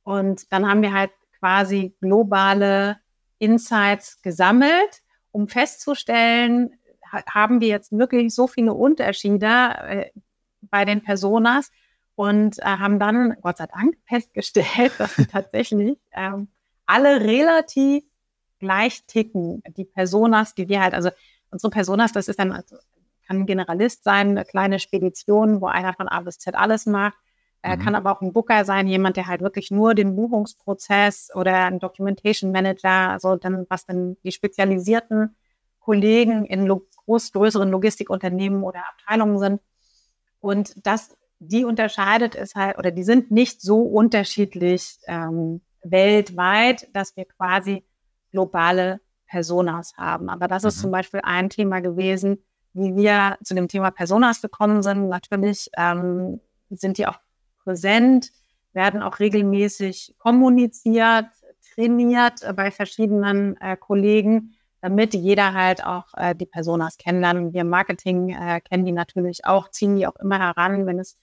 Und 0.07 0.53
dann 0.53 0.65
haben 0.65 0.81
wir 0.83 0.93
halt 0.93 1.11
quasi 1.37 1.93
globale 1.99 2.95
Insights 3.39 4.21
gesammelt, 4.21 5.01
um 5.33 5.49
festzustellen, 5.49 6.79
haben 7.11 7.59
wir 7.59 7.67
jetzt 7.67 7.91
wirklich 7.91 8.33
so 8.33 8.47
viele 8.47 8.73
Unterschiede 8.73 9.45
äh, 9.45 10.11
bei 10.61 10.85
den 10.85 11.03
Personas 11.03 11.71
und 12.15 12.57
äh, 12.59 12.63
haben 12.63 12.99
dann, 12.99 13.35
Gott 13.41 13.57
sei 13.57 13.67
Dank, 13.67 13.97
festgestellt, 14.07 14.93
dass 14.97 15.17
sie 15.17 15.25
tatsächlich 15.25 15.97
ähm, 16.13 16.47
alle 16.85 17.19
relativ 17.19 18.05
gleich 18.59 19.03
ticken. 19.07 19.61
Die 19.75 19.83
Personas, 19.83 20.55
die 20.55 20.69
wir 20.69 20.81
halt, 20.81 20.93
also 20.93 21.09
unsere 21.51 21.69
Personas, 21.69 22.13
das 22.13 22.29
ist 22.29 22.39
dann, 22.39 22.53
also, 22.53 22.77
kann 23.27 23.41
ein 23.41 23.45
Generalist 23.45 24.05
sein, 24.05 24.29
eine 24.29 24.45
kleine 24.45 24.79
Spedition, 24.79 25.59
wo 25.59 25.65
einer 25.65 25.93
von 25.93 26.07
A 26.07 26.21
bis 26.21 26.39
Z 26.39 26.55
alles 26.55 26.85
macht. 26.85 27.17
Er 27.61 27.77
mhm. 27.77 27.81
kann 27.81 27.95
aber 27.95 28.11
auch 28.11 28.21
ein 28.21 28.33
Booker 28.33 28.65
sein, 28.65 28.87
jemand, 28.87 29.17
der 29.17 29.27
halt 29.27 29.41
wirklich 29.41 29.71
nur 29.71 29.95
den 29.95 30.15
Buchungsprozess 30.15 31.29
oder 31.33 31.65
ein 31.65 31.79
Documentation 31.79 32.51
Manager, 32.51 33.09
also 33.09 33.35
dann, 33.35 33.65
was 33.69 33.85
dann 33.85 34.17
die 34.23 34.31
spezialisierten 34.31 35.35
Kollegen 35.79 36.45
in 36.45 36.67
groß, 36.67 37.31
größeren 37.31 37.69
Logistikunternehmen 37.69 38.63
oder 38.63 38.79
Abteilungen 38.89 39.39
sind. 39.39 39.61
Und 40.39 40.85
das, 40.85 41.17
die 41.39 41.65
unterscheidet 41.65 42.35
es 42.35 42.55
halt, 42.55 42.77
oder 42.77 42.91
die 42.91 43.03
sind 43.03 43.31
nicht 43.31 43.61
so 43.61 43.81
unterschiedlich 43.81 44.99
ähm, 45.07 45.61
weltweit, 45.83 46.87
dass 46.93 47.15
wir 47.15 47.25
quasi 47.25 47.83
globale 48.31 48.99
Personas 49.27 49.95
haben. 49.97 50.29
Aber 50.29 50.47
das 50.47 50.63
mhm. 50.63 50.69
ist 50.69 50.79
zum 50.79 50.91
Beispiel 50.91 51.21
ein 51.23 51.49
Thema 51.49 51.79
gewesen, 51.79 52.43
wie 52.73 52.95
wir 52.95 53.37
zu 53.43 53.55
dem 53.55 53.67
Thema 53.67 53.91
Personas 53.91 54.41
gekommen 54.41 54.83
sind. 54.83 55.09
Natürlich 55.09 55.69
ähm, 55.77 56.39
sind 56.69 56.97
die 56.97 57.07
auch 57.07 57.19
präsent, 57.67 58.31
werden 58.73 59.01
auch 59.01 59.19
regelmäßig 59.19 60.15
kommuniziert, 60.17 61.25
trainiert 61.73 62.41
bei 62.55 62.71
verschiedenen 62.71 63.59
äh, 63.59 63.75
Kollegen 63.75 64.53
damit 64.81 65.13
jeder 65.13 65.53
halt 65.53 65.83
auch 65.83 66.05
äh, 66.15 66.35
die 66.35 66.45
Personas 66.45 66.97
kennenlernt. 66.97 67.53
Wir 67.53 67.61
im 67.61 67.69
Marketing 67.69 68.29
äh, 68.29 68.61
kennen 68.61 68.85
die 68.85 68.91
natürlich 68.91 69.45
auch, 69.45 69.69
ziehen 69.69 69.95
die 69.95 70.07
auch 70.07 70.15
immer 70.17 70.39
heran, 70.39 70.85
wenn 70.85 70.99
es 70.99 71.17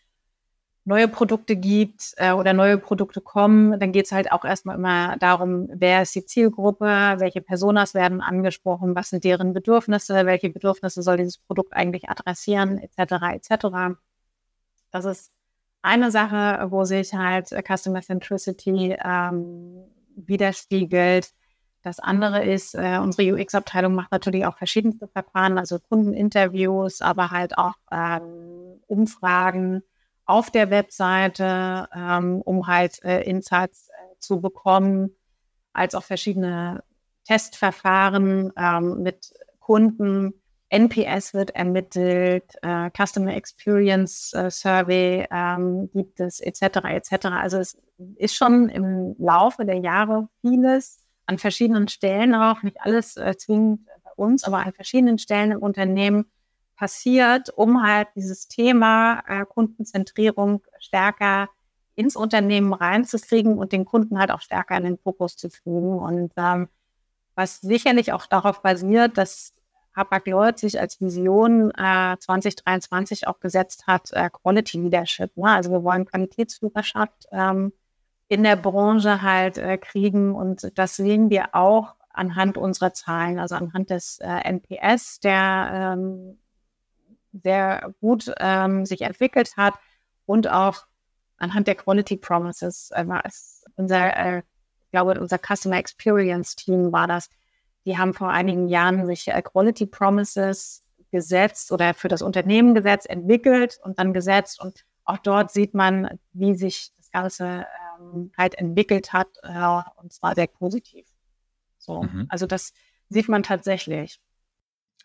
neue 0.84 1.08
Produkte 1.08 1.56
gibt 1.56 2.12
äh, 2.16 2.32
oder 2.32 2.52
neue 2.52 2.76
Produkte 2.76 3.20
kommen, 3.22 3.78
dann 3.80 3.92
geht 3.92 4.06
es 4.06 4.12
halt 4.12 4.32
auch 4.32 4.44
erstmal 4.44 4.76
immer 4.76 5.16
darum, 5.16 5.68
wer 5.72 6.02
ist 6.02 6.14
die 6.14 6.26
Zielgruppe, 6.26 6.84
welche 7.18 7.40
Personas 7.40 7.94
werden 7.94 8.20
angesprochen, 8.20 8.94
was 8.94 9.08
sind 9.08 9.24
deren 9.24 9.54
Bedürfnisse, 9.54 10.26
welche 10.26 10.50
Bedürfnisse 10.50 11.02
soll 11.02 11.16
dieses 11.16 11.38
Produkt 11.38 11.72
eigentlich 11.72 12.10
adressieren, 12.10 12.78
etc. 12.78 13.14
etc. 13.32 13.96
Das 14.90 15.06
ist 15.06 15.32
eine 15.84 16.10
Sache, 16.10 16.66
wo 16.70 16.84
sich 16.84 17.12
halt 17.14 17.48
Customer 17.48 18.00
Centricity 18.00 18.96
ähm, 19.04 19.84
widerspiegelt. 20.16 21.30
Das 21.82 22.00
andere 22.00 22.42
ist, 22.44 22.74
äh, 22.74 22.98
unsere 22.98 23.34
UX-Abteilung 23.34 23.94
macht 23.94 24.10
natürlich 24.10 24.46
auch 24.46 24.56
verschiedenste 24.56 25.06
Verfahren, 25.08 25.58
also 25.58 25.78
Kundeninterviews, 25.78 27.02
aber 27.02 27.30
halt 27.30 27.58
auch 27.58 27.74
ähm, 27.92 28.80
Umfragen 28.86 29.82
auf 30.24 30.50
der 30.50 30.70
Webseite, 30.70 31.88
ähm, 31.94 32.40
um 32.40 32.66
halt 32.66 33.04
äh, 33.04 33.20
Insights 33.22 33.88
äh, 33.90 34.18
zu 34.18 34.40
bekommen, 34.40 35.14
als 35.74 35.94
auch 35.94 36.04
verschiedene 36.04 36.82
Testverfahren 37.24 38.52
ähm, 38.56 39.02
mit 39.02 39.34
Kunden. 39.60 40.32
NPS 40.74 41.34
wird 41.34 41.50
ermittelt, 41.50 42.44
äh, 42.62 42.90
Customer 42.90 43.34
Experience 43.34 44.32
äh, 44.32 44.50
Survey 44.50 45.24
ähm, 45.30 45.88
gibt 45.92 46.18
es, 46.18 46.40
etc. 46.40 46.62
etc. 46.88 47.26
Also 47.26 47.58
es 47.58 47.78
ist 48.16 48.34
schon 48.34 48.68
im 48.68 49.14
Laufe 49.18 49.64
der 49.64 49.78
Jahre 49.78 50.28
vieles 50.40 50.98
an 51.26 51.38
verschiedenen 51.38 51.86
Stellen 51.86 52.34
auch, 52.34 52.62
nicht 52.62 52.80
alles 52.80 53.16
äh, 53.16 53.36
zwingend 53.36 53.86
bei 54.02 54.10
uns, 54.16 54.42
aber 54.42 54.58
an 54.58 54.72
verschiedenen 54.72 55.18
Stellen 55.18 55.52
im 55.52 55.62
Unternehmen 55.62 56.26
passiert, 56.76 57.50
um 57.56 57.84
halt 57.84 58.08
dieses 58.16 58.48
Thema 58.48 59.22
äh, 59.28 59.44
Kundenzentrierung 59.46 60.62
stärker 60.80 61.48
ins 61.94 62.16
Unternehmen 62.16 62.72
reinzukriegen 62.72 63.56
und 63.58 63.70
den 63.70 63.84
Kunden 63.84 64.18
halt 64.18 64.32
auch 64.32 64.40
stärker 64.40 64.76
in 64.76 64.82
den 64.82 64.98
Fokus 64.98 65.36
zu 65.36 65.50
fügen. 65.50 66.00
Und 66.00 66.32
ähm, 66.36 66.68
was 67.36 67.60
sicherlich 67.60 68.12
auch 68.12 68.26
darauf 68.26 68.60
basiert, 68.62 69.16
dass 69.16 69.54
Hapag-Lloyd 69.94 70.58
sich 70.58 70.80
als 70.80 71.00
Vision 71.00 71.70
äh, 71.70 72.16
2023 72.18 73.28
auch 73.28 73.40
gesetzt 73.40 73.86
hat, 73.86 74.12
äh, 74.12 74.28
Quality 74.30 74.78
Leadership. 74.80 75.36
Ne? 75.36 75.50
Also 75.50 75.70
wir 75.70 75.84
wollen 75.84 76.06
Qualitätsführerschaft 76.06 77.26
ähm, 77.30 77.72
in 78.28 78.42
der 78.42 78.56
Branche 78.56 79.22
halt 79.22 79.58
äh, 79.58 79.78
kriegen. 79.78 80.34
Und 80.34 80.72
das 80.76 80.96
sehen 80.96 81.30
wir 81.30 81.54
auch 81.54 81.94
anhand 82.10 82.58
unserer 82.58 82.92
Zahlen, 82.92 83.38
also 83.38 83.54
anhand 83.54 83.90
des 83.90 84.18
äh, 84.20 84.28
NPS, 84.28 85.20
der 85.20 85.96
ähm, 85.96 86.38
sehr 87.42 87.94
gut 88.00 88.32
ähm, 88.38 88.86
sich 88.86 89.02
entwickelt 89.02 89.56
hat 89.56 89.74
und 90.26 90.48
auch 90.48 90.86
anhand 91.38 91.66
der 91.66 91.74
Quality 91.74 92.16
Promises. 92.16 92.90
Unser, 93.76 94.16
äh, 94.16 94.38
ich 94.38 94.90
glaube, 94.92 95.20
unser 95.20 95.38
Customer 95.38 95.76
Experience 95.76 96.56
Team 96.56 96.92
war 96.92 97.08
das. 97.08 97.28
Die 97.84 97.98
haben 97.98 98.14
vor 98.14 98.30
einigen 98.30 98.68
Jahren 98.68 99.06
sich 99.06 99.28
äh, 99.28 99.42
Quality 99.42 99.86
Promises 99.86 100.82
gesetzt 101.10 101.70
oder 101.70 101.94
für 101.94 102.08
das 102.08 102.22
Unternehmen 102.22 102.74
gesetzt, 102.74 103.08
entwickelt 103.08 103.78
und 103.82 103.98
dann 103.98 104.12
gesetzt. 104.12 104.60
Und 104.60 104.84
auch 105.04 105.18
dort 105.18 105.52
sieht 105.52 105.74
man, 105.74 106.18
wie 106.32 106.54
sich 106.54 106.90
das 106.96 107.10
Ganze 107.10 107.66
ähm, 108.00 108.32
halt 108.36 108.56
entwickelt 108.56 109.12
hat, 109.12 109.28
äh, 109.42 109.80
und 110.02 110.12
zwar 110.12 110.34
sehr 110.34 110.48
positiv. 110.48 111.06
So, 111.78 112.02
mhm. 112.02 112.26
also 112.28 112.46
das 112.46 112.72
sieht 113.08 113.28
man 113.28 113.42
tatsächlich. 113.42 114.20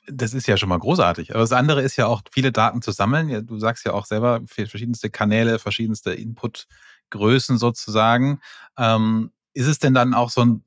Das 0.07 0.33
ist 0.33 0.47
ja 0.47 0.57
schon 0.57 0.69
mal 0.69 0.79
großartig. 0.79 1.31
Aber 1.31 1.41
das 1.41 1.51
andere 1.51 1.81
ist 1.81 1.97
ja 1.97 2.07
auch, 2.07 2.21
viele 2.31 2.51
Daten 2.51 2.81
zu 2.81 2.91
sammeln. 2.91 3.45
Du 3.45 3.59
sagst 3.59 3.85
ja 3.85 3.93
auch 3.93 4.05
selber, 4.05 4.41
verschiedenste 4.47 5.09
Kanäle, 5.09 5.59
verschiedenste 5.59 6.13
Inputgrößen 6.13 7.57
sozusagen. 7.57 8.39
Ähm, 8.77 9.31
ist 9.53 9.67
es 9.67 9.77
denn 9.77 9.93
dann 9.93 10.13
auch 10.13 10.29
so 10.29 10.41
ein, 10.41 10.63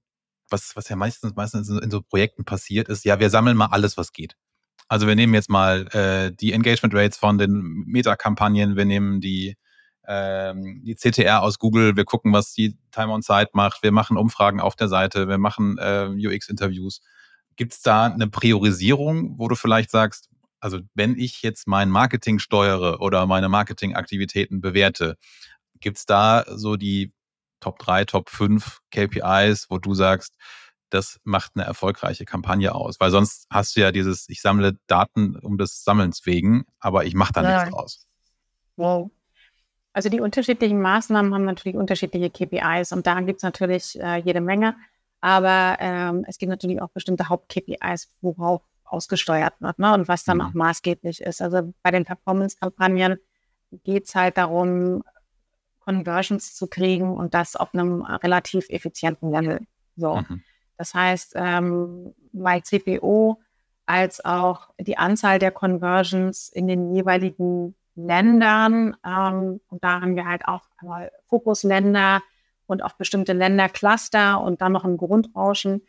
was, 0.52 0.76
was 0.76 0.88
ja 0.88 0.96
meistens, 0.96 1.34
meistens 1.34 1.68
in 1.68 1.90
so 1.90 2.02
Projekten 2.02 2.44
passiert 2.44 2.88
ist, 2.88 3.04
ja, 3.04 3.18
wir 3.18 3.30
sammeln 3.30 3.56
mal 3.56 3.66
alles, 3.66 3.96
was 3.96 4.12
geht. 4.12 4.36
Also 4.88 5.06
wir 5.06 5.14
nehmen 5.14 5.34
jetzt 5.34 5.50
mal 5.50 5.88
äh, 5.88 6.32
die 6.32 6.52
Engagement 6.52 6.94
Rates 6.94 7.16
von 7.16 7.38
den 7.38 7.84
Meta-Kampagnen, 7.86 8.76
wir 8.76 8.84
nehmen 8.84 9.20
die 9.20 9.56
ähm, 10.06 10.82
die 10.84 10.94
CTR 10.96 11.42
aus 11.42 11.58
Google, 11.58 11.96
wir 11.96 12.04
gucken, 12.04 12.32
was 12.32 12.52
die 12.52 12.76
Time 12.90 13.12
on 13.12 13.22
Site 13.22 13.50
macht, 13.52 13.82
wir 13.82 13.92
machen 13.92 14.16
Umfragen 14.16 14.60
auf 14.60 14.76
der 14.76 14.88
Seite, 14.88 15.28
wir 15.28 15.38
machen 15.38 15.78
äh, 15.78 16.08
UX-Interviews. 16.08 17.00
Gibt 17.56 17.74
es 17.74 17.82
da 17.82 18.06
eine 18.06 18.28
Priorisierung, 18.28 19.38
wo 19.38 19.48
du 19.48 19.54
vielleicht 19.54 19.90
sagst, 19.90 20.28
also 20.60 20.80
wenn 20.94 21.16
ich 21.18 21.42
jetzt 21.42 21.66
mein 21.66 21.90
Marketing 21.90 22.38
steuere 22.38 23.00
oder 23.00 23.26
meine 23.26 23.48
Marketingaktivitäten 23.48 24.60
bewerte, 24.60 25.16
gibt 25.80 25.98
es 25.98 26.06
da 26.06 26.44
so 26.48 26.76
die 26.76 27.12
Top 27.62 27.78
3, 27.78 28.04
Top 28.04 28.28
5 28.28 28.80
KPIs, 28.90 29.70
wo 29.70 29.78
du 29.78 29.94
sagst, 29.94 30.34
das 30.90 31.18
macht 31.24 31.52
eine 31.54 31.64
erfolgreiche 31.64 32.24
Kampagne 32.24 32.74
aus? 32.74 33.00
Weil 33.00 33.10
sonst 33.10 33.46
hast 33.50 33.76
du 33.76 33.80
ja 33.80 33.92
dieses, 33.92 34.28
ich 34.28 34.42
sammle 34.42 34.76
Daten 34.86 35.36
um 35.36 35.56
des 35.56 35.84
Sammelns 35.84 36.26
wegen, 36.26 36.64
aber 36.80 37.04
ich 37.04 37.14
mache 37.14 37.32
da 37.32 37.42
ja. 37.42 37.56
nichts 37.56 37.70
draus. 37.70 38.06
Wow. 38.76 39.10
Also 39.94 40.08
die 40.08 40.20
unterschiedlichen 40.20 40.80
Maßnahmen 40.80 41.32
haben 41.34 41.44
natürlich 41.44 41.76
unterschiedliche 41.76 42.30
KPIs 42.30 42.92
und 42.92 43.06
da 43.06 43.20
gibt 43.20 43.38
es 43.38 43.42
natürlich 43.42 43.98
äh, 44.00 44.16
jede 44.18 44.40
Menge. 44.40 44.76
Aber 45.20 45.76
ähm, 45.78 46.24
es 46.26 46.38
gibt 46.38 46.50
natürlich 46.50 46.82
auch 46.82 46.90
bestimmte 46.90 47.28
Haupt-KPIs, 47.28 48.10
worauf 48.20 48.62
ausgesteuert 48.84 49.54
wird 49.60 49.78
ne? 49.78 49.94
und 49.94 50.08
was 50.08 50.24
dann 50.24 50.38
mhm. 50.38 50.42
auch 50.42 50.54
maßgeblich 50.54 51.20
ist. 51.20 51.40
Also 51.40 51.72
bei 51.82 51.90
den 51.90 52.04
Performance-Kampagnen 52.04 53.18
geht 53.84 54.08
es 54.08 54.14
halt 54.14 54.36
darum, 54.36 55.04
Conversions 55.84 56.54
zu 56.54 56.66
kriegen 56.66 57.16
und 57.16 57.34
das 57.34 57.56
auf 57.56 57.74
einem 57.74 58.02
relativ 58.02 58.68
effizienten 58.68 59.30
Level. 59.30 59.60
So. 59.96 60.16
Mhm. 60.16 60.42
Das 60.76 60.94
heißt, 60.94 61.34
ähm, 61.36 62.14
bei 62.32 62.60
CPO 62.60 63.40
als 63.86 64.24
auch 64.24 64.70
die 64.78 64.96
Anzahl 64.96 65.38
der 65.38 65.50
Conversions 65.50 66.48
in 66.48 66.66
den 66.66 66.94
jeweiligen 66.94 67.74
Ländern. 67.94 68.96
Ähm, 69.04 69.60
und 69.68 69.84
da 69.84 70.00
haben 70.00 70.16
wir 70.16 70.26
halt 70.26 70.46
auch 70.46 70.62
einmal 70.78 71.10
Fokusländer 71.26 72.22
und 72.66 72.82
auch 72.82 72.92
bestimmte 72.92 73.32
Ländercluster 73.32 74.40
und 74.40 74.62
dann 74.62 74.72
noch 74.72 74.84
ein 74.84 74.96
Grundrauschen. 74.96 75.82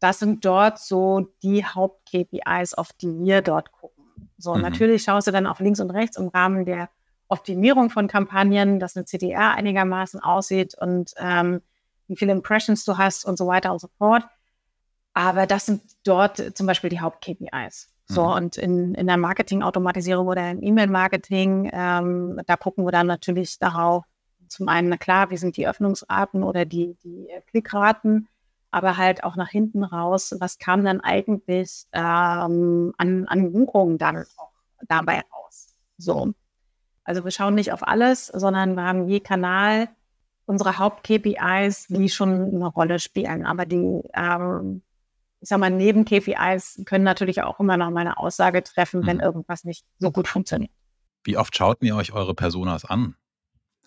Das 0.00 0.18
sind 0.18 0.44
dort 0.44 0.78
so 0.78 1.28
die 1.42 1.64
Haupt-KPIs, 1.64 2.74
auf 2.74 2.92
die 2.92 3.18
wir 3.18 3.42
dort 3.42 3.72
gucken. 3.72 4.04
So, 4.38 4.54
mhm. 4.54 4.62
natürlich 4.62 5.02
schaust 5.02 5.26
du 5.26 5.32
dann 5.32 5.46
auch 5.46 5.60
links 5.60 5.80
und 5.80 5.90
rechts 5.90 6.16
im 6.16 6.28
Rahmen 6.28 6.64
der 6.64 6.88
Optimierung 7.34 7.90
von 7.90 8.08
Kampagnen, 8.08 8.80
dass 8.80 8.96
eine 8.96 9.04
CDR 9.04 9.52
einigermaßen 9.52 10.20
aussieht 10.20 10.74
und 10.78 11.12
ähm, 11.18 11.60
wie 12.06 12.16
viele 12.16 12.32
Impressions 12.32 12.84
du 12.84 12.96
hast 12.96 13.24
und 13.24 13.36
so 13.36 13.46
weiter 13.46 13.72
und 13.72 13.80
so 13.80 13.88
fort. 13.98 14.24
Aber 15.14 15.46
das 15.46 15.66
sind 15.66 15.82
dort 16.04 16.56
zum 16.56 16.66
Beispiel 16.66 16.90
die 16.90 17.00
Haupt-KPIs. 17.00 17.90
So, 18.06 18.24
mhm. 18.24 18.32
und 18.32 18.56
in, 18.56 18.94
in 18.94 19.06
der 19.06 19.16
Marketing-Automatisierung 19.16 20.28
oder 20.28 20.50
im 20.50 20.62
E-Mail-Marketing, 20.62 21.70
ähm, 21.72 22.40
da 22.46 22.56
gucken 22.56 22.84
wir 22.84 22.92
dann 22.92 23.06
natürlich 23.06 23.58
darauf, 23.58 24.04
zum 24.48 24.68
einen, 24.68 24.90
na 24.90 24.96
klar, 24.96 25.30
wie 25.30 25.36
sind 25.36 25.56
die 25.56 25.66
Öffnungsraten 25.66 26.42
oder 26.42 26.64
die, 26.64 26.96
die 27.02 27.28
Klickraten, 27.46 28.28
aber 28.70 28.96
halt 28.96 29.24
auch 29.24 29.36
nach 29.36 29.48
hinten 29.48 29.84
raus, 29.84 30.34
was 30.38 30.58
kam 30.58 30.84
dann 30.84 31.00
eigentlich 31.00 31.86
ähm, 31.92 32.92
an, 32.98 33.26
an 33.26 33.52
Buchungen 33.52 33.98
dann 33.98 34.24
auch 34.36 34.52
dabei 34.86 35.22
raus. 35.32 35.74
So. 35.96 36.34
Also 37.04 37.24
wir 37.24 37.30
schauen 37.30 37.54
nicht 37.54 37.72
auf 37.72 37.86
alles, 37.86 38.26
sondern 38.28 38.74
wir 38.74 38.82
haben 38.84 39.08
je 39.08 39.20
Kanal 39.20 39.88
unsere 40.46 40.78
Haupt-KPIs, 40.78 41.86
die 41.88 42.08
schon 42.08 42.54
eine 42.54 42.66
Rolle 42.66 42.98
spielen. 42.98 43.46
Aber 43.46 43.66
die, 43.66 44.02
ähm, 44.14 44.82
ich 45.40 45.48
sag 45.48 45.58
mal, 45.58 45.70
neben 45.70 46.04
KPIs 46.04 46.82
können 46.84 47.04
natürlich 47.04 47.42
auch 47.42 47.60
immer 47.60 47.76
noch 47.76 47.90
mal 47.90 48.00
eine 48.00 48.18
Aussage 48.18 48.62
treffen, 48.62 49.00
mhm. 49.00 49.06
wenn 49.06 49.20
irgendwas 49.20 49.64
nicht 49.64 49.84
so 49.98 50.10
gut 50.10 50.28
funktioniert. 50.28 50.72
Wie 51.24 51.38
oft 51.38 51.56
schaut 51.56 51.82
ihr 51.82 51.96
euch 51.96 52.12
eure 52.12 52.34
Personas 52.34 52.84
an? 52.84 53.16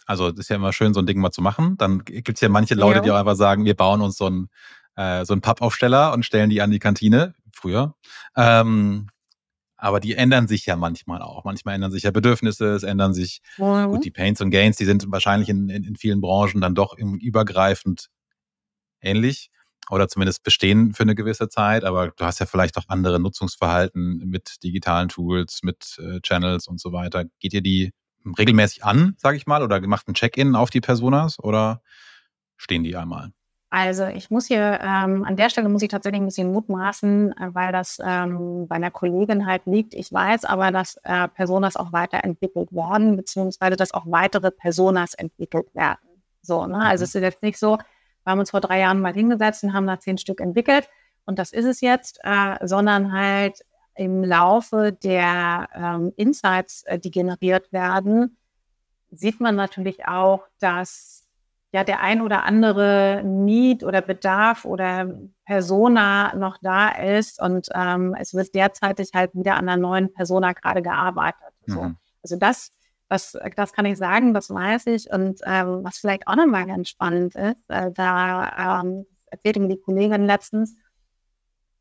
Also 0.06 0.32
das 0.32 0.42
ist 0.42 0.50
ja 0.50 0.56
immer 0.56 0.74
schön, 0.74 0.94
so 0.94 1.02
ein 1.02 1.06
Ding 1.06 1.20
mal 1.20 1.32
zu 1.32 1.42
machen. 1.42 1.78
Dann 1.78 2.06
gibt 2.06 2.38
es 2.38 2.42
ja 2.42 2.50
manche 2.50 2.76
Leute, 2.76 3.00
ja. 3.00 3.04
die 3.04 3.12
auch 3.12 3.18
einfach 3.18 3.36
sagen, 3.36 3.66
wir 3.66 3.76
bauen 3.76 4.02
uns 4.02 4.18
so 4.18 4.28
einen, 4.28 4.50
äh, 4.96 5.26
so 5.26 5.34
einen 5.34 5.42
Pappaufsteller 5.42 6.14
und 6.14 6.24
stellen 6.24 6.50
die 6.50 6.62
an 6.62 6.72
die 6.72 6.80
Kantine, 6.80 7.36
früher. 7.52 7.94
Ähm, 8.36 9.08
aber 9.78 10.00
die 10.00 10.16
ändern 10.16 10.48
sich 10.48 10.66
ja 10.66 10.76
manchmal 10.76 11.22
auch. 11.22 11.44
Manchmal 11.44 11.76
ändern 11.76 11.92
sich 11.92 12.04
ja 12.04 12.12
Bedürfnisse, 12.12 12.74
es 12.74 12.84
ändern 12.84 13.14
sich 13.14 13.42
mhm. 13.58 13.88
gut 13.92 14.04
die 14.04 14.12
Pains 14.12 14.42
und 14.42 14.50
Gains, 14.50 14.78
die 14.78 14.86
sind 14.86 15.12
wahrscheinlich 15.12 15.50
in, 15.50 15.70
in, 15.70 15.84
in 15.84 15.96
vielen 15.96 16.22
Branchen 16.22 16.62
dann 16.62 16.76
doch 16.76 16.96
im, 16.98 17.16
übergreifend 17.16 18.10
ähnlich 19.02 19.50
oder 19.90 20.08
zumindest 20.08 20.44
bestehen 20.44 20.94
für 20.94 21.04
eine 21.04 21.16
gewisse 21.16 21.48
Zeit, 21.48 21.84
aber 21.86 22.10
du 22.10 22.26
hast 22.26 22.40
ja 22.40 22.46
vielleicht 22.46 22.78
auch 22.78 22.86
andere 22.88 23.20
Nutzungsverhalten 23.20 24.18
mit 24.26 24.64
digitalen 24.64 25.10
Tools, 25.10 25.62
mit 25.64 25.98
äh, 26.00 26.20
Channels 26.22 26.68
und 26.68 26.80
so 26.80 26.92
weiter. 26.92 27.26
Geht 27.40 27.54
ihr 27.54 27.62
die 27.62 27.94
regelmäßig 28.38 28.84
an, 28.84 29.16
sage 29.18 29.38
ich 29.38 29.48
mal, 29.48 29.64
oder 29.64 29.80
macht 29.88 30.08
ein 30.10 30.14
Check-in 30.14 30.56
auf 30.56 30.70
die 30.70 30.82
Personas 30.82 31.40
oder 31.40 31.82
stehen 32.58 32.84
die 32.84 32.98
einmal? 32.98 33.32
Also 33.70 34.06
ich 34.06 34.32
muss 34.32 34.46
hier 34.46 34.80
ähm, 34.82 35.26
an 35.26 35.36
der 35.36 35.50
Stelle 35.50 35.68
muss 35.68 35.82
ich 35.82 35.90
tatsächlich 35.90 36.22
ein 36.22 36.26
bisschen 36.28 36.54
mutmaßen, 36.54 37.34
äh, 37.34 37.54
weil 37.54 37.74
das 37.74 38.00
ähm, 38.02 38.68
bei 38.68 38.76
einer 38.76 38.92
Kollegin 38.92 39.46
halt 39.46 39.66
liegt. 39.66 39.94
Ich 39.94 40.12
weiß 40.12 40.46
aber, 40.46 40.72
dass 40.72 40.98
äh, 41.04 41.28
Personas 41.28 41.76
auch 41.76 41.92
weiterentwickelt 41.92 42.72
werden, 42.72 43.18
beziehungsweise 43.18 43.76
dass 43.76 43.94
auch 43.94 44.06
weitere 44.06 44.52
Personas 44.52 45.16
entwickelt 45.16 45.74
werden. 45.76 46.00
So, 46.42 46.66
ne? 46.66 46.80
Also 46.80 47.02
mhm. 47.02 47.06
es 47.06 47.16
ist 47.16 47.22
jetzt 47.22 47.44
nicht 47.44 47.60
so, 47.60 47.78
wir 47.78 48.32
haben 48.32 48.40
uns 48.40 48.52
vor 48.52 48.62
drei 48.62 48.80
Jahren 48.80 49.02
mal 49.02 49.14
hingesetzt 49.14 49.64
und 49.66 49.74
haben 49.74 49.88
da 49.88 50.00
zehn 50.00 50.18
Stück 50.18 50.40
entwickelt 50.40 50.90
und 51.26 51.38
das 51.38 51.52
ist 51.52 51.66
es 51.66 51.82
jetzt, 51.82 52.20
äh, 52.24 52.56
sondern 52.66 53.12
halt 53.12 53.66
im 53.96 54.24
Laufe 54.24 54.94
der 54.94 55.68
ähm, 55.76 56.14
Insights, 56.16 56.84
äh, 56.84 57.00
die 57.00 57.12
generiert 57.12 57.74
werden, 57.74 58.38
sieht 59.12 59.42
man 59.42 59.56
natürlich 59.56 60.08
auch, 60.08 60.44
dass 60.60 61.27
ja 61.74 61.84
der 61.84 62.02
ein 62.02 62.22
oder 62.22 62.44
andere 62.44 63.22
Need 63.24 63.84
oder 63.84 64.02
Bedarf 64.02 64.66
oder 64.66 65.14
Persona 65.46 66.36
noch 66.36 66.58
da 66.62 66.90
ist 66.90 67.42
und 67.42 67.68
ähm, 67.74 68.16
es 68.20 68.34
wird 68.34 68.56
derzeitig 68.56 69.12
halt 69.14 69.34
wieder 69.34 69.56
an 69.56 69.68
einer 69.68 69.82
neuen 69.82 70.14
Persona 70.14 70.54
gerade 70.54 70.82
gearbeitet. 70.82 71.54
So. 71.66 71.82
Mhm. 71.82 71.98
Also 72.24 72.38
das, 72.38 72.72
was, 73.10 73.38
das 73.56 73.74
kann 73.74 73.86
ich 73.86 73.98
sagen, 73.98 74.34
das 74.34 74.50
weiß 74.50 74.88
ich 74.88 75.12
und 75.12 75.42
ähm, 75.46 75.84
was 75.84 75.98
vielleicht 75.98 76.28
auch 76.28 76.36
nochmal 76.36 76.66
ganz 76.68 76.90
spannend 76.90 77.36
ist, 77.36 77.70
äh, 77.70 77.92
da 77.92 78.82
ähm, 78.82 79.06
erzählte 79.28 79.60
mir 79.60 79.70
die 79.70 79.82
Kollegin 79.82 80.26
letztens, 80.26 80.76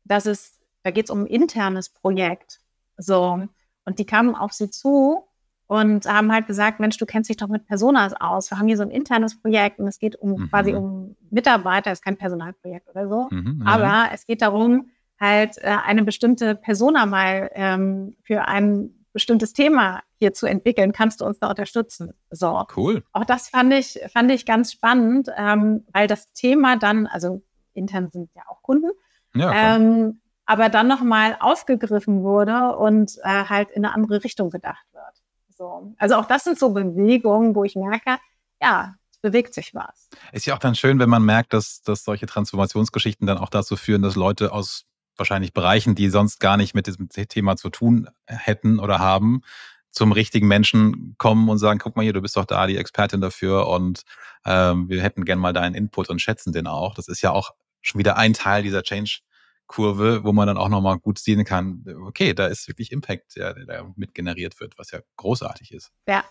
dass 0.03 0.25
es, 0.25 0.59
da 0.83 0.91
geht 0.91 1.05
es 1.05 1.11
um 1.11 1.21
ein 1.21 1.27
internes 1.27 1.89
Projekt. 1.89 2.59
So. 2.97 3.47
Und 3.85 3.99
die 3.99 4.05
kamen 4.05 4.35
auf 4.35 4.53
sie 4.53 4.69
zu 4.69 5.27
und 5.67 6.05
haben 6.05 6.31
halt 6.31 6.47
gesagt, 6.47 6.79
Mensch, 6.79 6.97
du 6.97 7.05
kennst 7.05 7.29
dich 7.29 7.37
doch 7.37 7.49
mit 7.49 7.67
Personas 7.67 8.13
aus. 8.13 8.49
Wir 8.49 8.57
haben 8.57 8.67
hier 8.67 8.77
so 8.77 8.83
ein 8.83 8.89
internes 8.89 9.39
Projekt 9.39 9.79
und 9.79 9.87
es 9.87 9.99
geht 9.99 10.15
um 10.15 10.31
mhm. 10.31 10.49
quasi 10.49 10.73
um 10.73 11.15
Mitarbeiter, 11.29 11.91
ist 11.91 12.03
kein 12.03 12.17
Personalprojekt 12.17 12.89
oder 12.89 13.07
so. 13.07 13.27
Mhm, 13.29 13.63
ja. 13.65 13.71
Aber 13.71 14.13
es 14.13 14.25
geht 14.25 14.41
darum, 14.41 14.89
halt 15.19 15.57
äh, 15.57 15.75
eine 15.85 16.03
bestimmte 16.03 16.55
Persona 16.55 17.05
mal 17.05 17.49
ähm, 17.53 18.15
für 18.23 18.47
ein 18.47 18.91
bestimmtes 19.11 19.53
Thema 19.53 20.01
hier 20.19 20.33
zu 20.33 20.45
entwickeln. 20.45 20.91
Kannst 20.93 21.21
du 21.21 21.25
uns 21.25 21.39
da 21.39 21.49
unterstützen? 21.49 22.13
So. 22.29 22.65
Cool. 22.75 23.03
Auch 23.11 23.25
das 23.25 23.49
fand 23.49 23.73
ich, 23.73 23.99
fand 24.13 24.31
ich 24.31 24.45
ganz 24.45 24.71
spannend, 24.71 25.29
ähm, 25.35 25.85
weil 25.91 26.07
das 26.07 26.31
Thema 26.33 26.77
dann, 26.77 27.07
also 27.07 27.41
intern 27.73 28.09
sind 28.09 28.29
ja 28.35 28.43
auch 28.47 28.61
Kunden, 28.61 28.91
ja, 29.33 29.75
ähm, 29.75 30.21
aber 30.45 30.69
dann 30.69 30.87
nochmal 30.87 31.35
aufgegriffen 31.39 32.23
wurde 32.23 32.77
und 32.77 33.17
äh, 33.23 33.43
halt 33.45 33.69
in 33.71 33.83
eine 33.83 33.93
andere 33.93 34.23
Richtung 34.23 34.49
gedacht 34.49 34.85
wird. 34.93 35.16
So. 35.57 35.93
Also 35.97 36.15
auch 36.15 36.25
das 36.25 36.43
sind 36.43 36.59
so 36.59 36.69
Bewegungen, 36.69 37.55
wo 37.55 37.63
ich 37.63 37.75
merke, 37.75 38.17
ja, 38.61 38.95
es 39.11 39.17
bewegt 39.17 39.53
sich 39.53 39.73
was. 39.73 40.09
Ist 40.31 40.45
ja 40.45 40.55
auch 40.55 40.59
dann 40.59 40.75
schön, 40.75 40.99
wenn 40.99 41.09
man 41.09 41.23
merkt, 41.23 41.53
dass, 41.53 41.81
dass 41.81 42.03
solche 42.03 42.27
Transformationsgeschichten 42.27 43.25
dann 43.25 43.39
auch 43.39 43.49
dazu 43.49 43.75
führen, 43.75 44.03
dass 44.03 44.15
Leute 44.15 44.51
aus 44.51 44.85
wahrscheinlich 45.17 45.53
Bereichen, 45.53 45.95
die 45.95 46.09
sonst 46.09 46.39
gar 46.39 46.57
nicht 46.57 46.75
mit 46.75 46.85
diesem 46.85 47.09
Thema 47.09 47.57
zu 47.57 47.69
tun 47.71 48.07
hätten 48.27 48.79
oder 48.79 48.99
haben, 48.99 49.41
zum 49.89 50.11
richtigen 50.11 50.47
Menschen 50.47 51.15
kommen 51.17 51.49
und 51.49 51.57
sagen, 51.57 51.79
guck 51.79 51.95
mal 51.95 52.03
hier, 52.03 52.13
du 52.13 52.21
bist 52.21 52.37
doch 52.37 52.45
da 52.45 52.67
die 52.67 52.77
Expertin 52.77 53.19
dafür 53.19 53.67
und 53.67 54.03
ähm, 54.45 54.89
wir 54.89 55.01
hätten 55.01 55.25
gern 55.25 55.39
mal 55.39 55.53
deinen 55.53 55.73
Input 55.73 56.09
und 56.09 56.21
schätzen 56.21 56.53
den 56.53 56.67
auch. 56.67 56.93
Das 56.93 57.07
ist 57.07 57.23
ja 57.23 57.31
auch 57.31 57.55
schon 57.81 57.97
wieder 57.97 58.15
ein 58.15 58.33
Teil 58.33 58.61
dieser 58.61 58.83
Change 58.83 59.21
Kurve, 59.67 60.23
wo 60.23 60.31
man 60.31 60.47
dann 60.47 60.57
auch 60.57 60.69
nochmal 60.69 60.97
gut 60.97 61.19
sehen 61.19 61.43
kann, 61.43 61.83
okay, 62.05 62.33
da 62.33 62.47
ist 62.47 62.67
wirklich 62.67 62.91
Impact, 62.91 63.35
der, 63.35 63.53
der 63.53 63.93
mit 63.95 64.13
generiert 64.13 64.59
wird, 64.59 64.77
was 64.77 64.91
ja 64.91 64.99
großartig 65.17 65.73
ist. 65.73 65.91
Ja. 66.07 66.23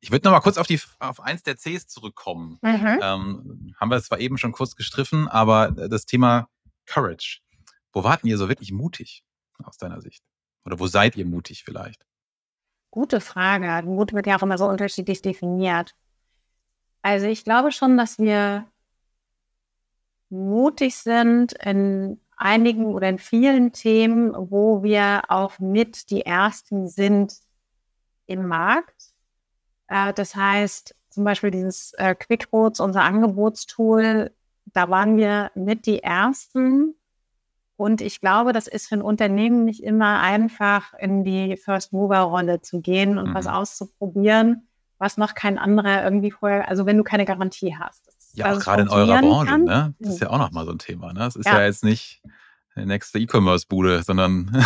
Ich 0.00 0.10
würde 0.10 0.26
nochmal 0.26 0.40
kurz 0.40 0.56
auf, 0.56 0.66
die, 0.66 0.80
auf 0.98 1.20
eins 1.20 1.42
der 1.42 1.56
Cs 1.56 1.86
zurückkommen. 1.86 2.58
Mhm. 2.62 2.98
Ähm, 3.02 3.74
haben 3.78 3.90
wir 3.90 4.02
zwar 4.02 4.18
eben 4.18 4.36
schon 4.36 4.52
kurz 4.52 4.74
gestriffen, 4.74 5.28
aber 5.28 5.70
das 5.70 6.06
Thema 6.06 6.48
Courage. 6.86 7.40
Wo 7.92 8.02
warten 8.02 8.26
ihr 8.26 8.38
so 8.38 8.48
wirklich 8.48 8.72
mutig 8.72 9.22
aus 9.62 9.76
deiner 9.76 10.00
Sicht? 10.00 10.24
Oder 10.64 10.80
wo 10.80 10.86
seid 10.86 11.16
ihr 11.16 11.26
mutig 11.26 11.62
vielleicht? 11.62 12.04
Gute 12.90 13.20
Frage. 13.20 13.86
Mut 13.86 14.12
wird 14.12 14.26
ja 14.26 14.36
auch 14.36 14.42
immer 14.42 14.58
so 14.58 14.66
unterschiedlich 14.66 15.22
definiert. 15.22 15.94
Also 17.02 17.26
ich 17.26 17.44
glaube 17.44 17.72
schon, 17.72 17.96
dass 17.96 18.18
wir 18.18 18.66
mutig 20.30 20.96
sind 20.96 21.52
in 21.52 22.20
einigen 22.42 22.86
oder 22.86 23.08
in 23.08 23.18
vielen 23.18 23.72
Themen, 23.72 24.34
wo 24.34 24.82
wir 24.82 25.22
auch 25.28 25.58
mit 25.58 26.10
die 26.10 26.26
Ersten 26.26 26.88
sind 26.88 27.34
im 28.26 28.46
Markt. 28.46 29.12
Äh, 29.88 30.12
das 30.12 30.34
heißt, 30.34 30.94
zum 31.10 31.24
Beispiel 31.24 31.50
dieses 31.50 31.92
äh, 31.94 32.14
QuickBooks, 32.14 32.80
unser 32.80 33.02
Angebotstool, 33.02 34.30
da 34.72 34.88
waren 34.88 35.16
wir 35.16 35.50
mit 35.54 35.86
die 35.86 36.02
Ersten. 36.02 36.94
Und 37.76 38.00
ich 38.00 38.20
glaube, 38.20 38.52
das 38.52 38.66
ist 38.66 38.88
für 38.88 38.96
ein 38.96 39.02
Unternehmen 39.02 39.64
nicht 39.64 39.82
immer 39.82 40.20
einfach, 40.20 40.94
in 40.94 41.24
die 41.24 41.56
First-Mover-Rolle 41.56 42.62
zu 42.62 42.80
gehen 42.80 43.18
und 43.18 43.30
mhm. 43.30 43.34
was 43.34 43.46
auszuprobieren, 43.46 44.68
was 44.98 45.16
noch 45.16 45.34
kein 45.34 45.58
anderer 45.58 46.04
irgendwie 46.04 46.30
vorher, 46.30 46.68
also 46.68 46.86
wenn 46.86 46.96
du 46.96 47.02
keine 47.02 47.24
Garantie 47.24 47.76
hast. 47.76 48.11
Ja, 48.34 48.54
auch 48.54 48.60
gerade 48.60 48.82
in 48.82 48.88
eurer 48.88 49.20
Branche, 49.20 49.46
kann. 49.46 49.64
ne? 49.64 49.94
Das 49.98 50.14
ist 50.14 50.20
ja 50.20 50.30
auch 50.30 50.38
nochmal 50.38 50.64
so 50.64 50.72
ein 50.72 50.78
Thema, 50.78 51.12
ne? 51.12 51.20
Das 51.20 51.36
ist 51.36 51.46
ja, 51.46 51.58
ja 51.58 51.66
jetzt 51.66 51.84
nicht 51.84 52.22
die 52.76 52.86
nächste 52.86 53.18
E-Commerce-Bude, 53.18 54.02
sondern 54.02 54.50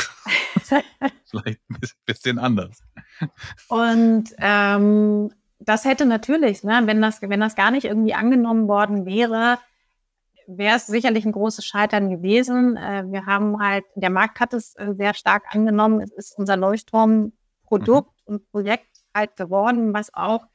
vielleicht 1.24 1.60
ein 1.70 1.78
bisschen 2.04 2.38
anders. 2.38 2.82
Und 3.68 4.34
ähm, 4.38 5.30
das 5.58 5.84
hätte 5.84 6.06
natürlich, 6.06 6.62
ne, 6.62 6.82
wenn, 6.84 7.02
das, 7.02 7.22
wenn 7.22 7.40
das 7.40 7.56
gar 7.56 7.70
nicht 7.70 7.84
irgendwie 7.84 8.14
angenommen 8.14 8.68
worden 8.68 9.06
wäre, 9.06 9.58
wäre 10.46 10.76
es 10.76 10.86
sicherlich 10.86 11.24
ein 11.24 11.32
großes 11.32 11.64
Scheitern 11.64 12.08
gewesen. 12.10 12.76
Äh, 12.76 13.04
wir 13.08 13.26
haben 13.26 13.60
halt, 13.60 13.84
der 13.94 14.10
Markt 14.10 14.38
hat 14.40 14.54
es 14.54 14.74
äh, 14.76 14.94
sehr 14.96 15.14
stark 15.14 15.44
angenommen. 15.50 16.00
Es 16.00 16.12
ist 16.12 16.38
unser 16.38 16.56
Leuchtturm-Produkt 16.56 18.12
mhm. 18.26 18.34
und 18.34 18.50
Projekt 18.50 18.86
halt 19.14 19.36
geworden, 19.36 19.92
was 19.92 20.12
auch 20.14 20.46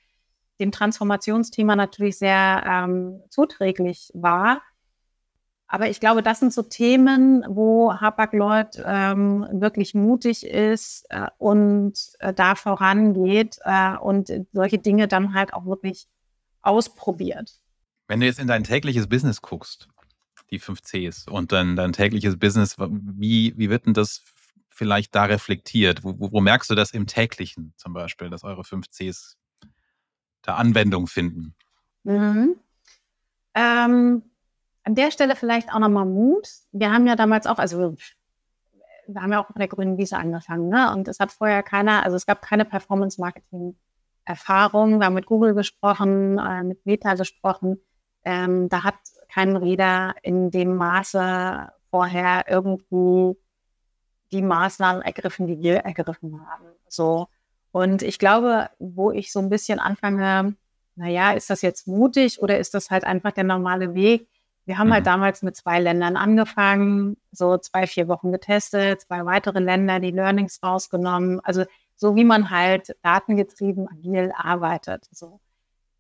dem 0.61 0.71
Transformationsthema 0.71 1.75
natürlich 1.75 2.17
sehr 2.17 2.63
ähm, 2.65 3.21
zuträglich 3.29 4.11
war. 4.13 4.61
Aber 5.67 5.89
ich 5.89 6.01
glaube, 6.01 6.21
das 6.21 6.39
sind 6.39 6.53
so 6.53 6.63
Themen, 6.63 7.45
wo 7.47 7.93
Hapag-Lloyd 7.93 8.83
ähm, 8.85 9.47
wirklich 9.53 9.95
mutig 9.95 10.45
ist 10.45 11.05
äh, 11.09 11.27
und 11.37 11.93
äh, 12.19 12.33
da 12.33 12.55
vorangeht 12.55 13.57
äh, 13.63 13.95
und 13.95 14.31
solche 14.51 14.79
Dinge 14.79 15.07
dann 15.07 15.33
halt 15.33 15.53
auch 15.53 15.65
wirklich 15.65 16.07
ausprobiert. 16.61 17.53
Wenn 18.07 18.19
du 18.19 18.25
jetzt 18.25 18.39
in 18.39 18.47
dein 18.47 18.65
tägliches 18.65 19.07
Business 19.07 19.41
guckst, 19.41 19.87
die 20.51 20.59
5 20.59 20.81
Cs 20.81 21.27
und 21.27 21.53
dann 21.53 21.77
dein 21.77 21.93
tägliches 21.93 22.37
Business, 22.37 22.75
wie, 22.77 23.53
wie 23.57 23.69
wird 23.69 23.85
denn 23.85 23.93
das 23.93 24.21
vielleicht 24.67 25.15
da 25.15 25.23
reflektiert? 25.23 26.03
Wo, 26.03 26.15
wo, 26.19 26.41
merkst 26.41 26.69
du 26.69 26.75
das 26.75 26.91
im 26.91 27.07
täglichen 27.07 27.73
zum 27.77 27.93
Beispiel, 27.93 28.29
dass 28.29 28.43
eure 28.43 28.65
5 28.65 28.87
Cs 28.89 29.37
da 30.41 30.55
Anwendung 30.55 31.07
finden? 31.07 31.55
Mhm. 32.03 32.55
Ähm, 33.53 34.23
an 34.83 34.95
der 34.95 35.11
Stelle 35.11 35.35
vielleicht 35.35 35.71
auch 35.73 35.79
nochmal 35.79 36.05
Mut. 36.05 36.47
Wir 36.71 36.91
haben 36.91 37.05
ja 37.07 37.15
damals 37.15 37.47
auch, 37.47 37.59
also 37.59 37.95
wir 39.07 39.21
haben 39.21 39.31
ja 39.31 39.43
auch 39.43 39.49
mit 39.49 39.59
der 39.59 39.67
grünen 39.67 39.97
Wiese 39.97 40.17
angefangen, 40.17 40.69
ne? 40.69 40.91
Und 40.93 41.07
es 41.07 41.19
hat 41.19 41.31
vorher 41.31 41.61
keiner, 41.63 42.03
also 42.03 42.15
es 42.15 42.25
gab 42.25 42.41
keine 42.41 42.65
Performance-Marketing-Erfahrung. 42.65 44.99
Wir 44.99 45.05
haben 45.05 45.13
mit 45.13 45.27
Google 45.27 45.53
gesprochen, 45.53 46.39
äh, 46.39 46.63
mit 46.63 46.85
Meta 46.85 47.13
gesprochen. 47.15 47.79
Ähm, 48.23 48.69
da 48.69 48.83
hat 48.83 48.95
kein 49.29 49.55
Reader 49.55 50.15
in 50.23 50.49
dem 50.51 50.75
Maße 50.75 51.71
vorher 51.89 52.45
irgendwie 52.47 53.37
die 54.31 54.41
Maßnahmen 54.41 55.01
ergriffen, 55.01 55.47
die 55.47 55.59
wir 55.59 55.79
ergriffen 55.79 56.47
haben. 56.47 56.65
So. 56.87 57.27
Und 57.71 58.01
ich 58.01 58.19
glaube, 58.19 58.69
wo 58.79 59.11
ich 59.11 59.31
so 59.31 59.39
ein 59.39 59.49
bisschen 59.49 59.79
anfange, 59.79 60.55
naja, 60.95 61.31
ist 61.31 61.49
das 61.49 61.61
jetzt 61.61 61.87
mutig 61.87 62.41
oder 62.41 62.59
ist 62.59 62.73
das 62.73 62.89
halt 62.89 63.03
einfach 63.03 63.31
der 63.31 63.45
normale 63.45 63.93
Weg? 63.93 64.27
Wir 64.65 64.77
haben 64.77 64.91
halt 64.93 65.05
mhm. 65.05 65.09
halt 65.09 65.15
damals 65.15 65.41
mit 65.41 65.55
zwei 65.55 65.79
Ländern 65.79 66.15
angefangen, 66.15 67.17
so 67.31 67.57
zwei, 67.57 67.87
vier 67.87 68.07
Wochen 68.07 68.31
getestet, 68.31 69.01
zwei 69.01 69.25
weitere 69.25 69.59
Länder, 69.59 69.99
die 69.99 70.11
Learnings 70.11 70.61
rausgenommen. 70.61 71.39
Also 71.41 71.65
so 71.95 72.15
wie 72.15 72.23
man 72.23 72.49
halt 72.49 72.95
datengetrieben 73.03 73.87
agil 73.87 74.31
arbeitet. 74.35 75.07
So. 75.11 75.39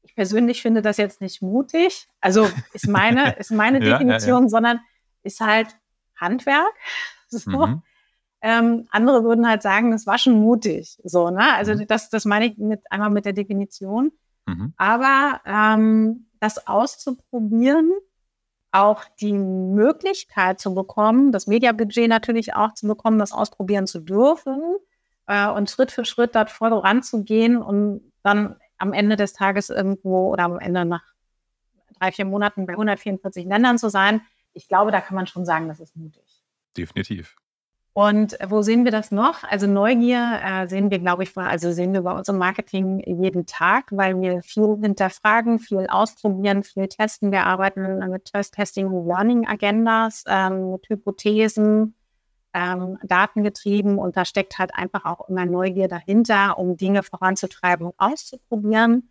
Ich 0.03 0.15
persönlich 0.15 0.61
finde 0.61 0.81
das 0.81 0.97
jetzt 0.97 1.21
nicht 1.21 1.41
mutig. 1.41 2.07
Also 2.19 2.49
ist 2.73 2.87
meine, 2.87 3.35
ist 3.39 3.51
meine 3.51 3.79
Definition, 3.79 4.39
ja, 4.39 4.45
ja. 4.45 4.49
sondern 4.49 4.79
ist 5.23 5.39
halt 5.39 5.67
Handwerk. 6.15 6.73
So. 7.33 7.65
Mhm. 7.65 7.81
Ähm, 8.41 8.87
andere 8.89 9.23
würden 9.23 9.47
halt 9.47 9.61
sagen, 9.61 9.91
das 9.91 10.07
war 10.07 10.17
schon 10.17 10.33
mutig. 10.33 10.99
So, 11.03 11.29
ne? 11.29 11.53
Also 11.53 11.75
mhm. 11.75 11.87
das, 11.87 12.09
das 12.09 12.25
meine 12.25 12.47
ich 12.47 12.57
mit, 12.57 12.81
einmal 12.89 13.09
mit 13.09 13.25
der 13.25 13.33
Definition. 13.33 14.11
Mhm. 14.47 14.73
Aber 14.77 15.41
ähm, 15.45 16.25
das 16.39 16.67
auszuprobieren, 16.67 17.91
auch 18.71 19.03
die 19.19 19.33
Möglichkeit 19.33 20.59
zu 20.59 20.73
bekommen, 20.73 21.31
das 21.31 21.45
Mediabudget 21.45 22.09
natürlich 22.09 22.55
auch 22.55 22.73
zu 22.73 22.87
bekommen, 22.87 23.19
das 23.19 23.33
ausprobieren 23.33 23.85
zu 23.85 23.99
dürfen 23.99 24.61
äh, 25.27 25.49
und 25.49 25.69
Schritt 25.69 25.91
für 25.91 26.05
Schritt 26.05 26.35
dort 26.35 26.49
voranzugehen 26.49 27.57
und 27.57 28.01
dann 28.23 28.55
am 28.77 28.93
Ende 28.93 29.17
des 29.17 29.33
Tages 29.33 29.69
irgendwo 29.69 30.31
oder 30.31 30.45
am 30.45 30.57
Ende 30.57 30.85
nach 30.85 31.03
drei, 31.99 32.11
vier 32.11 32.25
Monaten 32.25 32.65
bei 32.65 32.73
144 32.73 33.45
Ländern 33.45 33.77
zu 33.77 33.89
sein. 33.89 34.21
Ich 34.53 34.67
glaube, 34.67 34.91
da 34.91 35.01
kann 35.01 35.15
man 35.15 35.27
schon 35.27 35.45
sagen, 35.45 35.67
das 35.67 35.79
ist 35.79 35.95
mutig. 35.95 36.23
Definitiv. 36.75 37.35
Und 37.93 38.37
wo 38.47 38.61
sehen 38.61 38.85
wir 38.85 38.91
das 38.91 39.11
noch? 39.11 39.43
Also 39.43 39.67
Neugier 39.67 40.39
äh, 40.43 40.67
sehen 40.67 40.89
wir, 40.91 40.99
glaube 40.99 41.23
ich, 41.23 41.35
also 41.35 41.73
sehen 41.73 41.91
wir 41.91 42.03
bei 42.03 42.13
unserem 42.13 42.39
Marketing 42.39 42.99
jeden 43.05 43.45
Tag, 43.45 43.87
weil 43.91 44.19
wir 44.21 44.41
viel 44.43 44.77
hinterfragen, 44.81 45.59
viel 45.59 45.87
ausprobieren, 45.89 46.63
viel 46.63 46.87
testen. 46.87 47.33
Wir 47.33 47.45
arbeiten 47.45 47.99
mit 48.09 48.31
Test 48.31 48.53
Testing 48.53 48.89
Learning 49.05 49.45
Agendas, 49.45 50.23
ähm, 50.25 50.71
mit 50.71 50.87
Hypothesen, 50.87 51.95
ähm, 52.53 52.97
datengetrieben 53.03 53.97
und 53.97 54.15
da 54.15 54.23
steckt 54.23 54.57
halt 54.57 54.73
einfach 54.75 55.05
auch 55.05 55.27
immer 55.27 55.45
Neugier 55.45 55.89
dahinter, 55.89 56.57
um 56.57 56.77
Dinge 56.77 57.03
voranzutreiben 57.03 57.87
und 57.87 57.95
auszuprobieren. 57.97 59.09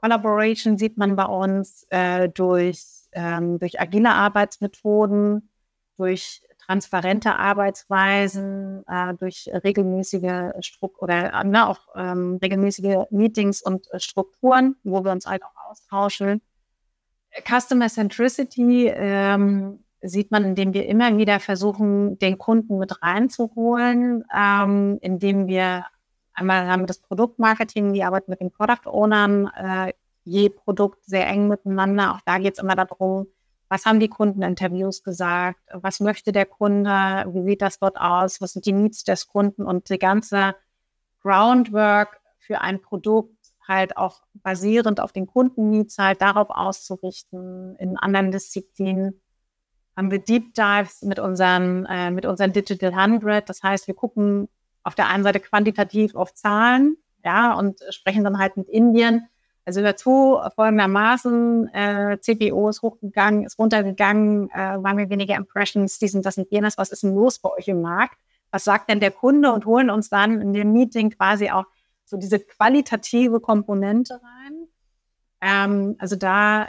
Collaboration 0.00 0.78
sieht 0.78 0.96
man 0.96 1.16
bei 1.16 1.24
uns 1.24 1.86
äh, 1.90 2.28
durch, 2.28 2.84
ähm, 3.12 3.58
durch 3.58 3.80
agile 3.80 4.10
Arbeitsmethoden, 4.10 5.50
durch 5.96 6.42
transparente 6.68 7.36
Arbeitsweisen, 7.36 8.84
äh, 8.86 9.14
durch 9.14 9.48
regelmäßige 9.64 10.52
Strukt 10.60 11.00
oder 11.00 11.32
äh, 11.32 11.44
ne, 11.44 11.66
auch 11.66 11.80
ähm, 11.96 12.38
regelmäßige 12.42 13.06
Meetings 13.10 13.62
und 13.62 13.90
äh, 13.90 13.98
Strukturen, 13.98 14.76
wo 14.84 15.02
wir 15.02 15.12
uns 15.12 15.26
halt 15.26 15.42
auch 15.44 15.70
austauschen. 15.70 16.42
Customer 17.46 17.88
Centricity 17.88 18.88
ähm, 18.94 19.82
sieht 20.02 20.30
man, 20.30 20.44
indem 20.44 20.74
wir 20.74 20.86
immer 20.86 21.16
wieder 21.16 21.40
versuchen, 21.40 22.18
den 22.18 22.36
Kunden 22.36 22.78
mit 22.78 23.02
reinzuholen, 23.02 24.24
ähm, 24.36 24.98
indem 25.00 25.46
wir 25.46 25.86
einmal 26.34 26.68
haben 26.68 26.82
wir 26.82 26.86
das 26.86 27.00
Produktmarketing, 27.00 27.94
die 27.94 28.04
arbeiten 28.04 28.30
mit 28.30 28.40
den 28.40 28.50
Product 28.50 28.86
Ownern, 28.86 29.50
äh, 29.56 29.94
je 30.24 30.50
Produkt 30.50 31.02
sehr 31.06 31.26
eng 31.26 31.48
miteinander. 31.48 32.14
Auch 32.14 32.20
da 32.26 32.36
geht 32.36 32.54
es 32.54 32.62
immer 32.62 32.76
darum, 32.76 33.26
was 33.68 33.84
haben 33.84 34.00
die 34.00 34.08
Kundeninterviews 34.08 35.02
gesagt? 35.02 35.60
Was 35.72 36.00
möchte 36.00 36.32
der 36.32 36.46
Kunde? 36.46 37.26
Wie 37.28 37.42
sieht 37.42 37.62
das 37.62 37.78
dort 37.78 37.98
aus? 38.00 38.40
Was 38.40 38.54
sind 38.54 38.66
die 38.66 38.72
Needs 38.72 39.04
des 39.04 39.28
Kunden? 39.28 39.64
Und 39.64 39.90
die 39.90 39.98
ganze 39.98 40.54
Groundwork 41.22 42.20
für 42.38 42.60
ein 42.60 42.80
Produkt 42.80 43.34
halt 43.66 43.96
auch 43.98 44.22
basierend 44.34 45.00
auf 45.00 45.12
den 45.12 45.26
Kundenneeds 45.26 45.98
halt 45.98 46.22
darauf 46.22 46.48
auszurichten. 46.48 47.76
In 47.76 47.98
anderen 47.98 48.30
Disziplinen 48.30 49.20
haben 49.94 50.10
wir 50.10 50.20
Deep 50.20 50.54
Dives 50.54 51.02
mit 51.02 51.18
unseren, 51.18 51.84
äh, 51.86 52.10
mit 52.10 52.24
unseren 52.24 52.52
Digital 52.52 52.94
100. 52.94 53.48
Das 53.48 53.62
heißt, 53.62 53.86
wir 53.86 53.94
gucken 53.94 54.48
auf 54.82 54.94
der 54.94 55.08
einen 55.08 55.24
Seite 55.24 55.40
quantitativ 55.40 56.14
auf 56.14 56.32
Zahlen, 56.32 56.96
ja, 57.22 57.52
und 57.52 57.80
sprechen 57.90 58.24
dann 58.24 58.38
halt 58.38 58.56
mit 58.56 58.68
Indien 58.68 59.28
also 59.68 59.82
dazu 59.82 60.40
folgendermaßen, 60.56 61.68
äh, 61.74 62.18
CPO 62.18 62.70
ist 62.70 62.80
hochgegangen, 62.80 63.44
ist 63.44 63.58
runtergegangen, 63.58 64.48
äh, 64.50 64.82
waren 64.82 64.96
wir 64.96 65.10
weniger 65.10 65.36
Impressions, 65.36 65.98
diesen, 65.98 66.22
das 66.22 66.38
und 66.38 66.50
jenes, 66.50 66.78
was 66.78 66.90
ist 66.90 67.02
denn 67.02 67.14
los 67.14 67.38
bei 67.38 67.50
euch 67.50 67.68
im 67.68 67.82
Markt? 67.82 68.16
Was 68.50 68.64
sagt 68.64 68.88
denn 68.88 68.98
der 68.98 69.10
Kunde 69.10 69.52
und 69.52 69.66
holen 69.66 69.90
uns 69.90 70.08
dann 70.08 70.40
in 70.40 70.54
dem 70.54 70.72
Meeting 70.72 71.10
quasi 71.10 71.50
auch 71.50 71.66
so 72.06 72.16
diese 72.16 72.40
qualitative 72.40 73.40
Komponente 73.40 74.14
rein. 74.14 74.68
Ähm, 75.42 75.96
also 75.98 76.16
da, 76.16 76.68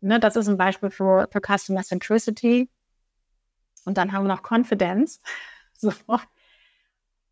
ne, 0.00 0.20
das 0.20 0.36
ist 0.36 0.46
ein 0.48 0.56
Beispiel 0.56 0.90
für, 0.90 1.28
für 1.32 1.40
Customer 1.40 1.82
Centricity. 1.82 2.70
Und 3.84 3.98
dann 3.98 4.12
haben 4.12 4.24
wir 4.24 4.34
noch 4.34 4.48
Confidence. 4.48 5.20
so. 5.76 5.92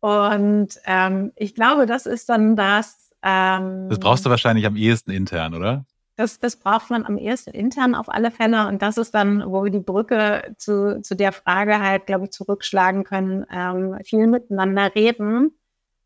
Und 0.01 0.77
ähm, 0.83 1.31
ich 1.37 1.55
glaube, 1.55 1.85
das 1.85 2.05
ist 2.05 2.27
dann 2.27 2.57
das, 2.57 3.04
ähm, 3.25 3.89
das 3.89 3.99
brauchst 3.99 4.25
du 4.25 4.29
wahrscheinlich 4.29 4.67
am 4.67 4.75
ehesten 4.75 5.09
intern, 5.09 5.55
oder? 5.55 5.85
Das, 6.15 6.39
das 6.39 6.55
braucht 6.55 6.91
man 6.91 7.05
am 7.05 7.17
ehesten 7.17 7.49
intern 7.49 7.95
auf 7.95 8.07
alle 8.07 8.31
Fälle. 8.31 8.67
Und 8.67 8.81
das 8.81 8.97
ist 8.97 9.13
dann, 9.15 9.43
wo 9.45 9.63
wir 9.63 9.71
die 9.71 9.79
Brücke 9.79 10.55
zu, 10.57 11.01
zu 11.01 11.15
der 11.15 11.33
Frage 11.33 11.79
halt, 11.79 12.05
glaube 12.05 12.25
ich, 12.25 12.31
zurückschlagen 12.31 13.03
können. 13.03 13.45
Ähm, 13.51 13.97
viel 14.05 14.27
miteinander 14.27 14.93
reden, 14.95 15.57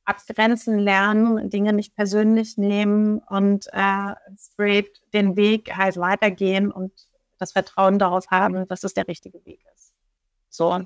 abgrenzen 0.05 0.80
lernen, 0.80 1.49
Dinge 1.49 1.74
nicht 1.74 1.95
persönlich 1.95 2.57
nehmen 2.57 3.20
und 3.30 3.67
äh, 3.74 4.15
straight 4.39 4.89
den 5.13 5.36
Weg 5.36 5.76
halt 5.76 5.97
weitergehen 5.97 6.72
und 6.72 6.91
das 7.38 7.51
Vertrauen 7.51 7.99
darauf 7.99 8.28
haben, 8.32 8.67
dass 8.67 8.84
es 8.84 8.93
der 8.93 9.07
richtige 9.07 9.45
Weg 9.45 9.63
ist. 9.76 9.93
So, 10.49 10.86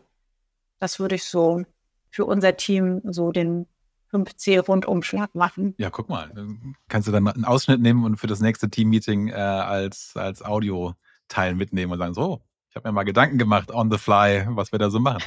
das 0.80 1.00
würde 1.00 1.16
ich 1.16 1.24
so 1.24 1.64
für 2.10 2.26
unser 2.26 2.58
Team 2.58 3.02
so 3.06 3.32
den 3.32 3.68
5C-Rundumschlag 4.14 5.36
machen. 5.36 5.76
Ja, 5.78 5.90
guck 5.90 6.10
mal. 6.10 6.32
Kannst 6.88 7.08
du 7.08 7.12
dann 7.12 7.28
einen 7.28 7.46
Ausschnitt 7.46 7.82
nehmen 7.82 8.04
und 8.04 8.18
für 8.18 8.28
das 8.28 8.40
nächste 8.40 8.70
Team-Meeting 8.70 9.30
äh, 9.30 9.34
als, 9.34 10.14
als 10.16 10.44
Audio-Teil 10.44 11.56
mitnehmen 11.56 11.92
und 11.92 12.00
sagen, 12.00 12.14
so, 12.14 12.42
ich 12.70 12.76
habe 12.76 12.88
mir 12.88 12.94
mal 12.94 13.04
Gedanken 13.04 13.38
gemacht 13.38 13.72
on 13.72 13.92
the 13.92 13.98
fly, 13.98 14.46
was 14.50 14.72
wir 14.72 14.80
da 14.80 14.90
so 14.90 15.00
machen. 15.00 15.24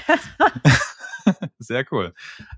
Sehr 1.58 1.84
cool. 1.92 2.14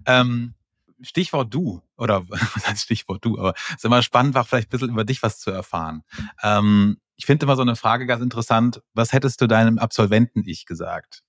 Ähm, 0.06 0.54
Stichwort 1.02 1.52
du, 1.52 1.82
oder 1.96 2.24
was 2.28 2.66
heißt 2.66 2.82
Stichwort 2.82 3.24
du, 3.24 3.38
aber 3.38 3.54
es 3.68 3.76
ist 3.76 3.84
immer 3.84 4.02
spannend, 4.02 4.36
auch 4.36 4.46
vielleicht 4.46 4.68
ein 4.68 4.70
bisschen 4.70 4.90
über 4.90 5.04
dich 5.04 5.22
was 5.22 5.38
zu 5.40 5.50
erfahren. 5.50 6.02
Ähm, 6.42 6.98
ich 7.16 7.26
finde 7.26 7.46
immer 7.46 7.56
so 7.56 7.62
eine 7.62 7.76
Frage 7.76 8.06
ganz 8.06 8.22
interessant. 8.22 8.80
Was 8.94 9.12
hättest 9.12 9.40
du 9.40 9.46
deinem 9.46 9.78
Absolventen-Ich 9.78 10.66
gesagt? 10.66 11.22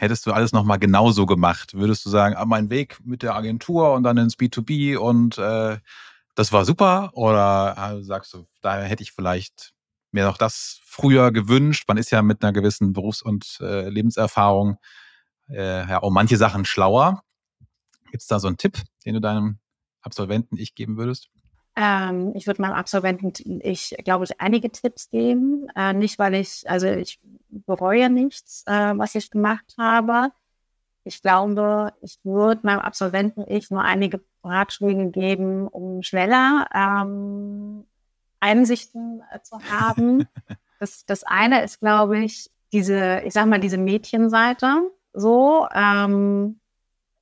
Hättest 0.00 0.26
du 0.26 0.32
alles 0.32 0.52
nochmal 0.52 0.78
genauso 0.78 1.26
gemacht? 1.26 1.74
Würdest 1.74 2.04
du 2.06 2.10
sagen, 2.10 2.34
ah, 2.34 2.46
mein 2.46 2.70
Weg 2.70 2.98
mit 3.04 3.22
der 3.22 3.34
Agentur 3.34 3.92
und 3.92 4.02
dann 4.02 4.16
ins 4.16 4.36
B2B 4.36 4.96
und 4.96 5.36
äh, 5.38 5.78
das 6.34 6.52
war 6.52 6.64
super? 6.64 7.10
Oder 7.14 7.76
äh, 7.76 8.02
sagst 8.02 8.32
du, 8.32 8.46
da 8.62 8.80
hätte 8.80 9.02
ich 9.02 9.12
vielleicht 9.12 9.72
mir 10.10 10.24
noch 10.24 10.38
das 10.38 10.80
früher 10.84 11.32
gewünscht? 11.32 11.84
Man 11.86 11.98
ist 11.98 12.10
ja 12.10 12.22
mit 12.22 12.42
einer 12.42 12.52
gewissen 12.52 12.94
Berufs- 12.94 13.22
und 13.22 13.58
äh, 13.60 13.90
Lebenserfahrung 13.90 14.78
äh, 15.50 15.86
ja 15.86 16.02
auch 16.02 16.10
manche 16.10 16.38
Sachen 16.38 16.64
schlauer. 16.64 17.22
Gibt 18.10 18.22
es 18.22 18.26
da 18.26 18.40
so 18.40 18.48
einen 18.48 18.56
Tipp, 18.56 18.78
den 19.04 19.14
du 19.14 19.20
deinem 19.20 19.58
Absolventen 20.00 20.56
ich 20.56 20.74
geben 20.74 20.96
würdest? 20.96 21.28
Ähm, 21.76 22.32
ich 22.34 22.46
würde 22.46 22.62
meinem 22.62 22.74
Absolventen, 22.74 23.32
ich 23.62 23.96
glaube 24.04 24.24
ich, 24.24 24.40
einige 24.40 24.70
Tipps 24.70 25.10
geben. 25.10 25.68
Äh, 25.76 25.92
nicht, 25.92 26.18
weil 26.18 26.34
ich, 26.34 26.68
also 26.68 26.88
ich 26.88 27.20
bereue 27.48 28.10
nichts, 28.10 28.64
äh, 28.66 28.92
was 28.96 29.14
ich 29.14 29.30
gemacht 29.30 29.74
habe. 29.78 30.32
Ich 31.04 31.22
glaube, 31.22 31.92
ich 32.02 32.18
würde 32.24 32.60
meinem 32.64 32.80
Absolventen 32.80 33.44
ich 33.48 33.70
nur 33.70 33.82
einige 33.82 34.20
Ratschläge 34.44 35.10
geben, 35.10 35.66
um 35.68 36.02
schneller 36.02 36.66
ähm, 36.74 37.84
Einsichten 38.40 39.22
äh, 39.32 39.40
zu 39.42 39.58
haben. 39.70 40.26
das, 40.80 41.06
das 41.06 41.24
eine 41.24 41.62
ist, 41.62 41.80
glaube 41.80 42.18
ich, 42.18 42.50
diese, 42.72 43.22
ich 43.24 43.32
sag 43.32 43.46
mal, 43.46 43.60
diese 43.60 43.78
Mädchenseite. 43.78 44.90
So, 45.12 45.66
ähm, 45.74 46.60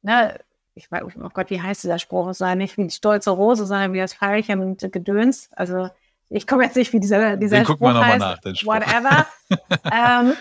ne, 0.02 0.38
ich 0.78 0.90
weiß, 0.90 1.02
oh 1.22 1.28
Gott, 1.32 1.50
wie 1.50 1.60
heißt 1.60 1.82
dieser 1.82 1.98
Spruch? 1.98 2.28
Es 2.28 2.38
sei 2.38 2.54
nicht 2.54 2.76
wie 2.76 2.84
die 2.84 2.90
stolze 2.90 3.30
Rose, 3.30 3.66
sondern 3.66 3.92
wie 3.92 3.98
das 3.98 4.14
Pfeilchen 4.14 4.60
und 4.60 4.80
Gedöns. 4.92 5.50
Also 5.52 5.90
ich 6.30 6.46
komme 6.46 6.64
jetzt 6.64 6.76
nicht, 6.76 6.92
wie 6.92 7.00
dieser, 7.00 7.36
dieser 7.36 7.56
den 7.58 7.64
Spruch 7.64 7.78
gucken 7.78 7.94
wir 7.94 8.06
heißt. 8.06 8.18
Nach, 8.20 8.38
den 8.38 8.56
Spruch. 8.56 8.74
Whatever. 8.74 9.26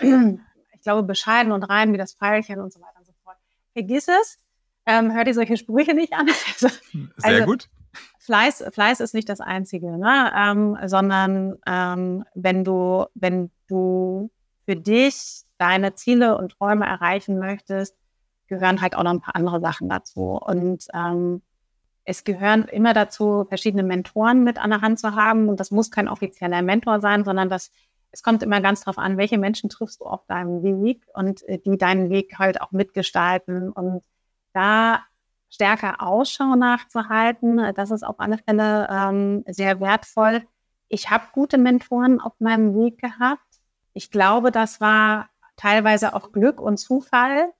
ähm, 0.02 0.40
ich 0.74 0.82
glaube, 0.82 1.02
bescheiden 1.02 1.52
und 1.52 1.64
rein 1.64 1.92
wie 1.92 1.98
das 1.98 2.14
Pfeilchen 2.14 2.60
und 2.60 2.72
so 2.72 2.80
weiter 2.80 2.98
und 2.98 3.06
so 3.06 3.12
fort. 3.24 3.36
Vergiss 3.72 4.06
es. 4.08 4.38
Ähm, 4.86 5.12
hör 5.12 5.24
dir 5.24 5.34
solche 5.34 5.56
Sprüche 5.56 5.94
nicht 5.94 6.12
an. 6.12 6.28
Sehr 6.56 6.70
also, 7.22 7.44
gut. 7.44 7.68
Fleiß, 8.20 8.64
Fleiß 8.72 9.00
ist 9.00 9.14
nicht 9.14 9.28
das 9.28 9.40
Einzige, 9.40 9.98
ne? 9.98 10.32
ähm, 10.36 10.78
sondern 10.86 11.56
ähm, 11.66 12.24
wenn 12.34 12.62
du, 12.62 13.06
wenn 13.14 13.50
du 13.68 14.30
für 14.66 14.76
dich 14.76 15.42
deine 15.56 15.94
Ziele 15.94 16.36
und 16.36 16.52
Träume 16.52 16.86
erreichen 16.86 17.38
möchtest, 17.38 17.96
gehören 18.48 18.80
halt 18.80 18.96
auch 18.96 19.02
noch 19.02 19.12
ein 19.12 19.20
paar 19.20 19.36
andere 19.36 19.60
Sachen 19.60 19.88
dazu. 19.88 20.38
Und 20.44 20.86
ähm, 20.92 21.42
es 22.04 22.24
gehören 22.24 22.64
immer 22.64 22.94
dazu, 22.94 23.44
verschiedene 23.48 23.82
Mentoren 23.82 24.42
mit 24.42 24.58
an 24.58 24.70
der 24.70 24.80
Hand 24.80 24.98
zu 24.98 25.14
haben. 25.14 25.48
Und 25.48 25.60
das 25.60 25.70
muss 25.70 25.90
kein 25.90 26.08
offizieller 26.08 26.62
Mentor 26.62 27.00
sein, 27.00 27.24
sondern 27.24 27.50
das, 27.50 27.70
es 28.10 28.22
kommt 28.22 28.42
immer 28.42 28.60
ganz 28.60 28.80
darauf 28.80 28.98
an, 28.98 29.18
welche 29.18 29.38
Menschen 29.38 29.68
triffst 29.68 30.00
du 30.00 30.06
auf 30.06 30.24
deinem 30.26 30.62
Weg 30.62 31.02
und 31.12 31.46
äh, 31.48 31.58
die 31.58 31.76
deinen 31.76 32.08
Weg 32.10 32.38
halt 32.38 32.60
auch 32.60 32.72
mitgestalten. 32.72 33.70
Und 33.70 34.02
da 34.54 35.02
stärker 35.50 36.02
Ausschau 36.02 36.56
nachzuhalten, 36.56 37.74
das 37.74 37.90
ist 37.90 38.02
auf 38.02 38.20
alle 38.20 38.38
Fälle 38.38 38.88
ähm, 38.90 39.44
sehr 39.46 39.80
wertvoll. 39.80 40.42
Ich 40.88 41.10
habe 41.10 41.24
gute 41.32 41.58
Mentoren 41.58 42.20
auf 42.20 42.32
meinem 42.38 42.74
Weg 42.74 42.98
gehabt. 42.98 43.42
Ich 43.92 44.10
glaube, 44.10 44.50
das 44.50 44.80
war 44.80 45.28
teilweise 45.56 46.14
auch 46.14 46.32
Glück 46.32 46.60
und 46.60 46.78
Zufall 46.78 47.52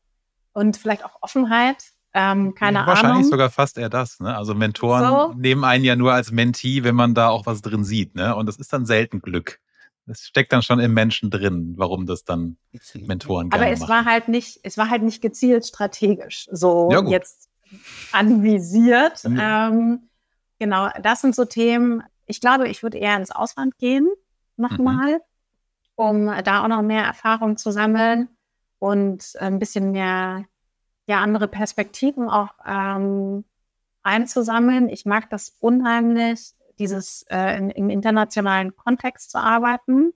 und 0.53 0.77
vielleicht 0.77 1.05
auch 1.05 1.17
Offenheit. 1.21 1.77
Ähm, 2.15 2.55
keine 2.55 2.79
Wahrscheinlich 2.87 3.19
Ahnung. 3.19 3.31
sogar 3.31 3.51
fast 3.51 3.77
eher 3.79 3.91
das. 3.91 4.19
Ne? 4.19 4.35
Also 4.37 4.55
Mentoren 4.55 5.05
So. 5.05 5.35
nehmen 5.35 5.63
einen 5.65 5.85
ja 5.85 5.95
nur 5.95 6.13
als 6.15 6.33
Mentee, 6.33 6.83
wenn 6.83 6.95
man 6.95 7.15
da 7.15 7.29
auch 7.29 7.47
was 7.47 7.61
drin 7.61 7.85
sieht. 7.85 8.15
Ne? 8.15 8.35
Und 8.35 8.47
das 8.47 8.57
ist 8.57 8.73
dann 8.73 8.87
selten 8.87 9.21
Glück. 9.21 9.61
Es 10.07 10.23
steckt 10.23 10.53
dann 10.55 10.63
schon 10.63 10.81
im 10.81 10.95
Menschen 10.95 11.31
drin, 11.31 11.75
warum 11.77 12.07
das 12.07 12.25
dann 12.25 12.57
Mentoren 12.95 13.49
Aber 13.53 13.59
gerne 13.61 13.73
es 13.75 13.81
machen. 13.81 13.91
war 13.91 14.05
halt 14.07 14.29
nicht, 14.29 14.59
es 14.63 14.79
war 14.79 14.89
halt 14.89 15.03
nicht 15.03 15.21
gezielt 15.21 15.67
strategisch 15.67 16.49
so 16.51 16.89
Ja, 16.91 17.03
jetzt 17.07 17.51
anvisiert. 18.13 19.23
Mhm. 19.25 19.39
Ähm, 19.41 20.09
genau, 20.59 20.89
das 21.03 21.21
sind 21.21 21.35
so 21.35 21.45
Themen. 21.45 22.03
Ich 22.27 22.41
glaube, 22.41 22.69
ich 22.69 22.83
würde 22.83 22.97
eher 22.99 23.17
ins 23.17 23.31
Ausland 23.31 23.77
gehen 23.79 24.09
nochmal, 24.57 25.21
um 25.95 26.27
da 26.43 26.65
auch 26.65 26.69
noch 26.69 26.83
mehr 26.83 27.05
Erfahrung 27.05 27.57
zu 27.59 27.71
sammeln 27.71 28.29
und 28.79 29.35
ein 29.39 29.59
bisschen 29.59 29.93
mehr 29.93 30.45
ja, 31.07 31.20
andere 31.20 31.49
Perspektiven 31.49 32.29
auch 32.29 32.51
ähm, 32.66 33.45
einzusammeln. 34.03 34.89
Ich 34.89 35.07
mag 35.07 35.31
das 35.31 35.57
unheimlich, 35.61 36.53
dieses 36.79 37.24
äh, 37.31 37.57
in, 37.59 37.70
im 37.70 37.91
internationalen 37.91 38.76
Kontext 38.76 39.31
zu 39.31 39.39
arbeiten. 39.39 40.12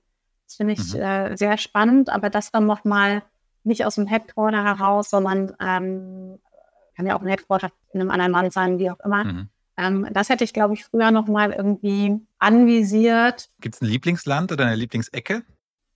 Das 0.47 0.57
finde 0.57 0.75
ich 0.75 0.95
Mhm. 0.95 1.01
äh, 1.01 1.37
sehr 1.37 1.57
spannend, 1.59 2.11
aber 2.11 2.31
das 2.31 2.51
dann 2.53 2.67
nochmal 2.67 3.23
nicht 3.65 3.85
aus 3.87 3.95
dem 3.95 4.07
Headquarter 4.07 4.65
heraus, 4.65 5.11
sondern 5.11 5.55
ähm, 5.61 6.39
kann 6.97 7.07
ja 7.07 7.17
auch 7.17 7.23
ein 7.23 7.29
Headquarter 7.29 7.71
in 7.93 8.01
einem 8.01 8.11
anderen 8.11 8.33
Land 8.33 8.53
sein, 8.53 8.79
wie 8.79 8.91
auch 8.91 9.01
immer. 9.01 9.25
Mhm. 9.25 9.49
Ähm, 9.79 10.09
das 10.13 10.29
hätte 10.29 10.45
ich, 10.45 10.53
glaube 10.53 10.75
ich, 10.75 10.85
früher 10.85 11.11
nochmal 11.11 11.53
irgendwie 11.53 12.21
anvisiert. 12.39 13.49
Gibt 13.61 13.77
es 13.77 13.81
ein 13.81 13.87
Lieblingsland 13.87 14.53
oder 14.53 14.67
eine 14.67 14.77
Lieblingsecke? 14.77 15.43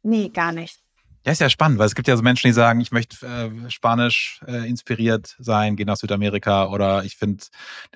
Nee, 0.03 0.29
gar 0.31 0.53
nicht. 0.53 0.83
Ja, 1.27 1.33
ist 1.33 1.41
ja 1.41 1.51
spannend, 1.51 1.81
weil 1.81 1.87
es 1.87 1.97
gibt 1.97 2.07
ja 2.07 2.17
so 2.17 2.23
Menschen, 2.23 2.47
die 2.47 2.53
sagen, 2.53 2.81
ich 2.81 2.93
möchte 2.93 3.27
äh, 3.27 3.69
Spanisch 3.69 4.41
äh, 4.47 4.69
inspiriert 4.69 5.35
sein, 5.41 5.75
gehe 5.75 5.85
nach 5.85 5.97
Südamerika 5.97 6.69
oder 6.69 7.03
ich 7.03 7.17
finde 7.17 7.43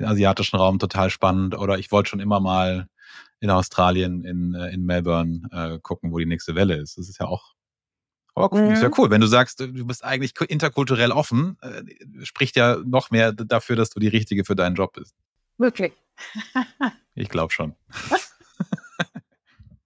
den 0.01 0.07
asiatischen 0.07 0.57
Raum 0.57 0.81
total 0.81 1.11
spannend 1.11 1.57
oder 1.57 1.79
ich 1.79 1.93
wollte 1.93 2.11
schon 2.11 2.19
immer 2.19 2.41
mal 2.41 2.89
in 3.39 3.51
Australien, 3.51 4.25
in, 4.25 4.55
äh, 4.55 4.71
in 4.71 4.85
Melbourne 4.85 5.43
äh, 5.53 5.79
gucken, 5.81 6.11
wo 6.11 6.19
die 6.19 6.27
nächste 6.27 6.57
Welle 6.57 6.75
ist. 6.75 6.99
Das 6.99 7.09
ist 7.09 7.21
ja 7.21 7.27
auch 7.27 7.55
aber 8.35 8.53
cool, 8.53 8.73
ist 8.73 8.83
ja 8.83 8.89
Mhm. 8.89 8.95
cool. 8.99 9.11
Wenn 9.11 9.21
du 9.21 9.29
sagst, 9.29 9.61
du 9.61 9.87
bist 9.87 10.05
eigentlich 10.05 10.33
interkulturell 10.49 11.13
offen, 11.13 11.57
äh, 11.63 12.25
spricht 12.25 12.57
ja 12.57 12.79
noch 12.85 13.11
mehr 13.11 13.33
dafür, 13.33 13.77
dass 13.77 13.91
du 13.91 14.01
die 14.01 14.09
Richtige 14.09 14.45
für 14.45 14.57
deinen 14.57 14.75
Job 14.75 14.95
bist. 14.95 15.15
Wirklich. 15.57 15.93
Ich 17.15 17.29
glaube 17.29 17.53
schon. 17.53 17.75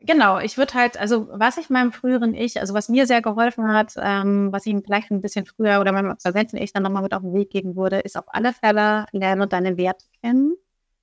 Genau, 0.07 0.39
ich 0.39 0.59
würde 0.59 0.75
halt, 0.75 0.99
also 0.99 1.29
was 1.33 1.57
ich 1.57 1.71
meinem 1.71 1.91
früheren 1.91 2.35
Ich, 2.35 2.61
also 2.61 2.75
was 2.75 2.91
mir 2.91 3.07
sehr 3.07 3.23
geholfen 3.23 3.69
hat, 3.69 3.95
ähm, 3.97 4.53
was 4.53 4.67
ich 4.67 4.73
ihm 4.73 4.83
vielleicht 4.85 5.11
ein 5.11 5.23
bisschen 5.23 5.47
früher 5.47 5.81
oder 5.81 5.93
meinem 5.93 6.11
Absolventen 6.11 6.59
Ich 6.59 6.75
dann 6.75 6.83
nochmal 6.83 7.03
mit 7.03 7.15
auf 7.15 7.23
den 7.23 7.33
Weg 7.33 7.49
geben 7.51 7.75
würde, 7.75 8.01
ist 8.01 8.19
auf 8.19 8.27
alle 8.27 8.53
Fälle 8.53 9.07
lerne 9.13 9.49
deine 9.49 9.79
Werte 9.79 10.05
kennen. 10.23 10.57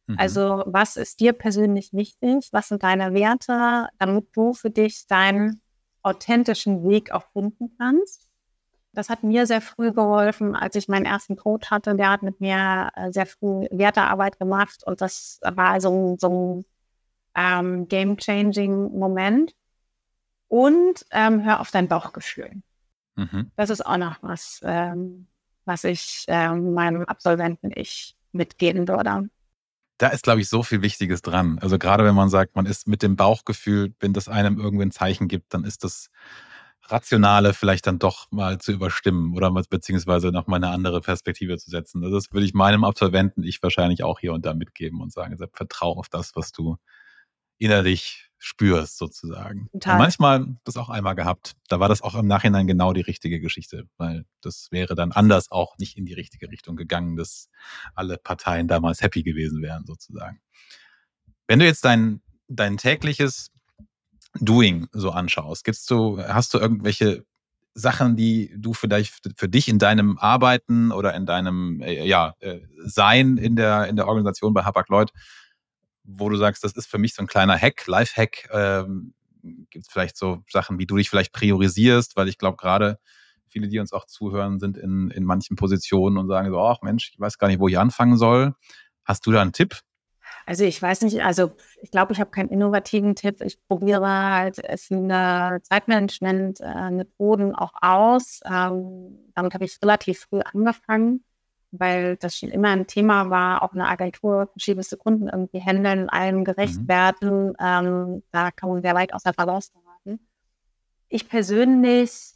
Mhm. 0.05 0.15
Also 0.19 0.63
was 0.67 0.97
ist 0.97 1.19
dir 1.19 1.33
persönlich 1.33 1.93
wichtig? 1.93 2.49
Was 2.51 2.67
sind 2.67 2.83
deine 2.83 3.15
Werte, 3.15 3.87
damit 3.97 4.27
du 4.33 4.53
für 4.53 4.69
dich 4.69 5.07
deinen 5.07 5.61
authentischen 6.03 6.87
Weg 6.87 7.11
auch 7.11 7.25
finden 7.33 7.75
kannst? 7.79 8.27
Das 8.93 9.09
hat 9.09 9.23
mir 9.23 9.47
sehr 9.47 9.61
früh 9.61 9.91
geholfen, 9.93 10.55
als 10.55 10.75
ich 10.75 10.87
meinen 10.89 11.05
ersten 11.05 11.37
Coach 11.37 11.71
hatte. 11.71 11.95
Der 11.95 12.11
hat 12.11 12.21
mit 12.21 12.39
mir 12.39 12.89
äh, 12.95 13.11
sehr 13.11 13.25
früh 13.25 13.65
Wertearbeit 13.71 14.37
gemacht 14.37 14.83
und 14.85 15.01
das 15.01 15.39
war 15.41 15.81
so, 15.81 16.17
so 16.19 16.29
ein 16.29 16.65
ähm, 17.35 17.87
game-changing 17.87 18.97
Moment. 18.97 19.53
Und 20.47 21.05
ähm, 21.11 21.43
hör 21.45 21.61
auf 21.61 21.71
dein 21.71 21.87
Bauchgefühl. 21.87 22.61
Mhm. 23.15 23.51
Das 23.55 23.69
ist 23.69 23.85
auch 23.85 23.97
noch 23.97 24.21
was, 24.21 24.59
ähm, 24.63 25.27
was 25.65 25.83
ich 25.83 26.25
ähm, 26.27 26.73
meinem 26.73 27.05
Absolventen 27.05 27.71
ich 27.73 28.15
mitgeben 28.31 28.87
würde. 28.87 29.29
Da 29.97 30.07
ist, 30.07 30.23
glaube 30.23 30.41
ich, 30.41 30.49
so 30.49 30.63
viel 30.63 30.81
Wichtiges 30.81 31.21
dran. 31.21 31.59
Also 31.59 31.77
gerade 31.77 32.03
wenn 32.03 32.15
man 32.15 32.29
sagt, 32.29 32.55
man 32.55 32.65
ist 32.65 32.87
mit 32.87 33.03
dem 33.03 33.15
Bauchgefühl, 33.15 33.93
wenn 33.99 34.13
das 34.13 34.27
einem 34.27 34.59
irgendwie 34.59 34.85
ein 34.85 34.91
Zeichen 34.91 35.27
gibt, 35.27 35.53
dann 35.53 35.63
ist 35.63 35.83
das 35.83 36.09
Rationale 36.91 37.53
vielleicht 37.53 37.87
dann 37.87 37.99
doch 37.99 38.31
mal 38.31 38.57
zu 38.57 38.71
überstimmen 38.71 39.35
oder 39.35 39.51
beziehungsweise 39.69 40.31
noch 40.31 40.47
mal 40.47 40.57
eine 40.57 40.69
andere 40.69 41.01
Perspektive 41.01 41.57
zu 41.57 41.69
setzen. 41.69 42.03
Also 42.03 42.15
das 42.15 42.31
würde 42.31 42.45
ich 42.45 42.53
meinem 42.53 42.83
Absolventen 42.83 43.43
ich 43.43 43.61
wahrscheinlich 43.61 44.03
auch 44.03 44.19
hier 44.19 44.33
und 44.33 44.45
da 44.45 44.53
mitgeben 44.53 45.01
und 45.01 45.13
sagen, 45.13 45.37
vertrau 45.53 45.93
auf 45.93 46.09
das, 46.09 46.35
was 46.35 46.51
du 46.51 46.77
innerlich 47.61 48.29
spürst 48.43 48.97
sozusagen. 48.97 49.69
Manchmal 49.99 50.47
das 50.63 50.75
auch 50.75 50.89
einmal 50.89 51.13
gehabt. 51.13 51.53
Da 51.67 51.79
war 51.79 51.87
das 51.89 52.01
auch 52.01 52.15
im 52.15 52.25
Nachhinein 52.25 52.65
genau 52.65 52.91
die 52.91 53.01
richtige 53.01 53.39
Geschichte, 53.39 53.85
weil 53.97 54.25
das 54.41 54.69
wäre 54.71 54.95
dann 54.95 55.11
anders 55.11 55.51
auch 55.51 55.77
nicht 55.77 55.95
in 55.95 56.05
die 56.05 56.15
richtige 56.15 56.49
Richtung 56.49 56.75
gegangen, 56.75 57.15
dass 57.15 57.49
alle 57.93 58.17
Parteien 58.17 58.67
damals 58.67 59.01
happy 59.01 59.21
gewesen 59.21 59.61
wären 59.61 59.85
sozusagen. 59.85 60.41
Wenn 61.47 61.59
du 61.59 61.65
jetzt 61.65 61.85
dein, 61.85 62.21
dein 62.47 62.77
tägliches 62.77 63.51
Doing 64.39 64.87
so 64.91 65.11
anschaust, 65.11 65.63
gibt's 65.63 65.85
du, 65.85 66.17
hast 66.17 66.55
du 66.55 66.57
irgendwelche 66.57 67.23
Sachen, 67.75 68.15
die 68.15 68.53
du 68.57 68.73
vielleicht 68.73 69.13
für 69.37 69.49
dich 69.49 69.67
in 69.67 69.77
deinem 69.77 70.17
Arbeiten 70.17 70.91
oder 70.91 71.13
in 71.13 71.27
deinem 71.27 71.79
äh, 71.81 72.05
ja, 72.07 72.33
äh, 72.39 72.59
Sein 72.83 73.37
in 73.37 73.55
der, 73.55 73.87
in 73.87 73.97
der 73.97 74.07
Organisation 74.07 74.53
bei 74.53 74.63
Hapag 74.63 74.89
Lloyd, 74.89 75.11
wo 76.03 76.29
du 76.29 76.37
sagst, 76.37 76.63
das 76.63 76.73
ist 76.73 76.87
für 76.87 76.97
mich 76.97 77.13
so 77.13 77.21
ein 77.21 77.27
kleiner 77.27 77.57
Hack, 77.57 77.85
Life-Hack, 77.87 78.49
ähm, 78.51 79.13
gibt 79.69 79.85
es 79.85 79.91
vielleicht 79.91 80.17
so 80.17 80.43
Sachen, 80.49 80.79
wie 80.79 80.85
du 80.85 80.97
dich 80.97 81.09
vielleicht 81.09 81.33
priorisierst, 81.33 82.15
weil 82.15 82.27
ich 82.27 82.37
glaube 82.37 82.57
gerade 82.57 82.99
viele, 83.47 83.67
die 83.67 83.79
uns 83.79 83.93
auch 83.93 84.05
zuhören, 84.05 84.59
sind 84.59 84.77
in, 84.77 85.11
in 85.11 85.23
manchen 85.23 85.55
Positionen 85.55 86.17
und 86.17 86.27
sagen 86.27 86.49
so, 86.49 86.59
ach 86.59 86.81
Mensch, 86.81 87.11
ich 87.13 87.19
weiß 87.19 87.37
gar 87.37 87.47
nicht, 87.47 87.59
wo 87.59 87.67
ich 87.67 87.77
anfangen 87.77 88.17
soll. 88.17 88.53
Hast 89.03 89.25
du 89.25 89.31
da 89.31 89.41
einen 89.41 89.51
Tipp? 89.51 89.79
Also 90.45 90.63
ich 90.63 90.81
weiß 90.81 91.01
nicht, 91.01 91.21
also 91.23 91.51
ich 91.81 91.91
glaube, 91.91 92.13
ich 92.13 92.19
habe 92.19 92.31
keinen 92.31 92.49
innovativen 92.49 93.15
Tipp. 93.15 93.41
Ich 93.41 93.59
probiere 93.67 94.07
halt 94.07 94.61
viele 94.77 95.59
Zeitmanagement-Methoden 95.63 97.53
auch 97.55 97.73
aus. 97.81 98.41
Ähm, 98.45 99.31
damit 99.35 99.53
habe 99.53 99.65
ich 99.65 99.77
relativ 99.81 100.21
früh 100.21 100.39
angefangen, 100.39 101.23
weil 101.71 102.17
das 102.17 102.37
schon 102.37 102.49
immer 102.49 102.69
ein 102.69 102.87
Thema 102.87 103.29
war, 103.29 103.63
auch 103.63 103.73
eine 103.73 103.87
Agentur, 103.87 104.47
verschiedenste 104.47 104.97
Kunden 104.97 105.27
irgendwie 105.27 105.61
handeln, 105.61 106.09
allen 106.09 106.43
gerecht 106.43 106.81
Mhm. 106.81 106.87
werden. 106.87 107.53
Ähm, 107.59 108.23
da 108.31 108.51
kann 108.51 108.69
man 108.69 108.81
sehr 108.81 108.95
weit 108.95 109.13
aus 109.13 109.23
der 109.23 109.33
Balance 109.33 109.71
geraten. 109.73 110.19
Ich 111.09 111.27
persönlich 111.29 112.33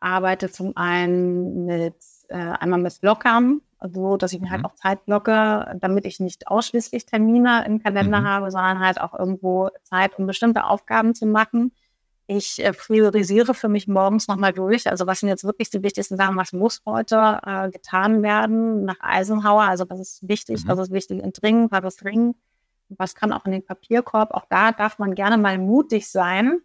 arbeite 0.00 0.50
zum 0.50 0.76
einen 0.76 1.66
mit 1.66 1.96
äh, 2.28 2.36
einmal 2.36 2.78
mit 2.78 3.00
Blockern, 3.00 3.60
so 3.92 4.16
dass 4.16 4.32
ich 4.32 4.40
mir 4.40 4.50
halt 4.50 4.60
mhm. 4.60 4.66
auch 4.66 4.74
Zeit 4.74 5.04
blocke, 5.06 5.76
damit 5.80 6.04
ich 6.04 6.20
nicht 6.20 6.48
ausschließlich 6.48 7.06
Termine 7.06 7.64
im 7.66 7.82
Kalender 7.82 8.20
mhm. 8.20 8.26
habe, 8.26 8.50
sondern 8.50 8.80
halt 8.80 9.00
auch 9.00 9.18
irgendwo 9.18 9.70
Zeit, 9.82 10.18
um 10.18 10.26
bestimmte 10.26 10.64
Aufgaben 10.64 11.14
zu 11.14 11.26
machen. 11.26 11.72
Ich 12.30 12.62
äh, 12.62 12.74
priorisiere 12.74 13.54
für 13.54 13.68
mich 13.68 13.88
morgens 13.88 14.28
nochmal 14.28 14.52
durch. 14.52 14.88
Also 14.88 15.06
was 15.06 15.20
sind 15.20 15.30
jetzt 15.30 15.44
wirklich 15.44 15.70
die 15.70 15.82
wichtigsten 15.82 16.18
Sachen? 16.18 16.36
Was 16.36 16.52
muss 16.52 16.82
heute 16.84 17.40
äh, 17.42 17.70
getan 17.70 18.22
werden 18.22 18.84
nach 18.84 18.98
Eisenhower? 19.00 19.62
Also 19.62 19.88
was 19.88 19.98
ist 19.98 20.28
wichtig? 20.28 20.62
Mhm. 20.62 20.68
Was 20.68 20.78
ist 20.78 20.92
wichtig 20.92 21.22
und 21.22 21.40
dringend? 21.42 21.72
Was 21.72 21.84
ist 21.84 22.04
dringend? 22.04 22.36
Was 22.90 23.14
kann 23.14 23.32
auch 23.32 23.46
in 23.46 23.52
den 23.52 23.64
Papierkorb? 23.64 24.32
Auch 24.32 24.44
da 24.50 24.72
darf 24.72 24.98
man 24.98 25.14
gerne 25.14 25.38
mal 25.38 25.56
mutig 25.56 26.10
sein 26.10 26.60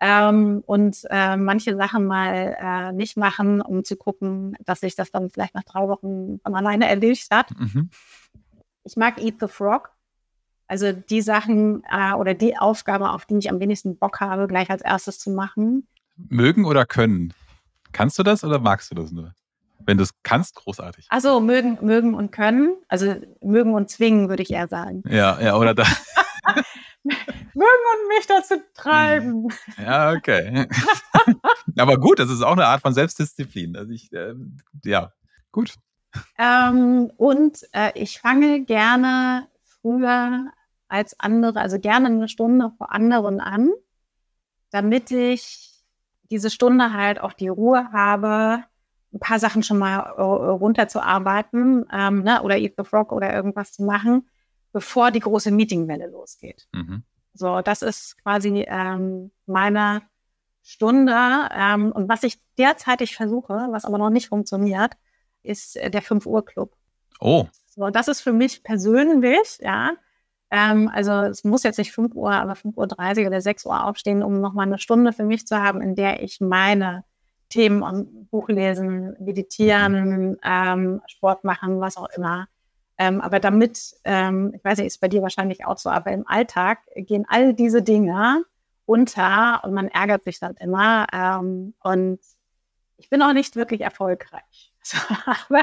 ähm, 0.00 0.62
und 0.64 1.06
äh, 1.10 1.36
manche 1.36 1.76
Sachen 1.76 2.06
mal 2.06 2.56
äh, 2.58 2.92
nicht 2.92 3.18
machen, 3.18 3.60
um 3.60 3.84
zu 3.84 3.96
gucken, 3.96 4.56
dass 4.64 4.80
sich 4.80 4.96
das 4.96 5.10
dann 5.10 5.28
vielleicht 5.28 5.54
nach 5.54 5.64
drei 5.64 5.86
Wochen 5.88 6.40
von 6.42 6.54
alleine 6.54 6.88
erledigt 6.88 7.28
hat. 7.30 7.50
Mhm. 7.58 7.90
Ich 8.84 8.96
mag 8.96 9.22
Eat 9.22 9.36
the 9.40 9.46
Frog. 9.46 9.91
Also 10.72 10.90
die 10.90 11.20
Sachen 11.20 11.82
äh, 11.92 12.14
oder 12.14 12.32
die 12.32 12.56
Aufgabe, 12.56 13.10
auf 13.10 13.26
die 13.26 13.36
ich 13.36 13.50
am 13.50 13.60
wenigsten 13.60 13.98
Bock 13.98 14.20
habe, 14.20 14.46
gleich 14.46 14.70
als 14.70 14.80
erstes 14.80 15.18
zu 15.18 15.28
machen. 15.28 15.86
Mögen 16.16 16.64
oder 16.64 16.86
können? 16.86 17.34
Kannst 17.92 18.18
du 18.18 18.22
das 18.22 18.42
oder 18.42 18.58
magst 18.58 18.90
du 18.90 18.94
das 18.94 19.12
nur? 19.12 19.34
Wenn 19.80 19.98
du 19.98 20.02
es 20.02 20.14
kannst, 20.22 20.54
großartig. 20.54 21.08
Also 21.10 21.40
mögen, 21.40 21.76
mögen 21.82 22.14
und 22.14 22.32
können. 22.32 22.74
Also 22.88 23.16
mögen 23.42 23.74
und 23.74 23.90
zwingen, 23.90 24.30
würde 24.30 24.42
ich 24.42 24.50
eher 24.50 24.66
sagen. 24.66 25.02
Ja, 25.06 25.38
ja, 25.42 25.56
oder 25.56 25.74
da. 25.74 25.84
mögen 27.02 27.18
und 27.52 28.08
mich 28.16 28.26
dazu 28.26 28.54
treiben. 28.72 29.48
Ja, 29.76 30.12
okay. 30.12 30.68
Aber 31.76 31.98
gut, 31.98 32.18
das 32.18 32.30
ist 32.30 32.40
auch 32.40 32.52
eine 32.52 32.64
Art 32.64 32.80
von 32.80 32.94
Selbstdisziplin. 32.94 33.76
Also 33.76 33.92
ich, 33.92 34.10
äh, 34.14 34.32
ja, 34.86 35.12
gut. 35.50 35.74
Ähm, 36.38 37.12
und 37.18 37.58
äh, 37.74 37.90
ich 37.94 38.20
fange 38.20 38.64
gerne 38.64 39.48
früher 39.82 40.50
als 40.92 41.18
andere, 41.18 41.60
also 41.60 41.78
gerne 41.78 42.06
eine 42.06 42.28
Stunde 42.28 42.72
vor 42.76 42.92
anderen 42.92 43.40
an, 43.40 43.70
damit 44.70 45.10
ich 45.10 45.70
diese 46.30 46.50
Stunde 46.50 46.92
halt 46.92 47.20
auch 47.20 47.32
die 47.32 47.48
Ruhe 47.48 47.92
habe, 47.92 48.64
ein 49.12 49.20
paar 49.20 49.38
Sachen 49.38 49.62
schon 49.62 49.78
mal 49.78 49.98
äh, 49.98 50.22
runterzuarbeiten 50.22 51.86
ähm, 51.92 52.22
ne, 52.22 52.42
oder 52.42 52.56
Eat 52.56 52.74
the 52.78 52.84
Frog 52.84 53.12
oder 53.12 53.32
irgendwas 53.32 53.72
zu 53.72 53.82
machen 53.82 54.26
bevor 54.72 55.10
die 55.10 55.20
große 55.20 55.50
Meetingwelle 55.50 56.08
losgeht. 56.08 56.66
Mhm. 56.72 57.04
So, 57.34 57.60
das 57.60 57.82
ist 57.82 58.16
quasi 58.22 58.64
ähm, 58.68 59.30
meine 59.46 60.02
Stunde. 60.62 61.14
Ähm, 61.54 61.92
und 61.92 62.08
was 62.08 62.22
ich 62.22 62.38
derzeitig 62.58 63.16
versuche, 63.16 63.68
was 63.70 63.84
aber 63.84 63.98
noch 63.98 64.10
nicht 64.10 64.28
funktioniert, 64.28 64.92
ist 65.42 65.76
äh, 65.76 65.90
der 65.90 66.02
5 66.02 66.26
Uhr 66.26 66.44
Club. 66.44 66.74
Oh. 67.20 67.46
So, 67.66 67.90
das 67.90 68.08
ist 68.08 68.20
für 68.20 68.32
mich 68.32 68.62
persönlich, 68.62 69.58
ja. 69.60 69.92
Ähm, 70.52 70.88
also 70.92 71.12
es 71.12 71.42
muss 71.42 71.64
jetzt 71.64 71.78
nicht 71.78 71.92
5 71.92 72.14
Uhr, 72.14 72.30
aber 72.30 72.52
5.30 72.52 73.22
Uhr 73.22 73.26
oder 73.26 73.40
6 73.40 73.66
Uhr 73.66 73.84
aufstehen, 73.84 74.22
um 74.22 74.40
nochmal 74.40 74.66
eine 74.66 74.78
Stunde 74.78 75.12
für 75.12 75.24
mich 75.24 75.46
zu 75.46 75.60
haben, 75.60 75.80
in 75.80 75.96
der 75.96 76.22
ich 76.22 76.40
meine 76.40 77.04
Themen 77.48 77.82
und 77.82 78.30
Buch 78.30 78.48
lesen, 78.48 79.16
meditieren, 79.18 80.38
ähm, 80.44 81.02
Sport 81.06 81.44
machen, 81.44 81.80
was 81.80 81.96
auch 81.96 82.08
immer, 82.16 82.46
ähm, 82.98 83.20
aber 83.20 83.40
damit, 83.40 83.96
ähm, 84.04 84.52
ich 84.54 84.64
weiß 84.64 84.78
nicht, 84.78 84.86
ist 84.86 85.00
bei 85.00 85.08
dir 85.08 85.22
wahrscheinlich 85.22 85.64
auch 85.66 85.76
so, 85.76 85.90
aber 85.90 86.12
im 86.12 86.26
Alltag 86.28 86.78
gehen 86.94 87.24
all 87.28 87.52
diese 87.52 87.82
Dinge 87.82 88.44
unter 88.86 89.64
und 89.64 89.72
man 89.74 89.88
ärgert 89.88 90.22
sich 90.22 90.38
dann 90.38 90.54
immer. 90.56 91.06
Ähm, 91.12 91.74
und 91.82 92.20
ich 92.98 93.10
bin 93.10 93.22
auch 93.22 93.32
nicht 93.32 93.56
wirklich 93.56 93.80
erfolgreich. 93.80 94.72
aber 95.48 95.62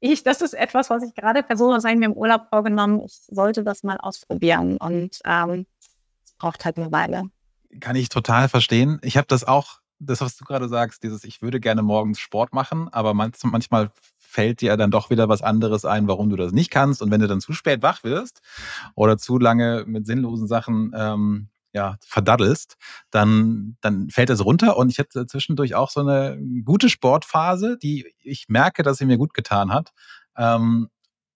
ich, 0.00 0.22
das 0.22 0.40
ist 0.40 0.54
etwas, 0.54 0.90
was 0.90 1.02
ich 1.02 1.14
gerade 1.14 1.44
versuche, 1.44 1.76
ich 1.76 1.96
mir 1.96 2.06
im 2.06 2.14
Urlaub 2.14 2.48
vorgenommen. 2.48 3.02
Ich 3.04 3.20
sollte 3.28 3.62
das 3.62 3.82
mal 3.82 3.98
ausprobieren 3.98 4.76
und 4.78 5.18
ähm, 5.24 5.66
es 6.24 6.32
braucht 6.38 6.64
halt 6.64 6.78
eine 6.78 6.90
Weile. 6.90 7.24
Kann 7.80 7.96
ich 7.96 8.08
total 8.08 8.48
verstehen. 8.48 8.98
Ich 9.02 9.16
habe 9.16 9.26
das 9.28 9.44
auch, 9.44 9.80
das, 9.98 10.20
was 10.22 10.36
du 10.36 10.44
gerade 10.44 10.68
sagst, 10.68 11.02
dieses, 11.02 11.24
ich 11.24 11.42
würde 11.42 11.60
gerne 11.60 11.82
morgens 11.82 12.18
Sport 12.18 12.54
machen, 12.54 12.88
aber 12.90 13.14
manchmal 13.14 13.90
fällt 14.18 14.60
dir 14.60 14.76
dann 14.76 14.90
doch 14.90 15.10
wieder 15.10 15.28
was 15.28 15.42
anderes 15.42 15.84
ein, 15.84 16.08
warum 16.08 16.30
du 16.30 16.36
das 16.36 16.52
nicht 16.52 16.70
kannst. 16.70 17.02
Und 17.02 17.10
wenn 17.10 17.20
du 17.20 17.28
dann 17.28 17.40
zu 17.40 17.52
spät 17.52 17.82
wach 17.82 18.04
wirst 18.04 18.40
oder 18.94 19.18
zu 19.18 19.38
lange 19.38 19.84
mit 19.86 20.06
sinnlosen 20.06 20.46
Sachen 20.46 20.92
ähm, 20.96 21.48
ja, 21.72 21.96
verdaddelst, 22.04 22.76
dann, 23.10 23.76
dann 23.80 24.10
fällt 24.10 24.30
es 24.30 24.44
runter. 24.44 24.76
Und 24.76 24.90
ich 24.90 24.98
hatte 24.98 25.26
zwischendurch 25.26 25.74
auch 25.74 25.90
so 25.90 26.00
eine 26.00 26.38
gute 26.64 26.88
Sportphase, 26.88 27.78
die 27.78 28.12
ich 28.22 28.48
merke, 28.48 28.82
dass 28.82 28.98
sie 28.98 29.06
mir 29.06 29.18
gut 29.18 29.34
getan 29.34 29.72
hat. 29.72 29.92
Ähm, 30.36 30.88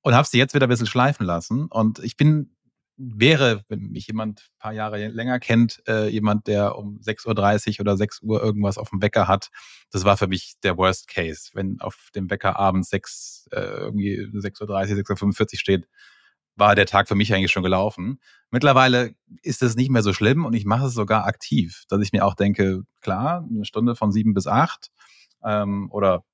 und 0.03 0.15
habe 0.15 0.29
sie 0.29 0.39
jetzt 0.39 0.55
wieder 0.55 0.67
ein 0.67 0.71
bisschen 0.71 0.87
schleifen 0.87 1.25
lassen. 1.25 1.67
Und 1.67 1.99
ich 2.01 2.17
bin 2.17 2.55
wäre, 2.97 3.65
wenn 3.69 3.91
mich 3.91 4.07
jemand 4.07 4.41
ein 4.41 4.59
paar 4.59 4.73
Jahre 4.73 5.09
länger 5.09 5.41
kennt, 5.41 5.83
äh, 5.89 6.09
jemand, 6.09 6.47
der 6.47 6.77
um 6.77 7.01
6.30 7.01 7.75
Uhr 7.75 7.81
oder 7.81 7.97
6 7.97 8.23
Uhr 8.23 8.43
irgendwas 8.43 8.79
auf 8.79 8.91
dem 8.91 9.03
Wecker 9.03 9.27
hat. 9.27 9.51
Das 9.91 10.05
war 10.05 10.17
für 10.17 10.29
mich 10.29 10.55
der 10.63 10.77
Worst 10.77 11.09
Case. 11.09 11.51
Wenn 11.55 11.81
auf 11.81 12.11
dem 12.15 12.31
Wecker 12.31 12.57
abends 12.57 12.91
6, 12.91 13.49
äh, 13.53 13.61
irgendwie 13.61 14.21
6.30 14.21 14.61
Uhr, 14.61 14.79
6.45 14.79 15.55
Uhr 15.55 15.59
steht, 15.59 15.89
war 16.57 16.75
der 16.75 16.87
Tag 16.87 17.09
für 17.09 17.15
mich 17.15 17.35
eigentlich 17.35 17.53
schon 17.53 17.63
gelaufen. 17.63 18.21
Mittlerweile 18.51 19.15
ist 19.43 19.63
es 19.63 19.77
nicht 19.77 19.91
mehr 19.91 20.03
so 20.03 20.13
schlimm 20.13 20.45
und 20.45 20.55
ich 20.55 20.65
mache 20.65 20.87
es 20.87 20.95
sogar 20.95 21.27
aktiv, 21.27 21.85
dass 21.89 22.01
ich 22.01 22.13
mir 22.13 22.25
auch 22.25 22.35
denke, 22.35 22.83
klar, 23.01 23.45
eine 23.49 23.65
Stunde 23.65 23.97
von 23.97 24.13
sieben 24.13 24.35
bis 24.35 24.47
acht 24.47 24.91
ähm, 25.43 25.91
oder 25.91 26.25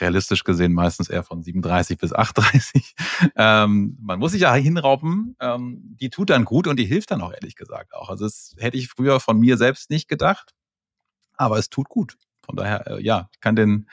realistisch 0.00 0.44
gesehen 0.44 0.72
meistens 0.72 1.08
eher 1.08 1.22
von 1.22 1.42
37 1.42 1.98
bis 1.98 2.12
38. 2.12 2.94
Ähm, 3.36 3.96
man 4.00 4.18
muss 4.18 4.32
sich 4.32 4.42
ja 4.42 4.54
hinrauben. 4.54 5.36
Ähm, 5.40 5.96
die 6.00 6.10
tut 6.10 6.30
dann 6.30 6.44
gut 6.44 6.66
und 6.66 6.78
die 6.78 6.84
hilft 6.84 7.10
dann 7.10 7.22
auch 7.22 7.32
ehrlich 7.32 7.56
gesagt 7.56 7.94
auch. 7.94 8.08
Also 8.08 8.24
das 8.24 8.54
hätte 8.58 8.76
ich 8.76 8.88
früher 8.88 9.20
von 9.20 9.38
mir 9.38 9.56
selbst 9.56 9.88
nicht 9.90 10.08
gedacht, 10.08 10.52
aber 11.34 11.58
es 11.58 11.70
tut 11.70 11.88
gut. 11.88 12.16
Von 12.44 12.56
daher, 12.56 12.86
äh, 12.86 13.02
ja, 13.02 13.28
ich 13.32 13.40
kann 13.40 13.56
den, 13.56 13.88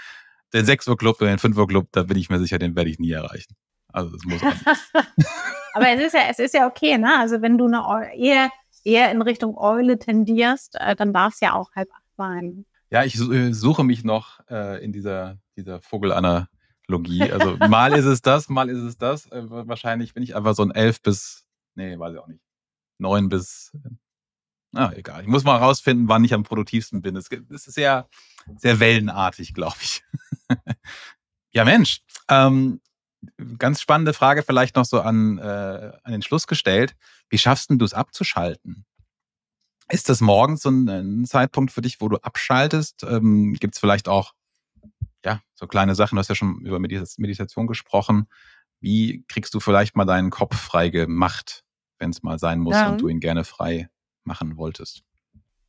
den 0.54 0.66
6 0.66 0.88
Uhr 0.88 0.98
Club 0.98 1.22
oder 1.22 1.30
den 1.30 1.40
5 1.40 1.58
Uhr 1.58 1.68
Club, 1.68 1.90
da 1.92 2.04
bin 2.04 2.18
ich 2.18 2.30
mir 2.30 2.40
sicher, 2.40 2.60
den 2.60 2.76
werde 2.76 2.90
ich 2.90 3.00
nie 3.00 3.12
erreichen. 3.12 3.56
Also 3.94 4.12
das 4.12 4.24
muss 4.26 4.42
Aber 5.74 5.90
es 5.90 6.02
ist 6.02 6.14
ja, 6.14 6.22
es 6.30 6.40
ist 6.40 6.54
ja 6.54 6.68
okay, 6.68 6.98
ne? 6.98 7.18
Also 7.20 7.42
wenn 7.42 7.58
du 7.58 7.66
eine 7.68 8.14
eher, 8.16 8.50
eher 8.84 9.12
in 9.12 9.22
Richtung 9.22 9.58
Eule 9.58 10.00
tendierst, 10.00 10.76
äh, 10.80 10.96
dann 10.96 11.14
darf 11.14 11.34
es 11.34 11.40
ja 11.40 11.54
auch 11.54 11.72
halb 11.76 11.90
acht 11.94 12.04
sein. 12.18 12.66
Ja, 12.90 13.04
ich 13.06 13.16
äh, 13.20 13.54
suche 13.54 13.84
mich 13.84 14.04
noch 14.04 14.42
äh, 14.50 14.84
in 14.84 14.92
dieser, 14.92 15.38
dieser 15.56 15.82
Vogelanalogie. 15.82 17.32
Also 17.32 17.56
mal 17.70 17.94
ist 17.94 18.06
es 18.06 18.22
das, 18.22 18.50
mal 18.50 18.70
ist 18.70 18.82
es 18.82 18.98
das. 18.98 19.28
Äh, 19.28 19.50
wahrscheinlich 19.50 20.14
bin 20.14 20.24
ich 20.24 20.36
einfach 20.36 20.56
so 20.56 20.64
ein 20.64 20.72
elf 20.72 21.02
bis, 21.02 21.46
nee, 21.76 21.98
weiß 21.98 22.14
ich 22.14 22.20
auch 22.20 22.28
nicht, 22.28 22.44
neun 22.98 23.30
bis, 23.30 23.72
ah, 24.76 24.92
egal. 24.94 25.22
Ich 25.22 25.28
muss 25.28 25.46
mal 25.46 25.56
rausfinden, 25.56 26.10
wann 26.10 26.26
ich 26.26 26.34
am 26.34 26.44
produktivsten 26.44 27.02
bin. 27.02 27.16
Es, 27.16 27.30
es 27.32 27.68
ist 27.68 27.76
sehr, 27.76 28.10
sehr 28.58 28.82
wellenartig, 28.82 29.54
glaube 29.54 29.78
ich. 29.82 30.04
ja, 31.52 31.64
Mensch. 31.64 32.02
Ähm, 32.28 32.82
ganz 33.58 33.82
spannende 33.82 34.14
Frage 34.14 34.44
vielleicht 34.44 34.76
noch 34.76 34.86
so 34.86 35.02
an, 35.02 35.38
äh, 35.38 35.92
an 36.04 36.12
den 36.12 36.22
Schluss 36.22 36.48
gestellt. 36.48 36.96
Wie 37.30 37.38
schaffst 37.38 37.70
du 37.70 37.86
es 37.86 37.94
abzuschalten? 37.94 38.86
Ist 39.90 40.10
das 40.10 40.22
morgens 40.22 40.62
so 40.62 40.70
ein, 40.70 40.88
ein 40.88 41.26
Zeitpunkt 41.26 41.72
für 41.72 41.82
dich, 41.82 42.00
wo 42.00 42.08
du 42.08 42.18
abschaltest? 42.18 43.04
Ähm, 43.04 43.54
Gibt 43.60 43.76
es 43.76 43.80
vielleicht 43.80 44.08
auch 44.08 44.34
ja, 45.24 45.42
so 45.54 45.68
kleine 45.68 45.96
Sachen? 45.96 46.16
Du 46.16 46.20
hast 46.20 46.30
ja 46.30 46.36
schon 46.36 46.62
über 46.62 46.80
Meditation 46.80 47.68
gesprochen. 47.68 48.28
Wie 48.80 49.24
kriegst 49.28 49.54
du 49.54 49.60
vielleicht 49.60 49.96
mal 49.96 50.06
deinen 50.06 50.30
Kopf 50.30 50.56
frei 50.56 50.90
gemacht, 50.90 51.64
wenn 52.00 52.10
es 52.10 52.24
mal 52.24 52.40
sein 52.40 52.60
muss 52.60 52.76
ja. 52.76 52.90
und 52.90 53.02
du 53.02 53.08
ihn 53.10 53.20
gerne 53.20 53.44
frei 53.44 53.90
machen 54.24 54.58
wolltest? 54.58 55.04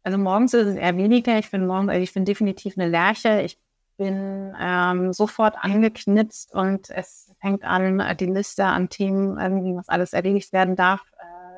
Also 0.04 0.18
morgens 0.18 0.54
ist 0.54 0.66
es 0.66 0.76
eher 0.76 0.96
weniger. 0.96 1.38
Ich 1.38 1.50
bin 1.50 1.66
morgen, 1.66 1.88
ich 1.90 2.12
bin 2.14 2.24
definitiv 2.24 2.78
eine 2.78 2.88
Lerche. 2.88 3.42
Ich 3.42 3.58
bin 3.96 4.54
ähm, 4.58 5.12
sofort 5.12 5.56
angeknipst 5.60 6.54
und 6.54 6.90
es 6.90 7.32
fängt 7.40 7.64
an, 7.64 8.16
die 8.18 8.26
Liste 8.26 8.64
an 8.64 8.88
Themen, 8.88 9.38
irgendwie, 9.38 9.76
was 9.76 9.88
alles 9.88 10.12
erledigt 10.12 10.52
werden 10.52 10.76
darf, 10.76 11.02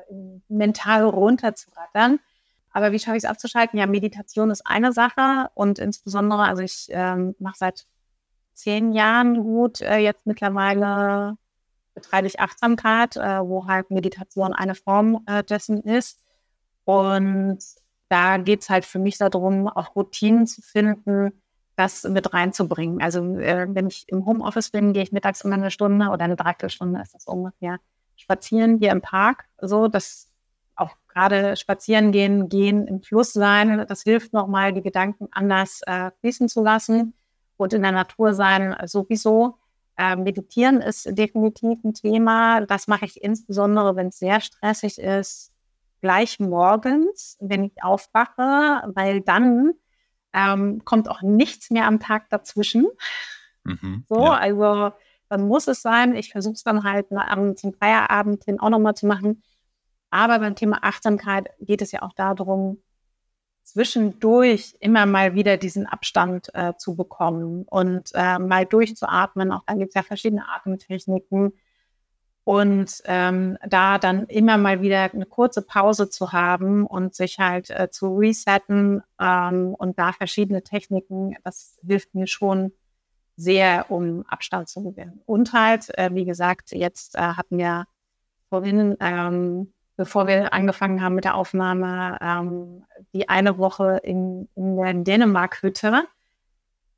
äh, 0.09 0.13
mental 0.47 1.03
runterzurattern. 1.03 2.19
Aber 2.71 2.91
wie 2.91 2.99
schaffe 2.99 3.17
ich 3.17 3.23
es 3.23 3.29
abzuschalten? 3.29 3.79
Ja, 3.79 3.87
Meditation 3.87 4.51
ist 4.51 4.67
eine 4.67 4.91
Sache 4.91 5.49
und 5.53 5.79
insbesondere, 5.79 6.43
also 6.43 6.61
ich 6.61 6.87
ähm, 6.89 7.35
mache 7.39 7.57
seit 7.57 7.85
zehn 8.53 8.91
Jahren 8.91 9.41
gut, 9.43 9.81
äh, 9.81 9.97
jetzt 9.97 10.25
mittlerweile 10.25 11.37
betreibe 11.93 12.27
ich 12.27 12.39
Achtsamkeit, 12.39 13.15
äh, 13.15 13.39
wo 13.39 13.67
halt 13.67 13.89
Meditation 13.89 14.53
eine 14.53 14.75
Form 14.75 15.23
äh, 15.25 15.43
dessen 15.43 15.81
ist. 15.81 16.21
Und 16.83 17.59
da 18.09 18.37
geht 18.37 18.61
es 18.61 18.69
halt 18.69 18.85
für 18.85 18.99
mich 18.99 19.17
darum, 19.17 19.67
auch 19.67 19.95
Routinen 19.95 20.45
zu 20.45 20.61
finden, 20.61 21.41
das 21.75 22.03
mit 22.03 22.33
reinzubringen. 22.33 23.01
Also 23.01 23.37
äh, 23.37 23.67
wenn 23.69 23.87
ich 23.87 24.05
im 24.07 24.25
Homeoffice 24.25 24.69
bin, 24.69 24.93
gehe 24.93 25.03
ich 25.03 25.11
mittags 25.11 25.41
immer 25.41 25.55
eine 25.55 25.71
Stunde 25.71 26.09
oder 26.09 26.25
eine 26.25 26.35
Dreiviertelstunde 26.35 27.01
ist 27.01 27.13
das 27.13 27.25
ungefähr 27.25 27.79
spazieren 28.15 28.79
hier 28.79 28.91
im 28.91 29.01
Park. 29.01 29.45
So, 29.59 29.87
das 29.87 30.29
auch 30.75 30.91
gerade 31.07 31.55
spazieren 31.55 32.11
gehen, 32.11 32.49
gehen 32.49 32.87
im 32.87 33.01
Fluss 33.01 33.33
sein, 33.33 33.85
das 33.87 34.03
hilft 34.03 34.33
nochmal, 34.33 34.73
die 34.73 34.81
Gedanken 34.81 35.27
anders 35.31 35.81
äh, 35.85 36.11
fließen 36.19 36.49
zu 36.49 36.63
lassen. 36.63 37.13
und 37.57 37.73
in 37.73 37.83
der 37.83 37.93
Natur 37.93 38.33
sein 38.33 38.75
sowieso. 38.85 39.57
Äh, 39.97 40.17
Meditieren 40.17 40.81
ist 40.81 41.07
definitiv 41.17 41.81
ein 41.85 41.93
Thema. 41.93 42.61
Das 42.65 42.87
mache 42.87 43.05
ich 43.05 43.23
insbesondere, 43.23 43.95
wenn 43.95 44.07
es 44.07 44.19
sehr 44.19 44.41
stressig 44.41 44.99
ist, 44.99 45.53
gleich 46.01 46.37
morgens, 46.41 47.37
wenn 47.39 47.63
ich 47.63 47.81
aufwache, 47.81 48.91
weil 48.93 49.21
dann 49.21 49.71
ähm, 50.35 50.83
kommt 50.83 51.09
auch 51.09 51.21
nichts 51.21 51.71
mehr 51.71 51.87
am 51.87 51.99
Tag 51.99 52.29
dazwischen. 52.29 52.87
Mhm, 53.63 54.03
so, 54.07 54.25
ja. 54.25 54.33
also 54.33 54.91
dann 55.29 55.47
muss 55.47 55.67
es 55.67 55.81
sein. 55.81 56.15
Ich 56.15 56.31
versuche 56.31 56.53
es 56.53 56.63
dann 56.63 56.83
halt 56.83 57.07
am 57.11 57.55
zum 57.55 57.73
Feierabend 57.73 58.43
hin 58.43 58.59
auch 58.59 58.69
nochmal 58.69 58.95
zu 58.95 59.07
machen. 59.07 59.41
Aber 60.11 60.39
beim 60.39 60.55
Thema 60.55 60.83
Achtsamkeit 60.83 61.49
geht 61.59 61.81
es 61.81 61.91
ja 61.91 62.03
auch 62.03 62.13
darum, 62.13 62.81
zwischendurch 63.63 64.75
immer 64.79 65.05
mal 65.05 65.33
wieder 65.33 65.57
diesen 65.57 65.87
Abstand 65.87 66.53
äh, 66.53 66.73
zu 66.77 66.95
bekommen 66.95 67.63
und 67.63 68.11
äh, 68.13 68.37
mal 68.37 68.65
durchzuatmen. 68.65 69.51
Auch 69.51 69.63
dann 69.65 69.79
gibt 69.79 69.89
es 69.89 69.95
ja 69.95 70.03
verschiedene 70.03 70.47
Atemtechniken. 70.47 71.53
Und 72.45 73.01
ähm, 73.05 73.57
da 73.67 73.97
dann 73.97 74.27
immer 74.27 74.57
mal 74.57 74.81
wieder 74.81 75.11
eine 75.11 75.25
kurze 75.25 75.61
Pause 75.63 76.09
zu 76.09 76.31
haben 76.31 76.85
und 76.85 77.13
sich 77.15 77.39
halt 77.39 77.69
äh, 77.71 77.89
zu 77.89 78.15
resetten 78.15 79.01
ähm, 79.19 79.75
und 79.75 79.99
da 79.99 80.13
verschiedene 80.13 80.63
Techniken, 80.63 81.35
das 81.43 81.77
hilft 81.85 82.13
mir 82.15 82.27
schon 82.27 82.71
sehr, 83.35 83.89
um 83.89 84.23
Abstand 84.27 84.69
zu 84.69 84.83
gewinnen. 84.83 85.21
Und 85.25 85.53
halt, 85.53 85.89
äh, 85.97 86.11
wie 86.13 86.25
gesagt, 86.25 86.71
jetzt 86.71 87.15
äh, 87.15 87.19
hatten 87.19 87.57
wir 87.57 87.85
vorhin 88.49 88.95
ähm, 88.99 89.73
bevor 89.97 90.27
wir 90.27 90.53
angefangen 90.53 91.01
haben 91.01 91.15
mit 91.15 91.23
der 91.23 91.35
Aufnahme, 91.35 92.17
ähm, 92.21 92.83
die 93.13 93.29
eine 93.29 93.57
Woche 93.57 93.99
in, 94.03 94.49
in 94.55 94.75
der 94.77 94.93
Dänemark-Hütte 94.93 96.03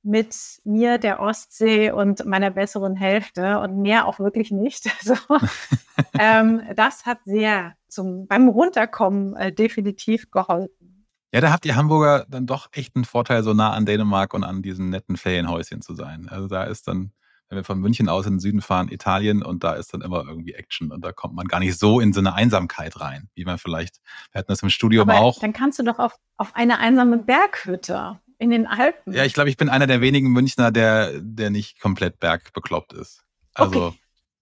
mit 0.07 0.35
mir, 0.63 0.97
der 0.97 1.19
Ostsee 1.19 1.91
und 1.91 2.25
meiner 2.25 2.49
besseren 2.49 2.95
Hälfte 2.95 3.59
und 3.59 3.81
mehr 3.81 4.07
auch 4.07 4.19
wirklich 4.19 4.51
nicht. 4.51 4.89
Also, 4.99 5.15
ähm, 6.19 6.61
das 6.75 7.05
hat 7.05 7.19
sehr 7.25 7.73
zum, 7.87 8.27
beim 8.27 8.47
Runterkommen 8.49 9.35
äh, 9.35 9.53
definitiv 9.53 10.31
geholfen. 10.31 11.05
Ja, 11.33 11.41
da 11.41 11.51
habt 11.51 11.65
ihr 11.65 11.75
Hamburger 11.75 12.25
dann 12.29 12.47
doch 12.47 12.69
echt 12.71 12.95
einen 12.95 13.05
Vorteil, 13.05 13.43
so 13.43 13.53
nah 13.53 13.73
an 13.73 13.85
Dänemark 13.85 14.33
und 14.33 14.43
an 14.43 14.61
diesen 14.61 14.89
netten 14.89 15.17
Ferienhäuschen 15.17 15.81
zu 15.81 15.93
sein. 15.93 16.27
Also 16.29 16.47
da 16.47 16.63
ist 16.63 16.87
dann 16.87 17.11
wenn 17.49 17.57
wir 17.57 17.63
von 17.63 17.79
München 17.79 18.09
aus 18.09 18.25
in 18.25 18.33
den 18.33 18.39
Süden 18.39 18.61
fahren, 18.61 18.89
Italien, 18.89 19.41
und 19.41 19.63
da 19.63 19.73
ist 19.73 19.93
dann 19.93 20.01
immer 20.01 20.25
irgendwie 20.27 20.53
Action 20.53 20.91
und 20.91 21.03
da 21.03 21.11
kommt 21.11 21.33
man 21.33 21.47
gar 21.47 21.59
nicht 21.59 21.79
so 21.79 21.99
in 21.99 22.11
so 22.13 22.19
eine 22.19 22.33
Einsamkeit 22.33 22.99
rein, 22.99 23.29
wie 23.35 23.45
man 23.45 23.57
vielleicht, 23.57 24.01
wir 24.31 24.39
hatten 24.39 24.51
das 24.51 24.61
im 24.63 24.69
Studium 24.69 25.09
Aber 25.09 25.19
auch. 25.19 25.39
Dann 25.39 25.53
kannst 25.53 25.79
du 25.79 25.83
doch 25.83 25.99
auf, 25.99 26.15
auf 26.35 26.55
eine 26.55 26.79
einsame 26.79 27.17
Berghütte 27.17 28.19
in 28.39 28.49
den 28.49 28.67
Alpen. 28.67 29.13
Ja, 29.13 29.25
ich 29.25 29.33
glaube, 29.33 29.49
ich 29.49 29.57
bin 29.57 29.69
einer 29.69 29.87
der 29.87 30.01
wenigen 30.01 30.31
Münchner, 30.31 30.71
der, 30.71 31.19
der 31.19 31.49
nicht 31.49 31.79
komplett 31.79 32.19
bergbekloppt 32.19 32.93
ist. 32.93 33.23
Also, 33.53 33.95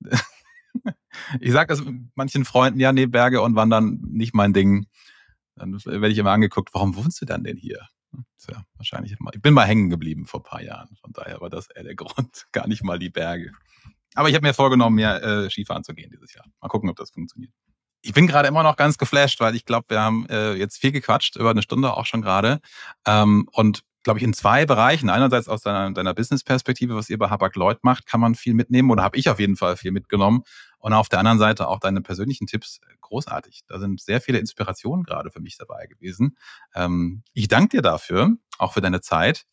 okay. 0.03 0.17
ich 1.39 1.51
sage 1.51 1.67
das 1.67 1.83
manchen 2.15 2.45
Freunden, 2.45 2.79
ja, 2.79 2.91
nee, 2.91 3.05
Berge 3.05 3.41
und 3.41 3.55
Wandern 3.55 4.01
nicht 4.07 4.33
mein 4.33 4.53
Ding. 4.53 4.87
Dann 5.55 5.73
werde 5.85 6.09
ich 6.09 6.17
immer 6.17 6.31
angeguckt, 6.31 6.73
warum 6.73 6.95
wohnst 6.95 7.21
du 7.21 7.25
denn 7.25 7.43
denn 7.43 7.57
hier? 7.57 7.87
ja 8.49 8.63
wahrscheinlich 8.75 9.15
Ich 9.33 9.41
bin 9.41 9.53
mal 9.53 9.65
hängen 9.65 9.89
geblieben 9.89 10.25
vor 10.25 10.39
ein 10.39 10.43
paar 10.43 10.61
Jahren. 10.61 10.95
Von 11.01 11.11
daher 11.13 11.41
war 11.41 11.49
das 11.49 11.69
eher 11.69 11.83
der 11.83 11.95
Grund, 11.95 12.47
gar 12.51 12.67
nicht 12.67 12.83
mal 12.83 12.99
die 12.99 13.09
Berge. 13.09 13.51
Aber 14.13 14.29
ich 14.29 14.35
habe 14.35 14.45
mir 14.45 14.53
vorgenommen, 14.53 14.95
mehr 14.95 15.21
äh, 15.21 15.49
Skifahren 15.49 15.83
zu 15.83 15.93
gehen 15.93 16.09
dieses 16.09 16.33
Jahr. 16.33 16.45
Mal 16.61 16.69
gucken, 16.69 16.89
ob 16.89 16.95
das 16.95 17.11
funktioniert. 17.11 17.53
Ich 18.05 18.13
bin 18.13 18.27
gerade 18.27 18.47
immer 18.47 18.61
noch 18.61 18.75
ganz 18.75 18.99
geflasht, 18.99 19.39
weil 19.39 19.55
ich 19.55 19.65
glaube, 19.65 19.85
wir 19.89 19.99
haben 19.99 20.27
äh, 20.29 20.53
jetzt 20.53 20.77
viel 20.77 20.91
gequatscht, 20.91 21.37
über 21.37 21.49
eine 21.49 21.63
Stunde 21.63 21.97
auch 21.97 22.05
schon 22.05 22.21
gerade. 22.21 22.59
Ähm, 23.07 23.49
und 23.51 23.83
glaube 24.03 24.19
ich, 24.19 24.23
in 24.23 24.35
zwei 24.35 24.67
Bereichen. 24.67 25.09
Einerseits 25.09 25.47
aus 25.47 25.61
deiner, 25.61 25.91
deiner 25.91 26.13
Business-Perspektive, 26.13 26.95
was 26.95 27.09
ihr 27.09 27.17
bei 27.17 27.31
Habak 27.31 27.55
Lloyd 27.55 27.79
macht, 27.81 28.05
kann 28.05 28.19
man 28.19 28.35
viel 28.35 28.53
mitnehmen 28.53 28.91
oder 28.91 29.01
habe 29.01 29.17
ich 29.17 29.27
auf 29.27 29.39
jeden 29.39 29.55
Fall 29.55 29.75
viel 29.75 29.91
mitgenommen. 29.91 30.43
Und 30.77 30.93
auf 30.93 31.09
der 31.09 31.17
anderen 31.17 31.39
Seite 31.39 31.67
auch 31.67 31.79
deine 31.79 32.01
persönlichen 32.01 32.45
Tipps 32.45 32.79
großartig. 33.01 33.63
Da 33.65 33.79
sind 33.79 33.99
sehr 33.99 34.21
viele 34.21 34.37
Inspirationen 34.37 35.03
gerade 35.03 35.31
für 35.31 35.41
mich 35.41 35.57
dabei 35.57 35.87
gewesen. 35.87 36.37
Ähm, 36.75 37.23
ich 37.33 37.47
danke 37.47 37.77
dir 37.77 37.81
dafür, 37.81 38.37
auch 38.59 38.73
für 38.73 38.81
deine 38.81 39.01
Zeit. 39.01 39.45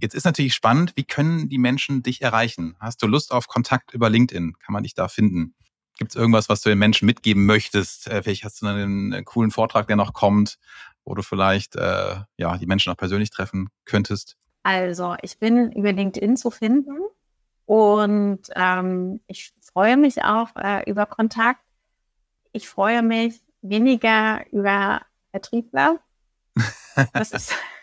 Jetzt 0.00 0.16
ist 0.16 0.24
natürlich 0.24 0.54
spannend, 0.54 0.94
wie 0.96 1.04
können 1.04 1.48
die 1.48 1.58
Menschen 1.58 2.02
dich 2.02 2.22
erreichen? 2.22 2.74
Hast 2.80 3.00
du 3.04 3.06
Lust 3.06 3.30
auf 3.30 3.46
Kontakt 3.46 3.94
über 3.94 4.10
LinkedIn? 4.10 4.54
Kann 4.58 4.72
man 4.72 4.82
dich 4.82 4.94
da 4.94 5.06
finden? 5.06 5.54
Gibt 5.96 6.10
es 6.10 6.16
irgendwas, 6.16 6.48
was 6.48 6.60
du 6.62 6.70
den 6.70 6.78
Menschen 6.78 7.06
mitgeben 7.06 7.46
möchtest? 7.46 8.08
Äh, 8.08 8.22
vielleicht 8.22 8.44
hast 8.44 8.62
du 8.62 8.66
einen, 8.66 9.12
einen 9.12 9.24
coolen 9.24 9.50
Vortrag, 9.50 9.86
der 9.86 9.96
noch 9.96 10.12
kommt 10.12 10.58
wo 11.04 11.14
du 11.14 11.22
vielleicht 11.22 11.76
äh, 11.76 12.16
ja, 12.36 12.56
die 12.56 12.66
Menschen 12.66 12.92
auch 12.92 12.96
persönlich 12.96 13.30
treffen 13.30 13.68
könntest? 13.84 14.36
Also, 14.62 15.16
ich 15.22 15.38
bin 15.38 15.72
über 15.72 15.92
LinkedIn 15.92 16.36
zu 16.36 16.50
finden 16.50 16.98
und 17.66 18.40
ähm, 18.54 19.20
ich 19.26 19.52
freue 19.60 19.96
mich 19.96 20.24
auch 20.24 20.48
äh, 20.56 20.88
über 20.88 21.06
Kontakt. 21.06 21.60
Ich 22.52 22.68
freue 22.68 23.02
mich 23.02 23.40
weniger 23.60 24.44
über 24.52 25.02
Vertriebler. 25.30 26.00
Das 27.12 27.32
ist 27.32 27.54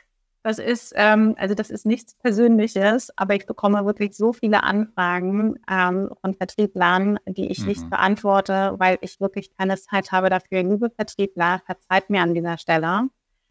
das 0.44 0.58
ist, 0.58 0.94
ähm, 0.96 1.36
also 1.38 1.54
das 1.54 1.70
ist 1.70 1.86
nichts 1.86 2.16
Persönliches, 2.16 3.12
aber 3.16 3.36
ich 3.36 3.46
bekomme 3.46 3.86
wirklich 3.86 4.16
so 4.16 4.34
viele 4.34 4.64
Anfragen 4.64 5.60
ähm, 5.70 6.10
von 6.22 6.34
Vertrieblern, 6.34 7.20
die 7.28 7.48
ich 7.48 7.60
mhm. 7.60 7.68
nicht 7.68 7.89
beantworte, 7.89 8.74
weil 8.78 8.98
ich 9.02 9.20
wirklich 9.20 9.56
keine 9.56 9.78
Zeit 9.78 10.12
habe 10.12 10.30
dafür. 10.30 10.64
Liebe 10.64 10.89
Vertriebler, 10.89 11.62
verzeiht 11.66 12.10
mir 12.10 12.22
an 12.22 12.34
dieser 12.34 12.58
Stelle. 12.58 13.10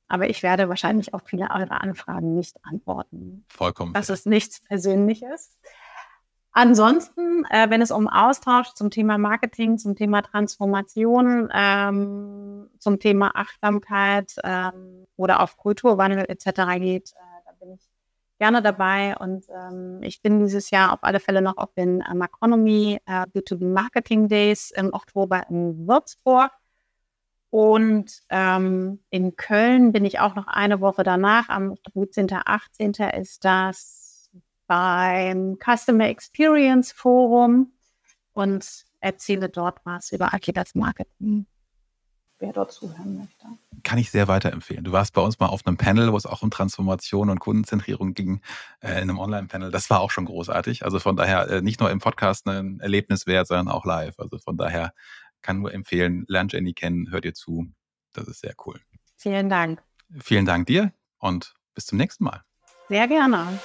Aber 0.09 0.29
ich 0.29 0.43
werde 0.43 0.69
wahrscheinlich 0.69 1.15
auf 1.15 1.23
viele 1.25 1.49
eure 1.51 1.81
Anfragen 1.81 2.35
nicht 2.35 2.57
antworten. 2.65 3.45
Vollkommen. 3.49 3.93
Das 3.93 4.11
ist 4.11 4.27
nichts 4.27 4.61
Persönliches. 4.61 5.57
Ansonsten, 6.53 7.45
äh, 7.49 7.71
wenn 7.71 7.81
es 7.81 7.93
um 7.93 8.09
Austausch 8.09 8.75
zum 8.75 8.91
Thema 8.91 9.19
Marketing, 9.19 9.79
zum 9.79 9.95
Thema 9.95 10.23
Transformation, 10.23 11.49
ähm, 11.55 12.69
zum 12.79 12.99
Thema 12.99 13.31
Achtsamkeit 13.35 14.35
ähm, 14.43 15.07
oder 15.17 15.41
auf 15.41 15.57
Kulturwandel 15.57 16.25
etc. 16.29 16.79
geht, 16.79 17.13
äh, 17.13 17.45
da 17.47 17.53
bin 17.61 17.75
ich 17.75 17.89
gerne 18.41 18.63
dabei. 18.63 19.17
Und 19.17 19.47
ähm, 19.49 20.03
ich 20.03 20.23
bin 20.23 20.41
dieses 20.41 20.71
Jahr 20.71 20.93
auf 20.93 21.01
alle 21.03 21.21
Fälle 21.21 21.41
noch 21.41 21.57
auf 21.57 21.73
den 21.75 22.01
äh, 22.01 22.15
Macronomy 22.15 22.99
äh, 23.07 23.27
B2B 23.27 23.67
Marketing 23.67 24.27
Days 24.29 24.73
im 24.73 24.93
Oktober 24.93 25.45
in 25.51 25.87
Würzburg. 25.87 26.51
Und 27.51 28.23
ähm, 28.29 29.01
in 29.11 29.37
Köln 29.37 29.93
bin 29.93 30.05
ich 30.05 30.21
auch 30.21 30.35
noch 30.35 30.47
eine 30.47 30.81
Woche 30.81 31.03
danach, 31.03 31.49
am 31.49 31.75
17. 31.95 32.29
18. 32.33 32.93
ist 33.19 33.45
das 33.45 34.00
beim 34.71 35.59
Customer 35.59 36.09
Experience 36.09 36.93
Forum 36.93 37.73
und 38.35 38.85
erzähle 39.01 39.49
dort 39.49 39.81
was 39.83 40.13
über 40.13 40.33
Agiles 40.33 40.77
Marketing, 40.77 41.47
wer 42.39 42.53
dort 42.53 42.71
zuhören 42.71 43.19
möchte. 43.19 43.47
Kann 43.83 43.99
ich 43.99 44.13
sehr 44.13 44.29
weiterempfehlen. 44.29 44.85
Du 44.85 44.93
warst 44.93 45.13
bei 45.13 45.23
uns 45.23 45.41
mal 45.41 45.49
auf 45.49 45.67
einem 45.67 45.77
Panel, 45.77 46.13
wo 46.13 46.17
es 46.17 46.25
auch 46.25 46.43
um 46.43 46.53
Transformation 46.53 47.31
und 47.31 47.41
Kundenzentrierung 47.41 48.15
ging, 48.15 48.43
äh, 48.79 48.93
in 48.93 49.11
einem 49.11 49.19
Online-Panel. 49.19 49.73
Das 49.73 49.91
war 49.91 49.99
auch 49.99 50.13
schon 50.13 50.27
großartig. 50.27 50.85
Also 50.85 51.01
von 51.01 51.17
daher 51.17 51.49
äh, 51.49 51.63
nicht 51.63 51.81
nur 51.81 51.91
im 51.91 51.99
Podcast 51.99 52.47
ein 52.47 52.79
Erlebnis 52.79 53.27
wert, 53.27 53.49
sondern 53.49 53.75
auch 53.75 53.85
live. 53.85 54.21
Also 54.21 54.39
von 54.39 54.57
daher 54.57 54.95
kann 55.43 55.59
nur 55.59 55.75
empfehlen, 55.75 56.27
lernt 56.29 56.53
Jenny 56.53 56.75
kennen, 56.75 57.11
hört 57.11 57.25
ihr 57.25 57.35
zu. 57.35 57.67
Das 58.13 58.29
ist 58.29 58.41
sehr 58.41 58.55
cool. 58.65 58.79
Vielen 59.17 59.49
Dank. 59.49 59.83
Vielen 60.21 60.47
Dank 60.47 60.69
dir 60.69 60.93
und 61.19 61.55
bis 61.75 61.87
zum 61.87 61.99
nächsten 61.99 62.23
Mal. 62.23 62.45
Sehr 62.89 63.09
gerne. 63.09 63.59